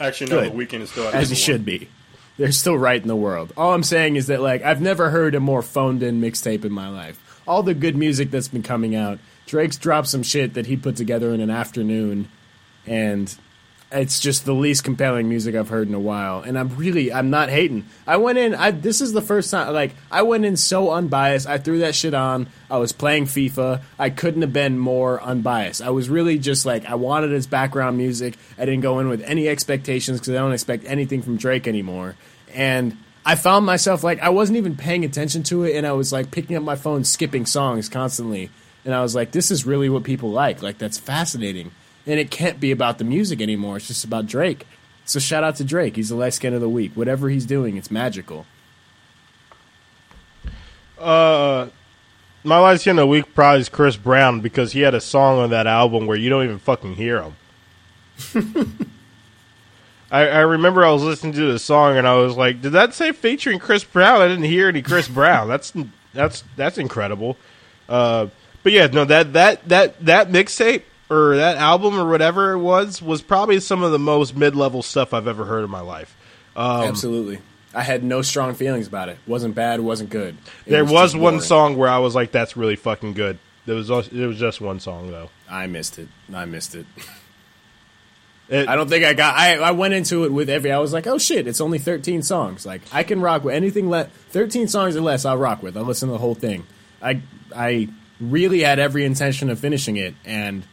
Actually, 0.00 0.30
no. 0.30 0.40
Good. 0.40 0.52
The 0.52 0.76
Weeknd 0.76 0.80
is 0.80 0.90
still 0.90 1.08
as 1.08 1.30
he 1.30 1.36
should 1.36 1.64
be. 1.64 1.88
They're 2.38 2.52
still 2.52 2.76
right 2.76 3.00
in 3.00 3.08
the 3.08 3.16
world. 3.16 3.52
All 3.56 3.74
I'm 3.74 3.82
saying 3.82 4.16
is 4.16 4.26
that 4.28 4.40
like 4.40 4.62
I've 4.62 4.80
never 4.80 5.10
heard 5.10 5.34
a 5.34 5.40
more 5.40 5.62
phoned 5.62 6.02
in 6.02 6.20
mixtape 6.20 6.64
in 6.64 6.72
my 6.72 6.88
life. 6.88 7.42
All 7.46 7.62
the 7.62 7.74
good 7.74 7.96
music 7.96 8.30
that's 8.30 8.48
been 8.48 8.62
coming 8.62 8.96
out, 8.96 9.18
Drake's 9.46 9.76
dropped 9.76 10.08
some 10.08 10.22
shit 10.22 10.54
that 10.54 10.66
he 10.66 10.76
put 10.76 10.96
together 10.96 11.32
in 11.34 11.40
an 11.40 11.50
afternoon, 11.50 12.28
and 12.86 13.36
it's 13.92 14.20
just 14.20 14.44
the 14.44 14.54
least 14.54 14.84
compelling 14.84 15.28
music 15.28 15.54
I've 15.54 15.68
heard 15.68 15.88
in 15.88 15.94
a 15.94 16.00
while. 16.00 16.40
And 16.40 16.58
I'm 16.58 16.76
really, 16.76 17.12
I'm 17.12 17.30
not 17.30 17.50
hating. 17.50 17.86
I 18.06 18.16
went 18.16 18.38
in. 18.38 18.54
I 18.54 18.70
this 18.70 19.00
is 19.00 19.12
the 19.12 19.20
first 19.20 19.50
time. 19.50 19.72
Like 19.72 19.94
I 20.10 20.22
went 20.22 20.44
in 20.44 20.56
so 20.56 20.90
unbiased. 20.90 21.46
I 21.46 21.58
threw 21.58 21.80
that 21.80 21.94
shit 21.94 22.14
on. 22.14 22.48
I 22.70 22.78
was 22.78 22.92
playing 22.92 23.26
FIFA. 23.26 23.82
I 23.98 24.10
couldn't 24.10 24.42
have 24.42 24.52
been 24.52 24.78
more 24.78 25.22
unbiased. 25.22 25.82
I 25.82 25.90
was 25.90 26.08
really 26.08 26.38
just 26.38 26.64
like 26.64 26.86
I 26.86 26.94
wanted 26.94 27.30
his 27.30 27.46
background 27.46 27.98
music. 27.98 28.36
I 28.58 28.64
didn't 28.64 28.80
go 28.80 28.98
in 28.98 29.08
with 29.08 29.22
any 29.22 29.48
expectations 29.48 30.18
because 30.18 30.34
I 30.34 30.38
don't 30.38 30.52
expect 30.52 30.84
anything 30.86 31.22
from 31.22 31.36
Drake 31.36 31.68
anymore. 31.68 32.16
And 32.54 32.96
I 33.24 33.34
found 33.34 33.66
myself 33.66 34.02
like 34.02 34.20
I 34.20 34.30
wasn't 34.30 34.58
even 34.58 34.76
paying 34.76 35.04
attention 35.04 35.42
to 35.44 35.64
it, 35.64 35.76
and 35.76 35.86
I 35.86 35.92
was 35.92 36.12
like 36.12 36.30
picking 36.30 36.56
up 36.56 36.62
my 36.62 36.76
phone, 36.76 37.04
skipping 37.04 37.46
songs 37.46 37.88
constantly. 37.88 38.50
And 38.84 38.94
I 38.94 39.02
was 39.02 39.14
like, 39.14 39.30
this 39.30 39.52
is 39.52 39.64
really 39.64 39.88
what 39.88 40.02
people 40.02 40.30
like. 40.30 40.62
Like 40.62 40.78
that's 40.78 40.98
fascinating 40.98 41.70
and 42.06 42.18
it 42.18 42.30
can't 42.30 42.60
be 42.60 42.70
about 42.70 42.98
the 42.98 43.04
music 43.04 43.40
anymore. 43.40 43.76
It's 43.76 43.88
just 43.88 44.04
about 44.04 44.26
Drake. 44.26 44.66
So 45.04 45.18
shout 45.18 45.44
out 45.44 45.56
to 45.56 45.64
Drake. 45.64 45.96
He's 45.96 46.08
the 46.08 46.14
light 46.14 46.34
skin 46.34 46.54
of 46.54 46.60
the 46.60 46.68
week. 46.68 46.92
Whatever 46.94 47.28
he's 47.28 47.46
doing, 47.46 47.76
it's 47.76 47.90
magical. 47.90 48.46
Uh, 50.98 51.68
my 52.44 52.58
light 52.58 52.80
skin 52.80 52.98
of 52.98 53.02
the 53.02 53.06
week 53.06 53.34
probably 53.34 53.60
is 53.60 53.68
Chris 53.68 53.96
Brown 53.96 54.40
because 54.40 54.72
he 54.72 54.80
had 54.80 54.94
a 54.94 55.00
song 55.00 55.38
on 55.38 55.50
that 55.50 55.66
album 55.66 56.06
where 56.06 56.16
you 56.16 56.30
don't 56.30 56.44
even 56.44 56.58
fucking 56.58 56.94
hear 56.94 57.22
him. 57.22 57.36
I, 60.10 60.28
I 60.28 60.40
remember 60.40 60.84
I 60.84 60.92
was 60.92 61.02
listening 61.02 61.32
to 61.32 61.50
the 61.52 61.58
song 61.58 61.96
and 61.96 62.06
I 62.06 62.14
was 62.16 62.36
like, 62.36 62.60
"Did 62.60 62.72
that 62.72 62.94
say 62.94 63.12
featuring 63.12 63.58
Chris 63.58 63.82
Brown?" 63.82 64.20
I 64.20 64.28
didn't 64.28 64.44
hear 64.44 64.68
any 64.68 64.82
Chris 64.82 65.08
Brown. 65.20 65.48
That's 65.48 65.72
that's 66.12 66.44
that's 66.54 66.78
incredible. 66.78 67.36
Uh, 67.88 68.28
but 68.62 68.72
yeah, 68.72 68.86
no 68.86 69.04
that 69.06 69.32
that 69.32 69.68
that 69.68 70.04
that 70.04 70.28
mixtape 70.30 70.82
or 71.12 71.36
that 71.36 71.56
album 71.56 71.98
or 71.98 72.08
whatever 72.08 72.52
it 72.52 72.58
was 72.58 73.02
was 73.02 73.22
probably 73.22 73.60
some 73.60 73.82
of 73.82 73.92
the 73.92 73.98
most 73.98 74.36
mid 74.36 74.56
level 74.56 74.82
stuff 74.82 75.12
I've 75.12 75.28
ever 75.28 75.44
heard 75.44 75.64
in 75.64 75.70
my 75.70 75.80
life. 75.80 76.16
Um, 76.56 76.82
Absolutely. 76.84 77.38
I 77.74 77.82
had 77.82 78.04
no 78.04 78.22
strong 78.22 78.54
feelings 78.54 78.86
about 78.86 79.08
it. 79.08 79.18
Wasn't 79.26 79.54
bad. 79.54 79.80
Wasn't 79.80 80.10
good. 80.10 80.36
It 80.66 80.70
There 80.70 80.84
was, 80.84 81.12
just 81.12 81.16
one 81.16 81.40
song 81.40 81.76
where 81.76 81.88
I 81.88 81.98
was 81.98 82.14
like, 82.14 82.30
"That's 82.30 82.56
really 82.56 82.76
fucking 82.76 83.14
good." 83.14 83.38
There 83.64 83.76
was 83.76 83.90
it 83.90 84.26
was 84.26 84.38
just 84.38 84.60
one 84.60 84.80
song 84.80 85.10
though. 85.10 85.30
I 85.48 85.66
missed 85.66 85.98
it. 85.98 86.08
I 86.34 86.44
missed 86.44 86.74
it. 86.74 86.86
It, 88.48 88.68
I 88.68 88.76
don't 88.76 88.88
think 88.88 89.02
I 89.02 89.14
got. 89.14 89.34
I 89.34 89.56
I 89.56 89.70
went 89.70 89.94
into 89.94 90.24
it 90.24 90.32
with 90.32 90.50
every. 90.50 90.72
I 90.72 90.78
was 90.78 90.92
like, 90.92 91.06
oh 91.06 91.16
shit, 91.16 91.46
it's 91.46 91.60
only 91.60 91.78
thirteen 91.78 92.22
songs. 92.22 92.66
Like 92.66 92.82
I 92.92 93.02
can 93.02 93.22
rock 93.22 93.44
with 93.44 93.54
anything. 93.54 93.88
Let 93.88 94.12
thirteen 94.12 94.68
songs 94.68 94.94
or 94.94 95.00
less, 95.00 95.24
I'll 95.24 95.38
rock 95.38 95.62
with. 95.62 95.74
I'll 95.74 95.84
listen 95.84 96.08
to 96.08 96.12
the 96.12 96.18
whole 96.18 96.34
thing. 96.34 96.66
I 97.00 97.22
I 97.56 97.88
really 98.20 98.60
had 98.60 98.78
every 98.78 99.06
intention 99.06 99.48
of 99.48 99.58
finishing 99.58 99.96
it, 99.96 100.14
and 100.26 100.64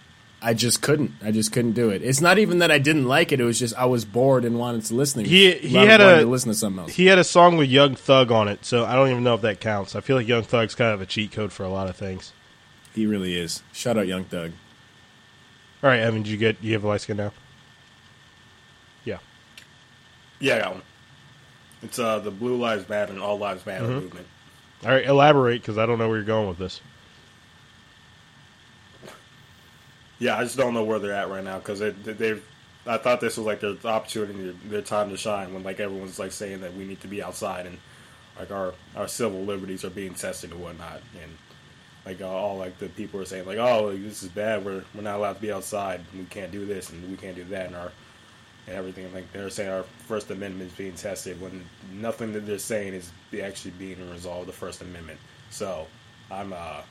I 0.42 0.54
just 0.54 0.82
couldn't. 0.82 1.12
I 1.22 1.32
just 1.32 1.52
couldn't 1.52 1.74
do 1.74 1.90
it. 1.90 2.02
It's 2.02 2.22
not 2.22 2.38
even 2.40 2.60
that 2.60 2.72
I 2.72 2.78
didn't 2.80 3.06
like 3.08 3.32
it. 3.34 3.42
It 3.42 3.44
was 3.44 3.60
just 3.60 3.76
I 3.76 3.86
was 3.86 4.06
bored 4.06 4.46
and 4.46 4.58
wanted 4.58 4.86
to 4.86 4.94
listen. 4.96 5.26
He 5.26 5.52
he 5.54 5.76
had 5.76 6.00
a 6.00 6.22
to 6.22 6.26
listen 6.26 6.50
to 6.52 6.58
something 6.58 6.84
else. 6.84 6.94
He 6.94 7.08
had 7.08 7.20
a 7.20 7.24
song 7.26 7.58
with 7.58 7.70
Young 7.70 7.96
Thug 7.96 8.32
on 8.32 8.48
it, 8.48 8.64
so 8.64 8.86
I 8.86 8.96
don't 8.96 9.10
even 9.12 9.24
know 9.24 9.34
if 9.36 9.42
that 9.42 9.60
counts. 9.60 9.96
I 9.96 10.02
feel 10.02 10.16
like 10.16 10.28
Young 10.28 10.44
Thug's 10.44 10.76
kind 10.76 10.94
of 10.94 11.02
a 11.02 11.06
cheat 11.06 11.32
code 11.34 11.52
for 11.52 11.64
a 11.64 11.70
lot 11.70 11.90
of 11.90 11.98
things. 11.98 12.32
He 12.96 13.06
really 13.06 13.36
is. 13.38 13.64
Shout 13.74 13.98
out 13.98 14.08
Young 14.08 14.24
Thug. 14.24 14.52
All 15.84 15.90
right, 15.90 16.00
Evan, 16.00 16.24
did 16.24 16.30
you 16.32 16.38
get 16.38 16.64
you 16.64 16.72
have 16.74 16.84
a 16.84 16.88
light 16.88 17.02
skin 17.02 17.18
now? 17.18 17.32
Yeah. 19.04 19.18
Yeah, 20.40 20.56
I 20.56 20.60
got 20.60 20.74
one. 20.76 20.84
It's 21.82 22.00
uh, 22.00 22.20
the 22.20 22.32
Blue 22.32 22.56
Lives 22.58 22.88
Matter 22.90 23.12
and 23.14 23.22
All 23.22 23.38
Lives 23.38 23.66
Matter 23.66 23.86
Mm-hmm. 23.86 23.94
movement. 23.94 24.28
All 24.86 24.92
right, 24.92 25.06
elaborate 25.06 25.62
because 25.62 25.78
I 25.78 25.86
don't 25.86 25.98
know 26.00 26.08
where 26.08 26.18
you're 26.18 26.26
going 26.26 26.48
with 26.48 26.58
this. 26.58 26.80
Yeah, 30.20 30.38
I 30.38 30.44
just 30.44 30.58
don't 30.58 30.74
know 30.74 30.84
where 30.84 31.00
they're 31.00 31.14
at 31.14 31.30
right 31.30 31.44
now 31.44 31.60
because 31.60 31.80
they, 31.80 31.92
they've. 31.92 32.46
I 32.86 32.98
thought 32.98 33.22
this 33.22 33.38
was 33.38 33.46
like 33.46 33.62
their 33.62 33.76
opportunity, 33.86 34.58
their, 34.66 34.82
time 34.82 35.10
to 35.10 35.18
shine 35.18 35.54
when 35.54 35.64
like 35.64 35.80
everyone's 35.80 36.20
like 36.20 36.32
saying 36.32 36.62
that 36.62 36.74
we 36.76 36.86
need 36.86 37.02
to 37.02 37.08
be 37.08 37.22
outside 37.22 37.66
and 37.66 37.78
like 38.38 38.52
our 38.52 38.74
our 38.96 39.08
civil 39.08 39.42
liberties 39.44 39.84
are 39.84 39.90
being 39.90 40.14
tested 40.14 40.52
and 40.52 40.62
whatnot, 40.62 41.02
and 41.22 41.32
like 42.06 42.22
all 42.22 42.58
like 42.58 42.78
the 42.80 42.90
people 42.90 43.20
are 43.20 43.26
saying 43.26 43.46
like, 43.46 43.58
oh, 43.58 43.96
this 43.96 44.24
is 44.24 44.30
bad. 44.30 44.66
We're 44.66 44.84
we're 44.94 45.02
not 45.02 45.18
allowed 45.18 45.34
to 45.34 45.42
be 45.42 45.52
outside. 45.52 46.02
We 46.18 46.26
can't 46.26 46.52
do 46.52 46.66
this 46.66 46.90
and 46.90 47.10
we 47.10 47.18
can't 47.18 47.36
do 47.36 47.44
that, 47.46 47.68
and 47.68 47.76
our 47.76 47.92
and 48.68 48.76
everything. 48.76 49.14
Like 49.14 49.32
they're 49.32 49.50
saying 49.50 49.70
our 49.70 49.84
First 50.08 50.32
Amendment 50.32 50.72
is 50.72 50.78
being 50.78 50.94
tested 50.94 51.40
when 51.42 51.66
nothing 51.94 52.34
that 52.34 52.46
they're 52.46 52.60
saying 52.60 52.94
is 52.94 53.12
actually 53.42 53.72
being 53.72 54.10
resolved. 54.12 54.48
The 54.48 54.54
First 54.54 54.82
Amendment. 54.82 55.20
So 55.50 55.88
I'm 56.32 56.54
uh 56.54 56.82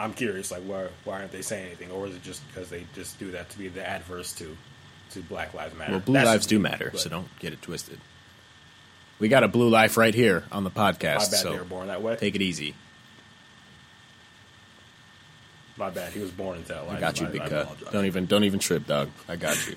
I'm 0.00 0.14
curious, 0.14 0.50
like 0.50 0.62
why 0.62 0.86
why 1.04 1.20
aren't 1.20 1.32
they 1.32 1.42
saying 1.42 1.66
anything, 1.66 1.90
or 1.90 2.06
is 2.06 2.14
it 2.14 2.22
just 2.22 2.46
because 2.48 2.70
they 2.70 2.86
just 2.94 3.18
do 3.18 3.32
that 3.32 3.50
to 3.50 3.58
be 3.58 3.68
the 3.68 3.86
adverse 3.86 4.32
to 4.34 4.56
to 5.10 5.20
Black 5.20 5.52
Lives 5.54 5.76
Matter? 5.76 5.92
Well, 5.92 6.00
blue 6.00 6.14
That's 6.14 6.26
lives 6.26 6.46
do 6.46 6.58
matter, 6.58 6.88
but 6.92 7.00
so 7.00 7.10
don't 7.10 7.38
get 7.38 7.52
it 7.52 7.60
twisted. 7.62 8.00
We 9.18 9.28
got 9.28 9.44
a 9.44 9.48
blue 9.48 9.68
life 9.68 9.96
right 9.98 10.14
here 10.14 10.44
on 10.50 10.64
the 10.64 10.70
My 10.74 10.92
podcast, 10.92 11.30
bad, 11.30 11.44
they 11.44 11.58
were 11.58 11.64
born 11.64 11.88
that 11.88 12.00
way. 12.02 12.16
take 12.16 12.34
it 12.34 12.42
easy. 12.42 12.74
My 15.76 15.90
bad, 15.90 16.12
he 16.12 16.20
was 16.20 16.30
born 16.30 16.58
into 16.58 16.68
that 16.68 16.86
life. 16.86 16.96
I 16.96 17.00
got 17.00 17.20
you, 17.20 17.26
I- 17.26 17.30
big 17.30 17.40
I 17.42 17.48
cut. 17.48 17.92
Don't 17.92 18.06
even 18.06 18.26
don't 18.26 18.44
even 18.44 18.58
trip, 18.58 18.86
dog. 18.86 19.10
I 19.28 19.36
got 19.36 19.66
you. 19.68 19.76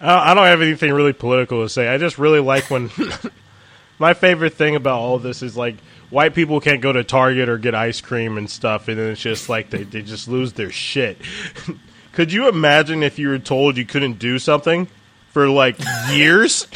I 0.00 0.32
I 0.32 0.34
don't 0.34 0.46
have 0.46 0.62
anything 0.62 0.92
really 0.92 1.12
political 1.12 1.62
to 1.62 1.68
say. 1.68 1.88
I 1.88 1.98
just 1.98 2.18
really 2.18 2.40
like 2.40 2.70
when 2.70 2.90
my 3.98 4.14
favorite 4.14 4.54
thing 4.54 4.76
about 4.76 4.98
all 4.98 5.18
this 5.18 5.42
is 5.42 5.56
like 5.56 5.76
white 6.14 6.32
people 6.34 6.60
can't 6.60 6.80
go 6.80 6.92
to 6.92 7.02
Target 7.02 7.48
or 7.48 7.58
get 7.58 7.74
ice 7.74 8.00
cream 8.00 8.38
and 8.38 8.48
stuff, 8.48 8.86
and 8.88 8.96
then 8.96 9.10
it's 9.10 9.20
just 9.20 9.48
like 9.48 9.70
they, 9.70 9.82
they 9.82 10.00
just 10.00 10.28
lose 10.28 10.52
their 10.52 10.70
shit. 10.70 11.18
Could 12.12 12.32
you 12.32 12.48
imagine 12.48 13.02
if 13.02 13.18
you 13.18 13.28
were 13.28 13.40
told 13.40 13.76
you 13.76 13.84
couldn't 13.84 14.20
do 14.20 14.38
something 14.38 14.86
for 15.30 15.48
like 15.48 15.76
years? 16.12 16.68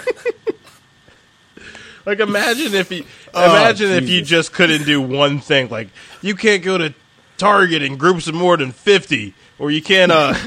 like 2.05 2.19
imagine 2.19 2.75
if 2.75 2.91
you 2.91 3.05
imagine 3.33 3.91
if 3.91 4.09
you 4.09 4.21
just 4.21 4.51
couldn't 4.51 4.83
do 4.83 5.01
one 5.01 5.39
thing. 5.39 5.69
Like 5.69 5.87
you 6.21 6.35
can't 6.35 6.61
go 6.61 6.77
to 6.77 6.93
Target 7.37 7.81
in 7.81 7.95
groups 7.95 8.27
of 8.27 8.35
more 8.35 8.57
than 8.57 8.73
fifty, 8.73 9.33
or 9.57 9.71
you 9.71 9.81
can't 9.81 10.11
uh 10.11 10.35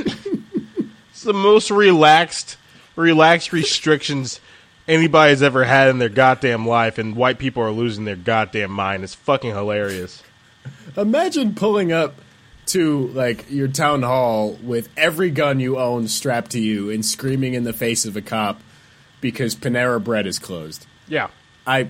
It's 1.16 1.22
the 1.22 1.32
most 1.32 1.70
relaxed, 1.70 2.58
relaxed 2.94 3.54
restrictions 3.54 4.38
anybody's 4.88 5.42
ever 5.42 5.64
had 5.64 5.88
in 5.88 5.98
their 5.98 6.08
goddamn 6.08 6.66
life, 6.66 6.98
and 6.98 7.16
white 7.16 7.38
people 7.38 7.62
are 7.62 7.70
losing 7.70 8.04
their 8.04 8.16
goddamn 8.16 8.70
mind. 8.70 9.04
It's 9.04 9.14
fucking 9.14 9.54
hilarious. 9.54 10.22
Imagine 10.96 11.54
pulling 11.54 11.92
up 11.92 12.14
to 12.66 13.08
like 13.08 13.50
your 13.50 13.68
town 13.68 14.02
hall 14.02 14.58
with 14.62 14.88
every 14.96 15.30
gun 15.30 15.60
you 15.60 15.78
own 15.78 16.08
strapped 16.08 16.50
to 16.52 16.60
you 16.60 16.90
and 16.90 17.04
screaming 17.04 17.54
in 17.54 17.64
the 17.64 17.72
face 17.72 18.04
of 18.04 18.16
a 18.16 18.22
cop 18.22 18.60
because 19.20 19.54
Panera 19.54 20.02
Bread 20.02 20.26
is 20.26 20.38
closed. 20.38 20.86
Yeah. 21.08 21.28
I 21.66 21.88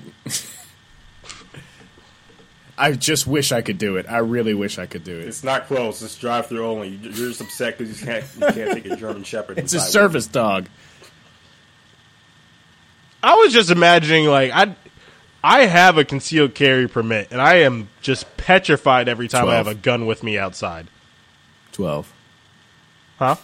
I 2.78 2.92
just 2.92 3.26
wish 3.26 3.52
I 3.52 3.62
could 3.62 3.78
do 3.78 3.96
it. 3.96 4.06
I 4.08 4.18
really 4.18 4.54
wish 4.54 4.78
I 4.78 4.86
could 4.86 5.04
do 5.04 5.18
it. 5.18 5.26
It's 5.26 5.42
not 5.42 5.66
closed. 5.66 6.02
It's 6.02 6.16
drive 6.16 6.46
through 6.46 6.66
only. 6.66 6.88
You're 6.88 7.12
just 7.12 7.40
upset 7.40 7.78
because 7.78 8.00
you 8.00 8.06
can't 8.06 8.24
you 8.34 8.40
can't 8.40 8.72
take 8.72 8.86
a 8.86 8.96
German 8.96 9.24
Shepherd. 9.24 9.58
It's 9.58 9.72
a 9.72 9.76
inside 9.76 9.86
with 9.86 9.92
service 9.92 10.26
dog. 10.26 10.68
I 13.26 13.34
was 13.34 13.52
just 13.52 13.72
imagining 13.72 14.26
like 14.26 14.52
I, 14.52 14.76
I 15.42 15.62
have 15.66 15.98
a 15.98 16.04
concealed 16.04 16.54
carry 16.54 16.86
permit, 16.86 17.28
and 17.32 17.40
I 17.42 17.56
am 17.56 17.88
just 18.00 18.36
petrified 18.36 19.08
every 19.08 19.26
time 19.26 19.48
I 19.48 19.56
have 19.56 19.66
a 19.66 19.74
gun 19.74 20.06
with 20.06 20.22
me 20.22 20.38
outside. 20.38 20.86
Twelve. 21.72 22.12
Huh? 23.18 23.34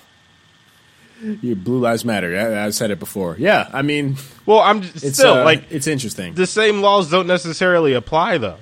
Your 1.21 1.57
blue 1.57 1.81
lives 1.81 2.05
matter. 2.05 2.37
I, 2.39 2.67
I 2.67 2.71
said 2.71 2.93
it 2.93 3.01
before. 3.01 3.35
Yeah, 3.41 3.69
I 3.73 3.83
mean, 3.83 4.17
Well, 4.47 4.61
I'm 4.61 4.83
just, 4.83 5.05
it's 5.05 5.19
still 5.19 5.35
uh, 5.35 5.45
like 5.45 5.65
it's 5.71 5.89
interesting. 5.89 6.35
the 6.35 6.47
same 6.47 6.81
laws 6.81 7.11
don't 7.11 7.27
necessarily 7.27 7.93
apply 7.93 8.39
though. 8.39 8.59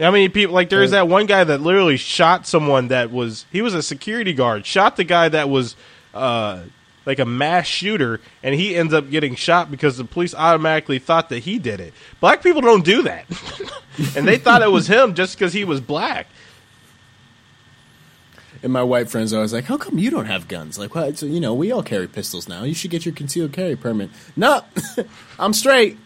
How 0.00 0.10
many 0.10 0.28
people 0.28 0.54
like 0.56 0.70
there's 0.70 0.90
that 0.90 1.06
one 1.06 1.26
guy 1.26 1.44
that 1.44 1.60
literally 1.60 1.98
shot 1.98 2.48
someone 2.48 2.88
that 2.88 3.12
was 3.12 3.46
he 3.52 3.62
was 3.62 3.74
a 3.74 3.82
security 3.82 4.32
guard, 4.32 4.66
shot 4.66 4.96
the 4.96 5.04
guy 5.04 5.28
that 5.28 5.48
was 5.48 5.76
uh 6.14 6.62
like 7.06 7.18
a 7.18 7.24
mass 7.24 7.66
shooter 7.66 8.20
and 8.42 8.54
he 8.54 8.76
ends 8.76 8.92
up 8.92 9.10
getting 9.10 9.34
shot 9.34 9.70
because 9.70 9.96
the 9.96 10.04
police 10.04 10.34
automatically 10.34 10.98
thought 10.98 11.28
that 11.30 11.40
he 11.40 11.58
did 11.58 11.80
it. 11.80 11.92
Black 12.20 12.42
people 12.42 12.60
don't 12.60 12.84
do 12.84 13.02
that. 13.02 13.24
and 14.16 14.26
they 14.26 14.38
thought 14.38 14.62
it 14.62 14.70
was 14.70 14.86
him 14.86 15.14
just 15.14 15.38
because 15.38 15.52
he 15.52 15.64
was 15.64 15.80
black. 15.80 16.26
And 18.62 18.72
my 18.74 18.82
white 18.82 19.08
friends, 19.08 19.32
I 19.32 19.40
was 19.40 19.54
like, 19.54 19.64
"How 19.64 19.78
come 19.78 19.98
you 19.98 20.10
don't 20.10 20.26
have 20.26 20.46
guns? 20.46 20.78
Like, 20.78 20.94
what? 20.94 21.16
So, 21.16 21.24
you 21.24 21.40
know, 21.40 21.54
we 21.54 21.72
all 21.72 21.82
carry 21.82 22.06
pistols 22.06 22.46
now. 22.46 22.64
You 22.64 22.74
should 22.74 22.90
get 22.90 23.06
your 23.06 23.14
concealed 23.14 23.54
carry 23.54 23.74
permit." 23.74 24.10
No, 24.36 24.62
I'm 25.38 25.54
straight. 25.54 25.96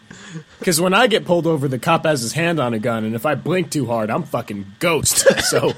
Because 0.60 0.80
when 0.80 0.94
I 0.94 1.08
get 1.08 1.24
pulled 1.24 1.48
over, 1.48 1.66
the 1.66 1.80
cop 1.80 2.04
has 2.04 2.20
his 2.20 2.32
hand 2.32 2.60
on 2.60 2.72
a 2.72 2.78
gun, 2.78 3.04
and 3.04 3.16
if 3.16 3.26
I 3.26 3.34
blink 3.34 3.70
too 3.70 3.86
hard, 3.86 4.08
I'm 4.08 4.22
fucking 4.22 4.66
ghost. 4.78 5.26
so 5.44 5.72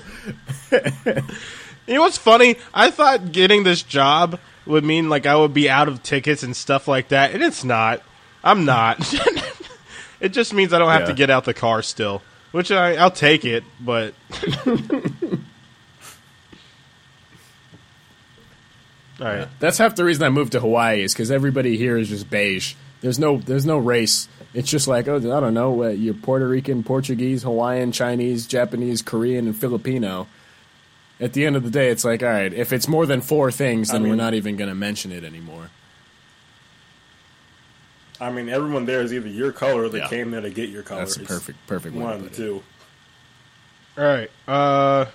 You 0.70 1.94
know 1.94 2.00
what's 2.00 2.18
funny? 2.18 2.56
I 2.74 2.90
thought 2.90 3.32
getting 3.32 3.62
this 3.62 3.82
job 3.82 4.38
would 4.66 4.84
mean 4.84 5.08
like 5.08 5.26
I 5.26 5.36
would 5.36 5.54
be 5.54 5.70
out 5.70 5.88
of 5.88 6.02
tickets 6.02 6.42
and 6.42 6.56
stuff 6.56 6.88
like 6.88 7.08
that, 7.08 7.32
and 7.32 7.42
it's 7.42 7.64
not. 7.64 8.02
I'm 8.42 8.64
not. 8.64 8.98
it 10.20 10.30
just 10.30 10.52
means 10.52 10.72
I 10.72 10.78
don't 10.78 10.90
have 10.90 11.08
to 11.08 11.14
get 11.14 11.30
out 11.30 11.44
the 11.44 11.54
car 11.54 11.82
still, 11.82 12.22
which 12.52 12.70
I, 12.70 12.94
I'll 12.96 13.10
take 13.10 13.44
it. 13.44 13.64
But 13.80 14.14
all 19.20 19.26
right, 19.26 19.48
that's 19.58 19.78
half 19.78 19.96
the 19.96 20.04
reason 20.04 20.22
I 20.24 20.30
moved 20.30 20.52
to 20.52 20.60
Hawaii 20.60 21.02
is 21.02 21.12
because 21.12 21.30
everybody 21.30 21.76
here 21.76 21.96
is 21.96 22.08
just 22.08 22.30
beige. 22.30 22.74
There's 23.00 23.18
no, 23.18 23.38
there's 23.38 23.66
no 23.66 23.78
race. 23.78 24.28
It's 24.54 24.70
just 24.70 24.88
like, 24.88 25.06
oh, 25.06 25.16
I 25.16 25.40
don't 25.40 25.54
know, 25.54 25.84
uh, 25.84 25.88
you're 25.88 26.14
Puerto 26.14 26.48
Rican, 26.48 26.82
Portuguese, 26.82 27.42
Hawaiian, 27.42 27.92
Chinese, 27.92 28.46
Japanese, 28.46 29.02
Korean, 29.02 29.46
and 29.46 29.56
Filipino. 29.56 30.28
At 31.18 31.32
the 31.32 31.46
end 31.46 31.56
of 31.56 31.62
the 31.62 31.70
day, 31.70 31.88
it's 31.88 32.04
like, 32.04 32.22
all 32.22 32.28
right, 32.28 32.52
if 32.52 32.72
it's 32.72 32.86
more 32.88 33.06
than 33.06 33.20
four 33.22 33.50
things, 33.50 33.90
then 33.90 34.02
we're 34.02 34.16
not 34.16 34.34
even 34.34 34.56
going 34.56 34.68
to 34.68 34.74
mention 34.74 35.12
it 35.12 35.24
anymore. 35.24 35.70
I 38.20 38.30
mean, 38.30 38.48
everyone 38.48 38.84
there 38.86 39.00
is 39.00 39.12
either 39.12 39.28
your 39.28 39.52
color 39.52 39.84
or 39.84 39.88
they 39.88 39.98
Yeah. 39.98 40.08
came 40.08 40.30
there 40.30 40.40
to 40.42 40.50
get 40.50 40.68
your 40.68 40.82
color. 40.82 41.00
That's 41.00 41.16
the 41.16 41.24
perfect, 41.24 41.58
perfect 41.66 41.94
way 41.94 42.02
One 42.02 42.12
of 42.14 42.22
the 42.22 42.30
two. 42.30 42.62
all 43.98 44.04
right. 44.04 44.30
Uh, 44.48 45.06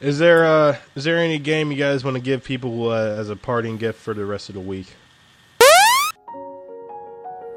is 0.00 0.18
there 0.18 0.44
uh 0.44 0.76
is 0.94 1.04
there 1.04 1.16
any 1.18 1.38
game 1.38 1.70
you 1.72 1.78
guys 1.78 2.04
want 2.04 2.16
to 2.16 2.22
give 2.22 2.44
people 2.44 2.90
uh, 2.90 2.96
as 3.18 3.30
a 3.30 3.36
parting 3.36 3.78
gift 3.78 3.98
for 3.98 4.12
the 4.12 4.26
rest 4.26 4.50
of 4.50 4.54
the 4.54 4.60
week? 4.60 4.92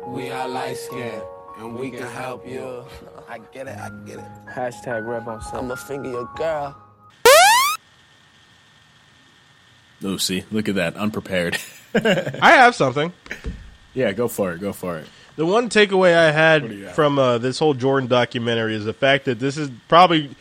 We 0.08 0.32
are 0.32 0.48
light 0.48 0.78
skinned 0.78 1.22
and 1.58 1.76
we 1.78 1.92
can 1.92 2.08
help 2.08 2.48
you. 2.48 2.86
I 3.30 3.40
get 3.54 3.68
it, 3.68 3.78
I 3.78 3.90
get 4.06 4.20
it. 4.20 4.26
Hashtag 4.50 5.06
rep 5.06 5.28
on 5.28 5.42
I'ma 5.54 5.76
finger 5.76 6.10
your 6.10 6.30
girl. 6.38 6.76
Oh, 10.04 10.18
see, 10.18 10.44
look 10.52 10.70
at 10.70 10.76
that, 10.76 10.96
unprepared. 10.96 11.58
I 11.94 12.52
have 12.52 12.76
something. 12.76 13.14
yeah, 13.94 14.12
go 14.12 14.28
for 14.28 14.54
it, 14.54 14.62
go 14.62 14.74
for 14.74 14.98
it. 14.98 15.08
The 15.36 15.46
one 15.46 15.70
takeaway 15.70 16.16
I 16.16 16.32
What 16.60 16.70
do 16.70 16.76
you 16.76 16.86
had 16.86 16.96
from 16.96 17.18
uh, 17.18 17.38
this 17.38 17.60
whole 17.60 17.74
Jordan 17.74 18.10
documentary 18.10 18.76
is 18.76 18.86
the 18.86 18.94
fact 18.94 19.26
that 19.26 19.40
this 19.40 19.58
is 19.58 19.70
probably 19.88 20.36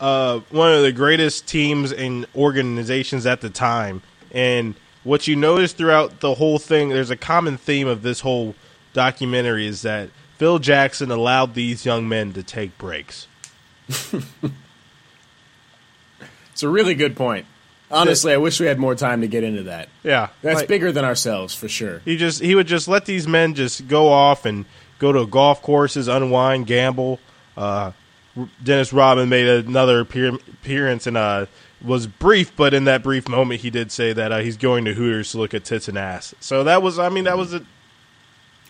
uh, 0.00 0.40
one 0.50 0.72
of 0.72 0.82
the 0.82 0.92
greatest 0.92 1.46
teams 1.46 1.92
and 1.92 2.26
organizations 2.36 3.26
at 3.26 3.40
the 3.40 3.50
time. 3.50 4.02
And 4.32 4.74
what 5.02 5.26
you 5.26 5.36
notice 5.36 5.72
throughout 5.72 6.20
the 6.20 6.34
whole 6.34 6.58
thing, 6.58 6.90
there's 6.90 7.10
a 7.10 7.16
common 7.16 7.56
theme 7.56 7.88
of 7.88 8.02
this 8.02 8.20
whole 8.20 8.54
documentary 8.92 9.66
is 9.66 9.82
that 9.82 10.10
Phil 10.36 10.58
Jackson 10.58 11.10
allowed 11.10 11.54
these 11.54 11.86
young 11.86 12.08
men 12.08 12.32
to 12.34 12.42
take 12.42 12.76
breaks. 12.78 13.26
It's 16.54 16.62
a 16.62 16.68
really 16.68 16.94
good 16.94 17.16
point. 17.16 17.46
Honestly, 17.90 18.32
I 18.32 18.38
wish 18.38 18.58
we 18.60 18.66
had 18.66 18.78
more 18.78 18.94
time 18.94 19.20
to 19.20 19.28
get 19.28 19.44
into 19.44 19.64
that. 19.64 19.88
Yeah, 20.02 20.28
That's 20.42 20.60
like, 20.60 20.68
bigger 20.68 20.90
than 20.90 21.04
ourselves 21.04 21.54
for 21.54 21.68
sure. 21.68 22.00
He 22.04 22.16
just 22.16 22.40
he 22.40 22.54
would 22.54 22.66
just 22.66 22.88
let 22.88 23.04
these 23.04 23.28
men 23.28 23.54
just 23.54 23.86
go 23.88 24.08
off 24.08 24.46
and 24.46 24.64
go 24.98 25.12
to 25.12 25.26
golf 25.26 25.62
courses, 25.62 26.08
unwind, 26.08 26.66
gamble. 26.66 27.20
Uh, 27.56 27.92
Dennis 28.62 28.92
Rodman 28.92 29.28
made 29.28 29.46
another 29.46 30.00
appear- 30.00 30.34
appearance 30.34 31.06
and 31.06 31.16
uh, 31.16 31.46
was 31.84 32.06
brief, 32.06 32.56
but 32.56 32.74
in 32.74 32.84
that 32.84 33.02
brief 33.02 33.28
moment, 33.28 33.60
he 33.60 33.70
did 33.70 33.92
say 33.92 34.12
that 34.12 34.32
uh, 34.32 34.38
he's 34.38 34.56
going 34.56 34.86
to 34.86 34.94
Hooters 34.94 35.30
to 35.32 35.38
look 35.38 35.54
at 35.54 35.64
tits 35.64 35.86
and 35.86 35.98
ass. 35.98 36.34
So 36.40 36.64
that 36.64 36.82
was, 36.82 36.98
I 36.98 37.10
mean, 37.10 37.24
that 37.24 37.36
was 37.36 37.54
a, 37.54 37.64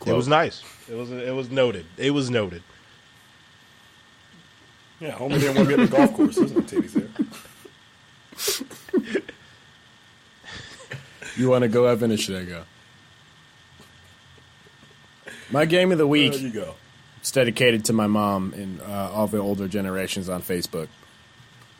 it 0.05 0.12
was 0.12 0.29
nice. 0.29 0.62
It 0.91 0.97
was 0.97 1.11
it 1.11 1.35
was 1.35 1.51
noted. 1.51 1.87
It 1.97 2.11
was 2.11 2.29
noted. 2.29 2.62
Yeah, 5.01 5.12
homie 5.12 5.41
didn't 5.41 5.57
want 5.57 5.69
to 5.69 5.77
be 5.77 5.83
at 5.83 5.91
the 5.91 5.97
golf 5.97 6.15
course. 6.15 6.37
There's 6.37 6.53
no 6.53 6.61
titties 6.61 6.93
there. 6.93 7.09
You 11.37 11.51
want 11.51 11.62
to 11.62 11.68
go, 11.68 11.87
Evan, 11.87 12.12
or 12.12 12.16
should 12.16 12.37
I 12.37 12.45
go? 12.45 12.62
My 15.51 15.64
game 15.64 15.93
of 15.93 15.99
the 15.99 16.07
week 16.07 16.32
There 16.32 16.43
you 16.43 16.51
go. 16.51 16.74
It's 17.18 17.30
dedicated 17.30 17.87
to 17.87 17.93
my 17.93 18.07
mom 18.07 18.53
and 18.55 18.80
uh, 18.82 19.11
all 19.12 19.26
the 19.26 19.39
older 19.39 19.66
generations 19.66 20.28
on 20.28 20.43
Facebook. 20.43 20.89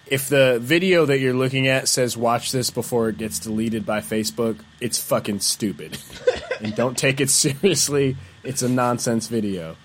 If 0.07 0.28
the 0.28 0.59
video 0.61 1.07
that 1.07 1.18
you're 1.18 1.34
looking 1.34 1.66
at 1.66 1.88
says 1.88 2.16
watch 2.16 2.52
this 2.52 2.70
before 2.70 3.09
it 3.09 3.18
gets 3.18 3.38
deleted 3.38 3.84
by 3.84 4.00
Facebook, 4.00 4.59
it's 4.80 4.98
fucking 4.98 5.40
stupid. 5.40 5.98
and 6.61 6.74
don't 6.74 6.96
take 6.96 7.20
it 7.20 7.30
seriously. 7.30 8.16
It's 8.42 8.62
a 8.62 8.68
nonsense 8.68 9.28
video. 9.28 9.76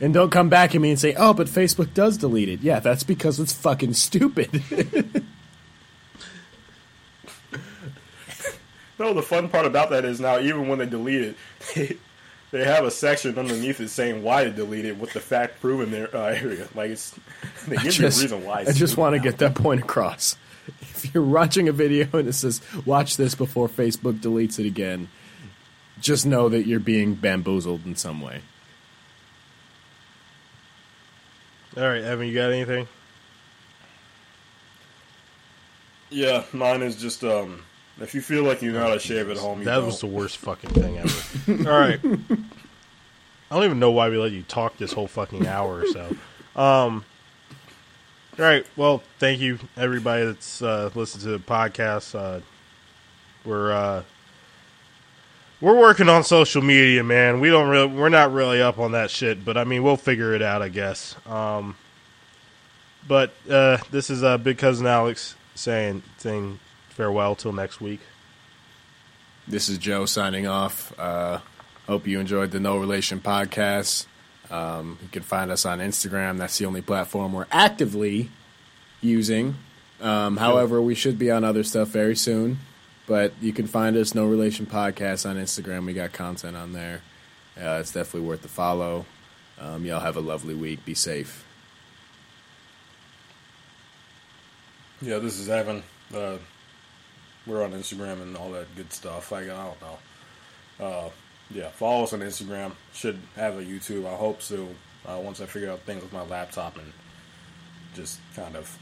And 0.00 0.12
don't 0.12 0.30
come 0.30 0.48
back 0.48 0.74
at 0.74 0.80
me 0.80 0.90
and 0.90 0.98
say, 0.98 1.14
oh, 1.14 1.32
but 1.32 1.46
Facebook 1.46 1.94
does 1.94 2.18
delete 2.18 2.48
it. 2.48 2.60
Yeah, 2.60 2.80
that's 2.80 3.02
because 3.02 3.40
it's 3.40 3.52
fucking 3.52 3.94
stupid. 3.94 4.62
No, 8.98 9.12
the 9.12 9.22
fun 9.22 9.48
part 9.48 9.66
about 9.66 9.90
that 9.90 10.04
is 10.04 10.20
now, 10.20 10.38
even 10.38 10.68
when 10.68 10.78
they 10.78 10.86
delete 10.86 11.22
it, 11.22 11.36
they, 11.74 11.96
they 12.50 12.64
have 12.64 12.84
a 12.84 12.90
section 12.90 13.38
underneath 13.38 13.80
it 13.80 13.88
saying 13.88 14.22
why 14.22 14.44
to 14.44 14.50
deleted 14.50 14.92
it 14.92 14.98
with 14.98 15.12
the 15.12 15.20
fact 15.20 15.60
proven 15.60 15.90
their 15.90 16.14
uh, 16.16 16.26
area. 16.26 16.68
Like 16.74 16.90
it's 16.90 17.14
they 17.66 17.76
give 17.76 17.98
you 17.98 18.06
a 18.06 18.08
reason 18.08 18.44
why. 18.44 18.60
I 18.60 18.72
just 18.72 18.96
want 18.96 19.14
to 19.14 19.20
get 19.20 19.38
that 19.38 19.54
point 19.54 19.80
across. 19.80 20.36
If 20.80 21.14
you're 21.14 21.22
watching 21.22 21.68
a 21.68 21.72
video 21.72 22.08
and 22.18 22.28
it 22.28 22.32
says 22.32 22.60
"watch 22.84 23.16
this 23.16 23.34
before 23.34 23.68
Facebook 23.68 24.18
deletes 24.20 24.58
it 24.58 24.66
again," 24.66 25.08
just 26.00 26.26
know 26.26 26.48
that 26.48 26.66
you're 26.66 26.80
being 26.80 27.14
bamboozled 27.14 27.84
in 27.84 27.94
some 27.94 28.20
way. 28.20 28.40
All 31.76 31.82
right, 31.82 32.02
Evan, 32.02 32.26
you 32.26 32.34
got 32.34 32.50
anything? 32.52 32.88
Yeah, 36.08 36.44
mine 36.52 36.82
is 36.82 36.96
just 36.96 37.22
um. 37.22 37.62
If 38.00 38.14
you 38.14 38.20
feel 38.20 38.42
like 38.44 38.60
you 38.62 38.72
know 38.72 38.80
how 38.80 38.92
to 38.94 38.98
shave 38.98 39.30
at 39.30 39.38
home, 39.38 39.60
you 39.60 39.64
That 39.64 39.76
don't. 39.76 39.86
was 39.86 40.00
the 40.00 40.06
worst 40.06 40.36
fucking 40.38 40.70
thing 40.70 40.98
ever. 40.98 41.68
All 41.70 41.78
right. 41.78 42.00
I 42.02 43.54
don't 43.54 43.64
even 43.64 43.78
know 43.78 43.90
why 43.92 44.08
we 44.10 44.18
let 44.18 44.32
you 44.32 44.42
talk 44.42 44.76
this 44.76 44.92
whole 44.92 45.06
fucking 45.06 45.46
hour 45.46 45.80
or 45.80 45.86
so. 45.86 46.16
Um, 46.56 47.04
all 48.38 48.44
right. 48.46 48.64
Well, 48.76 49.02
thank 49.18 49.40
you 49.40 49.58
everybody 49.76 50.24
that's 50.24 50.62
uh, 50.62 50.88
listened 50.94 51.22
to 51.24 51.28
the 51.28 51.38
podcast. 51.38 52.14
Uh, 52.18 52.40
we're 53.44 53.72
uh, 53.72 54.02
we're 55.60 55.78
working 55.78 56.08
on 56.08 56.24
social 56.24 56.62
media, 56.62 57.04
man. 57.04 57.40
We 57.40 57.50
don't 57.50 57.68
really, 57.68 57.88
we're 57.88 58.08
not 58.08 58.32
really 58.32 58.62
up 58.62 58.78
on 58.78 58.92
that 58.92 59.10
shit, 59.10 59.44
but 59.44 59.58
I 59.58 59.64
mean, 59.64 59.82
we'll 59.82 59.98
figure 59.98 60.32
it 60.34 60.40
out, 60.40 60.62
I 60.62 60.68
guess. 60.70 61.14
Um, 61.26 61.76
but 63.06 63.32
uh, 63.50 63.76
this 63.90 64.08
is 64.08 64.22
uh, 64.24 64.38
Big 64.38 64.56
Cousin 64.56 64.86
Alex 64.86 65.34
saying 65.54 66.02
saying 66.16 66.58
farewell 66.96 67.34
till 67.34 67.52
next 67.52 67.80
week. 67.80 68.00
This 69.46 69.68
is 69.68 69.76
Joe 69.76 70.06
signing 70.06 70.46
off. 70.46 70.98
Uh, 70.98 71.40
hope 71.86 72.06
you 72.06 72.18
enjoyed 72.18 72.50
the 72.50 72.58
No 72.58 72.78
Relation 72.78 73.20
podcast. 73.20 74.06
Um, 74.50 74.98
you 75.02 75.08
can 75.08 75.22
find 75.22 75.50
us 75.50 75.66
on 75.66 75.80
Instagram. 75.80 76.38
That's 76.38 76.56
the 76.56 76.64
only 76.64 76.80
platform 76.80 77.34
we're 77.34 77.46
actively 77.52 78.30
using. 79.02 79.56
Um, 80.00 80.38
however, 80.38 80.80
we 80.80 80.94
should 80.94 81.18
be 81.18 81.30
on 81.30 81.44
other 81.44 81.64
stuff 81.64 81.88
very 81.88 82.16
soon. 82.16 82.58
But 83.06 83.34
you 83.40 83.52
can 83.52 83.66
find 83.66 83.96
us 83.96 84.14
No 84.14 84.26
Relation 84.26 84.66
Podcast 84.66 85.28
on 85.28 85.36
Instagram. 85.36 85.84
We 85.84 85.92
got 85.92 86.12
content 86.12 86.56
on 86.56 86.72
there. 86.72 87.02
Uh, 87.56 87.78
it's 87.80 87.92
definitely 87.92 88.26
worth 88.28 88.42
the 88.42 88.48
follow. 88.48 89.04
Um, 89.60 89.84
y'all 89.84 90.00
have 90.00 90.16
a 90.16 90.20
lovely 90.20 90.54
week. 90.54 90.84
Be 90.84 90.94
safe. 90.94 91.44
Yeah, 95.00 95.18
this 95.18 95.38
is 95.38 95.48
Evan. 95.48 95.82
Uh, 96.12 96.38
we're 97.46 97.64
on 97.64 97.72
Instagram 97.72 98.22
and 98.22 98.36
all 98.36 98.50
that 98.52 98.74
good 98.76 98.92
stuff. 98.92 99.30
Like, 99.32 99.44
I 99.44 99.64
don't 99.64 99.80
know. 99.80 99.98
Uh, 100.86 101.10
yeah, 101.50 101.68
follow 101.68 102.04
us 102.04 102.12
on 102.12 102.20
Instagram. 102.20 102.72
Should 102.92 103.18
have 103.36 103.58
a 103.58 103.62
YouTube. 103.62 104.06
I 104.06 104.16
hope 104.16 104.42
so. 104.42 104.68
Uh, 105.06 105.18
once 105.18 105.40
I 105.40 105.46
figure 105.46 105.70
out 105.70 105.80
things 105.80 106.02
with 106.02 106.12
my 106.12 106.24
laptop 106.24 106.76
and 106.76 106.92
just 107.94 108.18
kind 108.34 108.56
of 108.56 108.76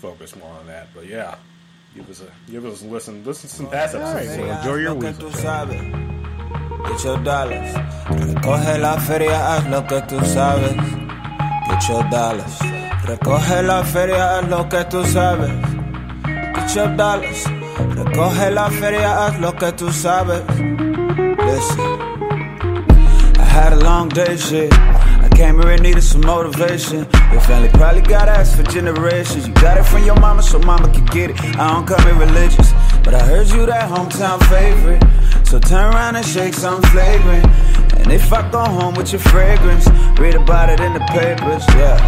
focus 0.00 0.34
more 0.34 0.50
on 0.50 0.66
that. 0.66 0.88
But 0.92 1.06
yeah, 1.06 1.36
give 1.94 2.10
us 2.10 2.20
a 2.20 2.50
give 2.50 2.64
us 2.66 2.82
a 2.82 2.86
listen. 2.86 3.24
Listen 3.24 3.48
to 3.48 3.54
some 3.54 3.70
past 3.70 3.94
episodes. 3.94 4.34
So 4.34 4.44
enjoy 4.44 4.74
your 4.76 4.94
week. 4.94 5.16
get 6.86 7.04
your 7.04 7.18
dollars. 7.22 7.74
Recoge 8.08 8.78
la 8.80 8.98
feria, 8.98 9.38
haz 9.38 9.66
lo 9.68 9.82
que 9.86 10.00
tú 10.02 10.20
sabes. 10.24 10.74
Get 11.68 11.88
your 11.88 12.02
dollars. 12.10 12.58
Recoge 13.04 13.62
la 13.62 13.84
feria, 13.84 14.38
haz 14.38 14.48
lo 14.48 14.68
que 14.68 14.84
tú 14.84 15.04
sabes. 15.04 15.50
Get 16.54 16.74
your 16.74 16.96
dollars. 16.96 17.59
Recoge 17.88 18.50
la 18.50 18.70
feria, 18.70 19.26
haz 19.26 19.40
lo 19.40 19.52
que 19.52 19.72
tú 19.72 19.90
sabes. 19.90 20.42
Listen. 21.46 22.00
I 23.38 23.44
had 23.44 23.72
a 23.72 23.80
long 23.80 24.08
day, 24.08 24.36
shit. 24.36 24.72
I 24.72 25.28
came 25.34 25.60
here 25.60 25.70
and 25.70 25.82
needed 25.82 26.02
some 26.02 26.20
motivation. 26.20 27.06
Your 27.32 27.40
family 27.40 27.68
probably 27.70 28.02
got 28.02 28.28
ass 28.28 28.54
for 28.54 28.62
generations. 28.62 29.48
You 29.48 29.54
got 29.54 29.78
it 29.78 29.84
from 29.84 30.04
your 30.04 30.18
mama, 30.20 30.42
so 30.42 30.58
mama 30.58 30.88
could 30.92 31.10
get 31.10 31.30
it. 31.30 31.40
I 31.56 31.72
don't 31.72 31.86
come 31.86 32.02
here 32.02 32.14
religious, 32.14 32.72
but 33.02 33.14
I 33.14 33.22
heard 33.26 33.48
you 33.48 33.66
that 33.66 33.90
hometown 33.90 34.38
favorite. 34.48 35.02
So 35.46 35.58
turn 35.58 35.92
around 35.94 36.16
and 36.16 36.26
shake 36.26 36.54
some 36.54 36.80
flagrant. 36.82 37.46
And 37.98 38.12
if 38.12 38.32
I 38.32 38.48
go 38.50 38.64
home 38.64 38.94
with 38.94 39.12
your 39.12 39.20
fragrance, 39.20 39.88
read 40.18 40.34
about 40.34 40.70
it 40.70 40.80
in 40.80 40.92
the 40.94 41.00
papers, 41.00 41.64
yeah. 41.74 41.98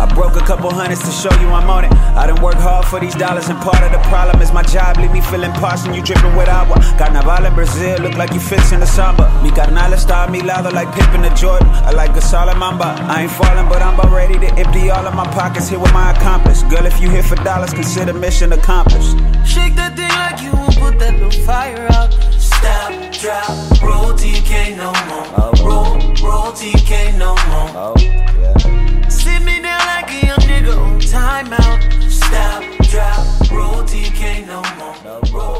I 0.00 0.06
broke 0.14 0.36
a 0.36 0.40
couple 0.40 0.72
hundreds 0.72 1.04
to 1.04 1.12
show 1.12 1.28
you 1.42 1.48
I'm 1.48 1.68
on 1.68 1.84
it. 1.84 1.92
I 2.16 2.26
done 2.26 2.40
worked 2.40 2.64
hard 2.64 2.86
for 2.86 2.98
these 2.98 3.14
dollars, 3.14 3.50
and 3.50 3.60
part 3.60 3.82
of 3.84 3.92
the 3.92 4.00
problem 4.08 4.40
is 4.40 4.50
my 4.50 4.62
job. 4.62 4.96
Leave 4.96 5.12
me 5.12 5.20
feeling 5.20 5.52
parched 5.52 5.84
and 5.84 5.94
you 5.94 6.02
dripping 6.02 6.34
with 6.36 6.48
agua. 6.48 6.80
Carnaval 6.96 7.44
in 7.44 7.54
Brazil, 7.54 7.98
look 8.00 8.16
like 8.16 8.32
you 8.32 8.40
fixing 8.40 8.80
the 8.80 8.86
samba. 8.86 9.28
Mi 9.42 9.50
carnal 9.50 9.92
está 9.92 10.00
star, 10.00 10.30
mi 10.30 10.40
lado 10.40 10.70
like 10.70 10.90
Pippen 10.94 11.20
the 11.20 11.28
Jordan. 11.36 11.68
I 11.84 11.90
like 11.90 12.12
Gasala 12.12 12.56
Mamba. 12.56 12.96
I 13.12 13.22
ain't 13.24 13.30
falling, 13.32 13.68
but 13.68 13.82
I'm 13.82 13.92
about 13.92 14.10
ready 14.10 14.38
to 14.38 14.48
empty 14.54 14.88
all 14.88 15.06
of 15.06 15.14
my 15.14 15.26
pockets. 15.32 15.68
Here 15.68 15.78
with 15.78 15.92
my 15.92 16.12
accomplice. 16.12 16.62
Girl, 16.64 16.86
if 16.86 16.98
you 16.98 17.10
here 17.10 17.22
for 17.22 17.36
dollars, 17.36 17.74
consider 17.74 18.14
mission 18.14 18.54
accomplished. 18.54 19.18
Shake 19.44 19.74
that 19.76 19.96
thing 19.96 20.08
like 20.08 20.40
you 20.40 20.52
will 20.52 20.72
put 20.80 20.98
that 20.98 21.12
little 21.20 21.44
fire 21.44 21.86
out. 21.92 22.10
Stop, 22.40 22.90
drop, 23.20 23.48
roll 23.82 24.16
TK 24.16 24.78
no 24.78 24.92
more. 25.08 25.28
Oh. 25.36 25.52
Roll, 25.60 25.94
roll 26.24 26.52
TK 26.52 27.18
no 27.18 27.36
more. 27.52 27.70
Oh, 27.76 27.94
yeah. 27.98 28.79
Time 30.70 31.52
out. 31.52 31.82
Stop, 32.08 32.62
drop, 32.90 33.50
roll 33.50 33.82
TK. 33.82 34.46
no 34.46 34.62
more. 34.78 34.94
No, 35.04 35.20
roll. 35.32 35.59